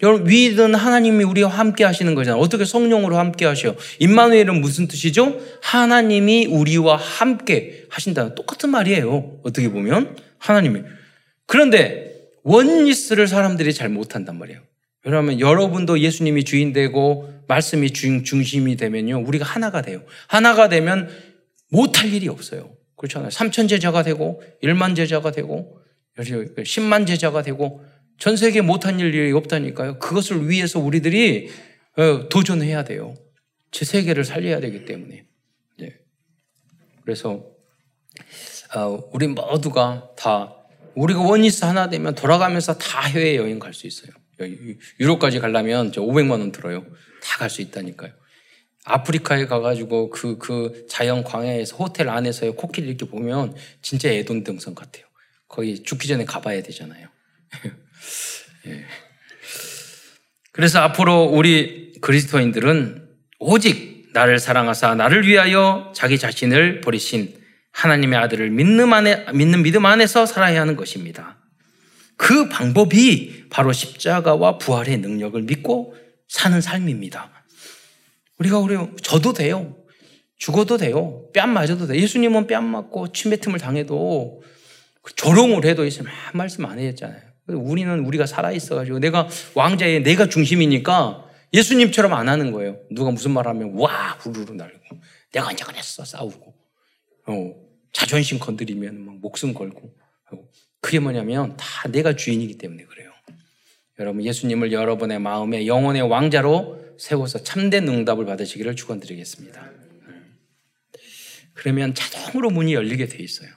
여러분 0.05 0.29
위드는 0.29 0.75
하나님이 0.75 1.23
우리와 1.23 1.49
함께 1.49 1.83
하시는 1.83 2.13
거잖아요. 2.13 2.39
어떻게 2.39 2.63
성령으로 2.63 3.17
함께 3.17 3.45
하셔? 3.45 3.75
임마누엘은 3.99 4.61
무슨 4.61 4.87
뜻이죠? 4.87 5.39
하나님이 5.63 6.45
우리와 6.45 6.95
함께 6.95 7.85
하신다는 7.89 8.35
똑같은 8.35 8.69
말이에요. 8.69 9.39
어떻게 9.43 9.69
보면 9.69 10.15
하나님이. 10.37 10.81
그런데 11.47 12.13
원리스를 12.43 13.27
사람들이 13.27 13.73
잘 13.73 13.89
못한단 13.89 14.37
말이에요. 14.37 14.59
그러면 15.01 15.39
여러분도 15.39 15.99
예수님이 15.99 16.43
주인 16.43 16.71
되고 16.71 17.33
말씀이 17.47 17.91
중, 17.91 18.23
중심이 18.23 18.75
되면요. 18.75 19.23
우리가 19.25 19.45
하나가 19.45 19.81
돼요. 19.81 20.03
하나가 20.27 20.69
되면 20.69 21.09
못할 21.69 22.13
일이 22.13 22.27
없어요. 22.27 22.69
그렇잖아요. 22.95 23.29
삼천 23.29 23.67
제자가 23.67 24.03
되고, 24.03 24.41
일만 24.61 24.95
제자가 24.95 25.31
되고, 25.31 25.79
십만 26.63 27.05
제자가 27.05 27.41
되고, 27.41 27.83
전 28.17 28.37
세계에 28.37 28.61
못한 28.61 28.99
일이 28.99 29.31
없다니까요. 29.31 29.99
그것을 29.99 30.49
위해서 30.49 30.79
우리들이 30.79 31.49
어, 31.97 32.29
도전해야 32.29 32.83
돼요. 32.83 33.13
제 33.71 33.85
세계를 33.85 34.23
살려야 34.23 34.59
되기 34.59 34.85
때문에. 34.85 35.25
네. 35.79 35.95
그래서, 37.03 37.45
어, 38.75 39.09
우리 39.11 39.27
모두가 39.27 40.11
다, 40.17 40.55
우리가 40.95 41.21
원리스 41.21 41.65
하나 41.65 41.89
되면 41.89 42.15
돌아가면서 42.15 42.77
다 42.77 43.01
해외 43.01 43.35
여행 43.35 43.59
갈 43.59 43.73
수 43.73 43.87
있어요. 43.87 44.11
유럽까지 44.99 45.39
가려면 45.39 45.91
저 45.91 46.01
500만 46.01 46.31
원 46.31 46.51
들어요. 46.51 46.85
다 47.23 47.37
갈 47.39 47.49
수 47.49 47.61
있다니까요. 47.61 48.11
아프리카에 48.85 49.45
가가지고 49.47 50.09
그, 50.09 50.37
그 50.37 50.85
자연 50.89 51.23
광야에서 51.23 51.75
호텔 51.77 52.07
안에서의 52.09 52.55
코끼리 52.55 52.87
이렇게 52.87 53.05
보면 53.05 53.55
진짜 53.81 54.09
애돈등성 54.09 54.75
같아요. 54.75 55.05
거의 55.47 55.81
죽기 55.83 56.07
전에 56.07 56.23
가봐야 56.25 56.61
되잖아요. 56.63 57.07
예. 58.67 58.85
그래서 60.51 60.79
앞으로 60.79 61.23
우리 61.23 61.93
그리스도인들은 62.01 63.07
오직 63.39 64.09
나를 64.13 64.39
사랑하사 64.39 64.95
나를 64.95 65.27
위하여 65.27 65.91
자기 65.93 66.17
자신을 66.17 66.81
버리신 66.81 67.35
하나님의 67.71 68.17
아들을 68.17 68.49
믿는, 68.51 68.93
안에, 68.93 69.25
믿는 69.33 69.61
믿음 69.63 69.85
안에서 69.85 70.25
살아야 70.25 70.61
하는 70.61 70.77
것입니다. 70.77 71.37
그 72.15 72.47
방법이 72.47 73.49
바로 73.49 73.73
십자가와 73.73 74.57
부활의 74.57 74.99
능력을 74.99 75.41
믿고 75.41 75.95
사는 76.29 76.61
삶입니다. 76.61 77.29
우리가 78.39 78.59
우리 78.59 78.77
저도 79.01 79.33
돼요. 79.33 79.75
죽어도 80.37 80.77
돼요. 80.77 81.25
뺨 81.33 81.49
맞아도 81.49 81.87
돼요. 81.87 82.01
예수님은 82.01 82.47
뺨 82.47 82.63
맞고 82.63 83.11
침뱉음을 83.11 83.59
당해도 83.59 84.41
조롱을 85.15 85.65
해도 85.65 85.85
예수님 85.85 86.09
한 86.09 86.31
말씀 86.33 86.65
안 86.65 86.79
했잖아요. 86.79 87.21
우리는 87.47 87.99
우리가 88.05 88.25
살아있어가지고 88.25 88.99
내가 88.99 89.27
왕자의 89.53 90.01
내가 90.01 90.27
중심이니까 90.27 91.29
예수님처럼 91.53 92.13
안 92.13 92.27
하는 92.27 92.51
거예요. 92.51 92.79
누가 92.91 93.11
무슨 93.11 93.31
말 93.31 93.47
하면 93.47 93.73
와 93.75 94.17
후루루 94.19 94.55
날고 94.55 94.79
내가 95.31 95.47
언제 95.47 95.63
그랬어 95.63 96.03
싸우고 96.03 96.55
어, 97.27 97.55
자존심 97.91 98.39
건드리면 98.39 99.05
막 99.05 99.15
목숨 99.19 99.53
걸고 99.53 99.93
그게 100.81 100.99
뭐냐면 100.99 101.55
다 101.57 101.89
내가 101.89 102.15
주인이기 102.15 102.57
때문에 102.57 102.83
그래요. 102.83 103.11
여러분 103.99 104.23
예수님을 104.23 104.71
여러분의 104.71 105.19
마음에 105.19 105.65
영혼의 105.65 106.01
왕자로 106.03 106.95
세워서 106.99 107.43
참된 107.43 107.87
응답을 107.87 108.25
받으시기를 108.25 108.75
축원드리겠습니다. 108.75 109.71
그러면 111.53 111.93
자동으로 111.93 112.49
문이 112.49 112.73
열리게 112.73 113.07
돼 113.07 113.23
있어요. 113.23 113.49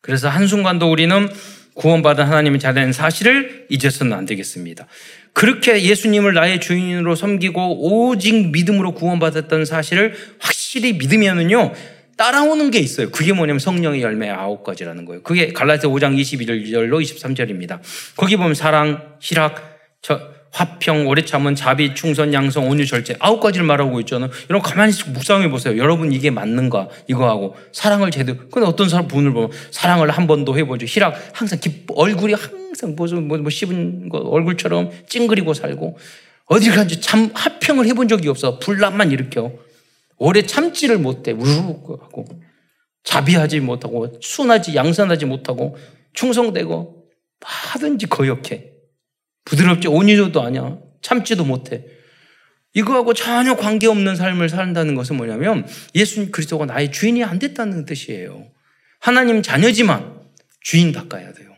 그래서 0.00 0.28
한순간도 0.28 0.90
우리는 0.90 1.28
구원받은 1.76 2.24
하나님의 2.24 2.58
자녀인 2.58 2.92
사실을 2.92 3.66
잊어서는 3.68 4.12
안 4.12 4.26
되겠습니다. 4.26 4.86
그렇게 5.32 5.82
예수님을 5.82 6.34
나의 6.34 6.60
주인으로 6.60 7.14
섬기고 7.14 8.08
오직 8.08 8.50
믿음으로 8.50 8.92
구원받았던 8.94 9.64
사실을 9.66 10.14
확실히 10.38 10.94
믿으면은요, 10.94 11.72
따라오는 12.16 12.70
게 12.70 12.78
있어요. 12.78 13.10
그게 13.10 13.34
뭐냐면 13.34 13.58
성령의 13.58 14.00
열매 14.00 14.30
아홉 14.30 14.64
가지라는 14.64 15.04
거예요. 15.04 15.22
그게 15.22 15.52
갈라디아 15.52 15.90
5장 15.90 16.18
21절로 16.18 17.02
23절입니다. 17.02 17.80
거기 18.16 18.36
보면 18.36 18.54
사랑, 18.54 19.16
희락, 19.20 19.76
화평, 20.56 21.06
오래 21.06 21.22
참은, 21.22 21.54
자비, 21.54 21.94
충선, 21.94 22.32
양성, 22.32 22.66
온유, 22.70 22.86
절제 22.86 23.14
아홉 23.18 23.40
가지를 23.40 23.66
말하고 23.66 24.00
있잖아요. 24.00 24.30
여러분 24.48 24.70
가만히 24.70 24.92
묵상해 25.08 25.50
보세요. 25.50 25.76
여러분 25.76 26.12
이게 26.12 26.30
맞는가 26.30 26.88
이거하고 27.08 27.54
사랑을 27.72 28.10
제대로. 28.10 28.38
근데 28.50 28.66
어떤 28.66 28.88
사람 28.88 29.06
분을 29.06 29.34
보면 29.34 29.50
사랑을 29.70 30.10
한 30.10 30.26
번도 30.26 30.56
해보죠. 30.56 30.86
희락 30.86 31.14
항상 31.34 31.58
기뻐 31.60 31.92
얼굴이 31.94 32.32
항상 32.32 32.94
무슨 32.96 33.28
뭐, 33.28 33.36
뭐 33.36 33.50
씹은 33.50 34.08
거 34.08 34.18
얼굴처럼 34.18 34.90
찡그리고 35.06 35.52
살고 35.52 35.98
어디 36.46 36.70
간지 36.70 37.02
참 37.02 37.30
화평을 37.34 37.86
해본 37.86 38.08
적이 38.08 38.28
없어. 38.28 38.58
불난만 38.58 39.12
일으켜. 39.12 39.52
오래 40.16 40.40
참지를 40.40 40.96
못해. 40.96 41.32
우르르 41.32 41.60
하고. 41.60 42.24
자비하지 43.04 43.60
못하고, 43.60 44.18
순하지, 44.20 44.74
양선하지 44.74 45.26
못하고, 45.26 45.76
충성되고, 46.14 47.04
하든지 47.40 48.06
거역해. 48.06 48.75
부드럽지, 49.46 49.88
온유도 49.88 50.42
아니야. 50.42 50.78
참지도 51.00 51.44
못해. 51.46 51.86
이거하고 52.74 53.14
전혀 53.14 53.56
관계없는 53.56 54.16
삶을 54.16 54.50
산다는 54.50 54.94
것은 54.94 55.16
뭐냐면 55.16 55.66
예수님 55.94 56.30
그리스도가 56.30 56.66
나의 56.66 56.92
주인이 56.92 57.24
안 57.24 57.38
됐다는 57.38 57.86
뜻이에요. 57.86 58.48
하나님 59.00 59.40
자녀지만 59.40 60.20
주인 60.60 60.92
바꿔야 60.92 61.32
돼요. 61.32 61.54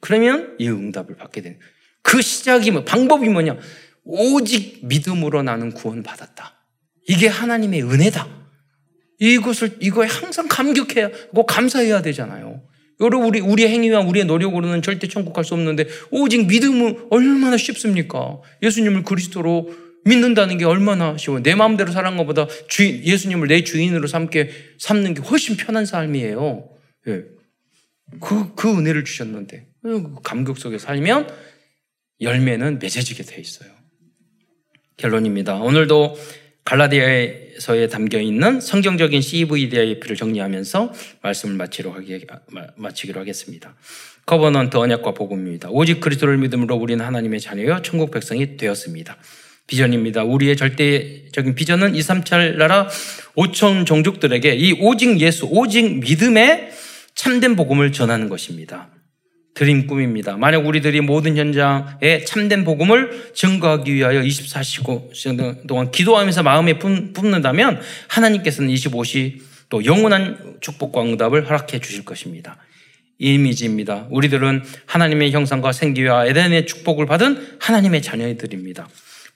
그러면 0.00 0.54
이 0.58 0.68
응답을 0.68 1.16
받게 1.16 1.40
되는. 1.40 1.58
그 2.02 2.20
시작이 2.20 2.70
뭐, 2.70 2.84
방법이 2.84 3.28
뭐냐? 3.28 3.56
오직 4.04 4.80
믿음으로 4.86 5.42
나는 5.42 5.72
구원 5.72 6.02
받았다. 6.02 6.54
이게 7.08 7.28
하나님의 7.28 7.82
은혜다. 7.82 8.28
이것을, 9.18 9.78
이거에 9.80 10.06
항상 10.06 10.46
감격해야 10.48 11.06
하고 11.06 11.46
감사해야 11.46 12.02
되잖아요. 12.02 12.62
여러분, 13.00 13.28
우리, 13.28 13.40
우리의 13.40 13.68
행위와 13.70 14.00
우리의 14.00 14.24
노력으로는 14.24 14.82
절대 14.82 15.06
천국 15.06 15.32
갈 15.32 15.44
수 15.44 15.54
없는데, 15.54 15.86
오직 16.10 16.46
믿음은 16.46 17.08
얼마나 17.10 17.56
쉽습니까? 17.56 18.40
예수님을 18.62 19.02
그리스도로 19.02 19.72
믿는다는 20.04 20.56
게 20.56 20.64
얼마나 20.64 21.16
쉬워요. 21.18 21.42
내 21.42 21.54
마음대로 21.54 21.92
사는 21.92 22.16
것보다 22.16 22.46
주인, 22.68 23.04
예수님을 23.04 23.48
내 23.48 23.64
주인으로 23.64 24.06
삼게, 24.06 24.50
삼는 24.78 25.14
게 25.14 25.20
훨씬 25.20 25.56
편한 25.56 25.84
삶이에요. 25.84 26.68
예. 27.08 27.24
그, 28.20 28.54
그 28.54 28.78
은혜를 28.78 29.04
주셨는데, 29.04 29.66
그 29.82 30.14
감격 30.22 30.58
속에 30.58 30.78
살면 30.78 31.28
열매는 32.20 32.78
맺어지게 32.78 33.24
돼 33.24 33.40
있어요. 33.40 33.70
결론입니다. 34.96 35.56
오늘도 35.56 36.16
갈라디아서에 36.66 37.86
담겨 37.86 38.20
있는 38.20 38.60
성경적인 38.60 39.20
CVDIP를 39.20 40.16
정리하면서 40.16 40.92
말씀을 41.22 41.54
마치로 41.54 41.92
하기, 41.92 42.26
마치기로 42.74 43.20
하겠습니다. 43.20 43.74
Covenant 44.26 44.76
언약과 44.76 45.14
복음입니다. 45.14 45.68
오직 45.70 46.00
그리스도를 46.00 46.36
믿음으로 46.38 46.74
우리는 46.74 47.04
하나님의 47.04 47.40
자녀요 47.40 47.82
천국 47.82 48.10
백성이 48.10 48.56
되었습니다. 48.56 49.16
비전입니다. 49.68 50.24
우리의 50.24 50.56
절대적인 50.56 51.54
비전은 51.54 51.94
237 51.94 52.56
나라 52.56 52.88
5천 53.36 53.86
종족들에게 53.86 54.54
이 54.54 54.72
오직 54.80 55.20
예수, 55.20 55.46
오직 55.46 56.00
믿음의 56.00 56.70
참된 57.14 57.54
복음을 57.54 57.92
전하는 57.92 58.28
것입니다. 58.28 58.88
드림 59.56 59.86
꿈입니다. 59.86 60.36
만약 60.36 60.66
우리들이 60.66 61.00
모든 61.00 61.38
현장에 61.38 62.24
참된 62.26 62.62
복음을 62.62 63.32
증거하기 63.34 63.92
위하여 63.94 64.20
24시간 64.20 65.66
동안 65.66 65.90
기도하면서 65.90 66.42
마음에 66.42 66.78
품는다면 66.78 67.80
하나님께서는 68.08 68.70
25시 68.70 69.40
또 69.70 69.82
영원한 69.86 70.58
축복과 70.60 71.02
응답을 71.02 71.46
허락해 71.46 71.80
주실 71.80 72.04
것입니다. 72.04 72.58
이미지입니다. 73.18 74.08
우리들은 74.10 74.62
하나님의 74.84 75.32
형상과 75.32 75.72
생기와 75.72 76.26
에덴의 76.26 76.66
축복을 76.66 77.06
받은 77.06 77.56
하나님의 77.58 78.02
자녀들입니다. 78.02 78.86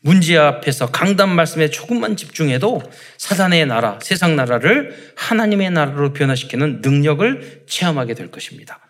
문제 0.03 0.37
앞에서 0.37 0.91
강단 0.91 1.35
말씀에 1.35 1.71
조금만 1.71 2.16
집중해도 2.16 2.83
사단의 3.16 3.64
나라, 3.64 3.99
세상 4.03 4.37
나라를 4.37 5.14
하나님의 5.16 5.71
나라로 5.71 6.12
변화시키는 6.12 6.83
능력을 6.83 7.62
체험하게 7.66 8.12
될 8.12 8.31
것입니다. 8.31 8.81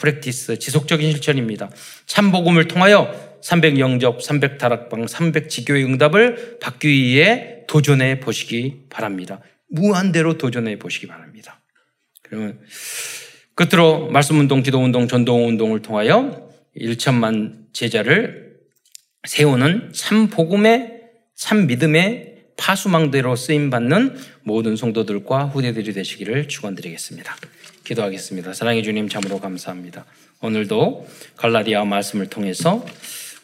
프랙티스 0.00 0.58
지속적인 0.58 1.12
실천입니다. 1.12 1.70
참복음을 2.06 2.66
통하여 2.66 3.38
300 3.42 3.78
영접, 3.78 4.22
300 4.22 4.58
다락방, 4.58 5.06
300 5.06 5.48
지교의 5.48 5.84
응답을 5.84 6.58
받기 6.60 6.88
위해 6.88 7.58
도전해 7.68 8.18
보시기 8.18 8.86
바랍니다. 8.90 9.40
무한대로 9.68 10.36
도전해 10.36 10.78
보시기 10.78 11.06
바랍니다. 11.06 11.60
그러면 12.22 12.60
끝으로 13.54 14.08
말씀 14.10 14.38
운동, 14.38 14.62
기도 14.62 14.78
운동, 14.82 15.06
전도 15.06 15.46
운동을 15.46 15.82
통하여 15.82 16.50
1천만 16.76 17.72
제자를 17.72 18.56
세우는 19.26 19.92
참 19.92 20.28
복음의 20.28 21.00
참 21.36 21.66
믿음의 21.66 22.30
파수망대로 22.56 23.36
쓰임 23.36 23.70
받는 23.70 24.16
모든 24.42 24.76
성도들과 24.76 25.46
후대들이 25.46 25.92
되시기를 25.92 26.48
축원드리겠습니다. 26.48 27.36
기도하겠습니다. 27.90 28.52
사랑해 28.52 28.82
주님 28.82 29.08
참으로 29.08 29.40
감사합니다. 29.40 30.04
오늘도 30.42 31.08
갈라디아 31.36 31.84
말씀을 31.84 32.28
통해서 32.28 32.86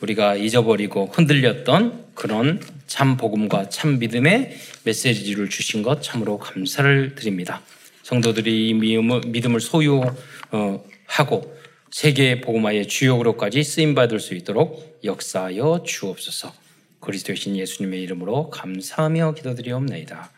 우리가 0.01 0.36
잊어버리고 0.36 1.07
흔들렸던 1.07 2.07
그런 2.14 2.61
참 2.86 3.16
복음과 3.16 3.70
참 3.70 3.99
믿음의 3.99 4.57
메시지를 4.84 5.49
주신 5.49 5.82
것 5.82 6.01
참으로 6.01 6.38
감사를 6.38 7.16
드립니다. 7.16 7.62
성도들이 8.05 8.68
이 8.68 8.74
믿음을 8.74 9.61
소유하고 9.61 11.57
세계 11.90 12.40
복음화의 12.40 12.86
주역으로까지 12.86 13.64
쓰임 13.64 13.94
받을 13.94 14.20
수 14.20 14.34
있도록 14.34 15.01
역사하여 15.03 15.82
주옵소서. 15.84 16.55
그리스도의 17.01 17.36
신 17.36 17.57
예수님의 17.57 18.01
이름으로 18.03 18.51
감사하며 18.51 19.34
기도드리옵나이다. 19.34 20.36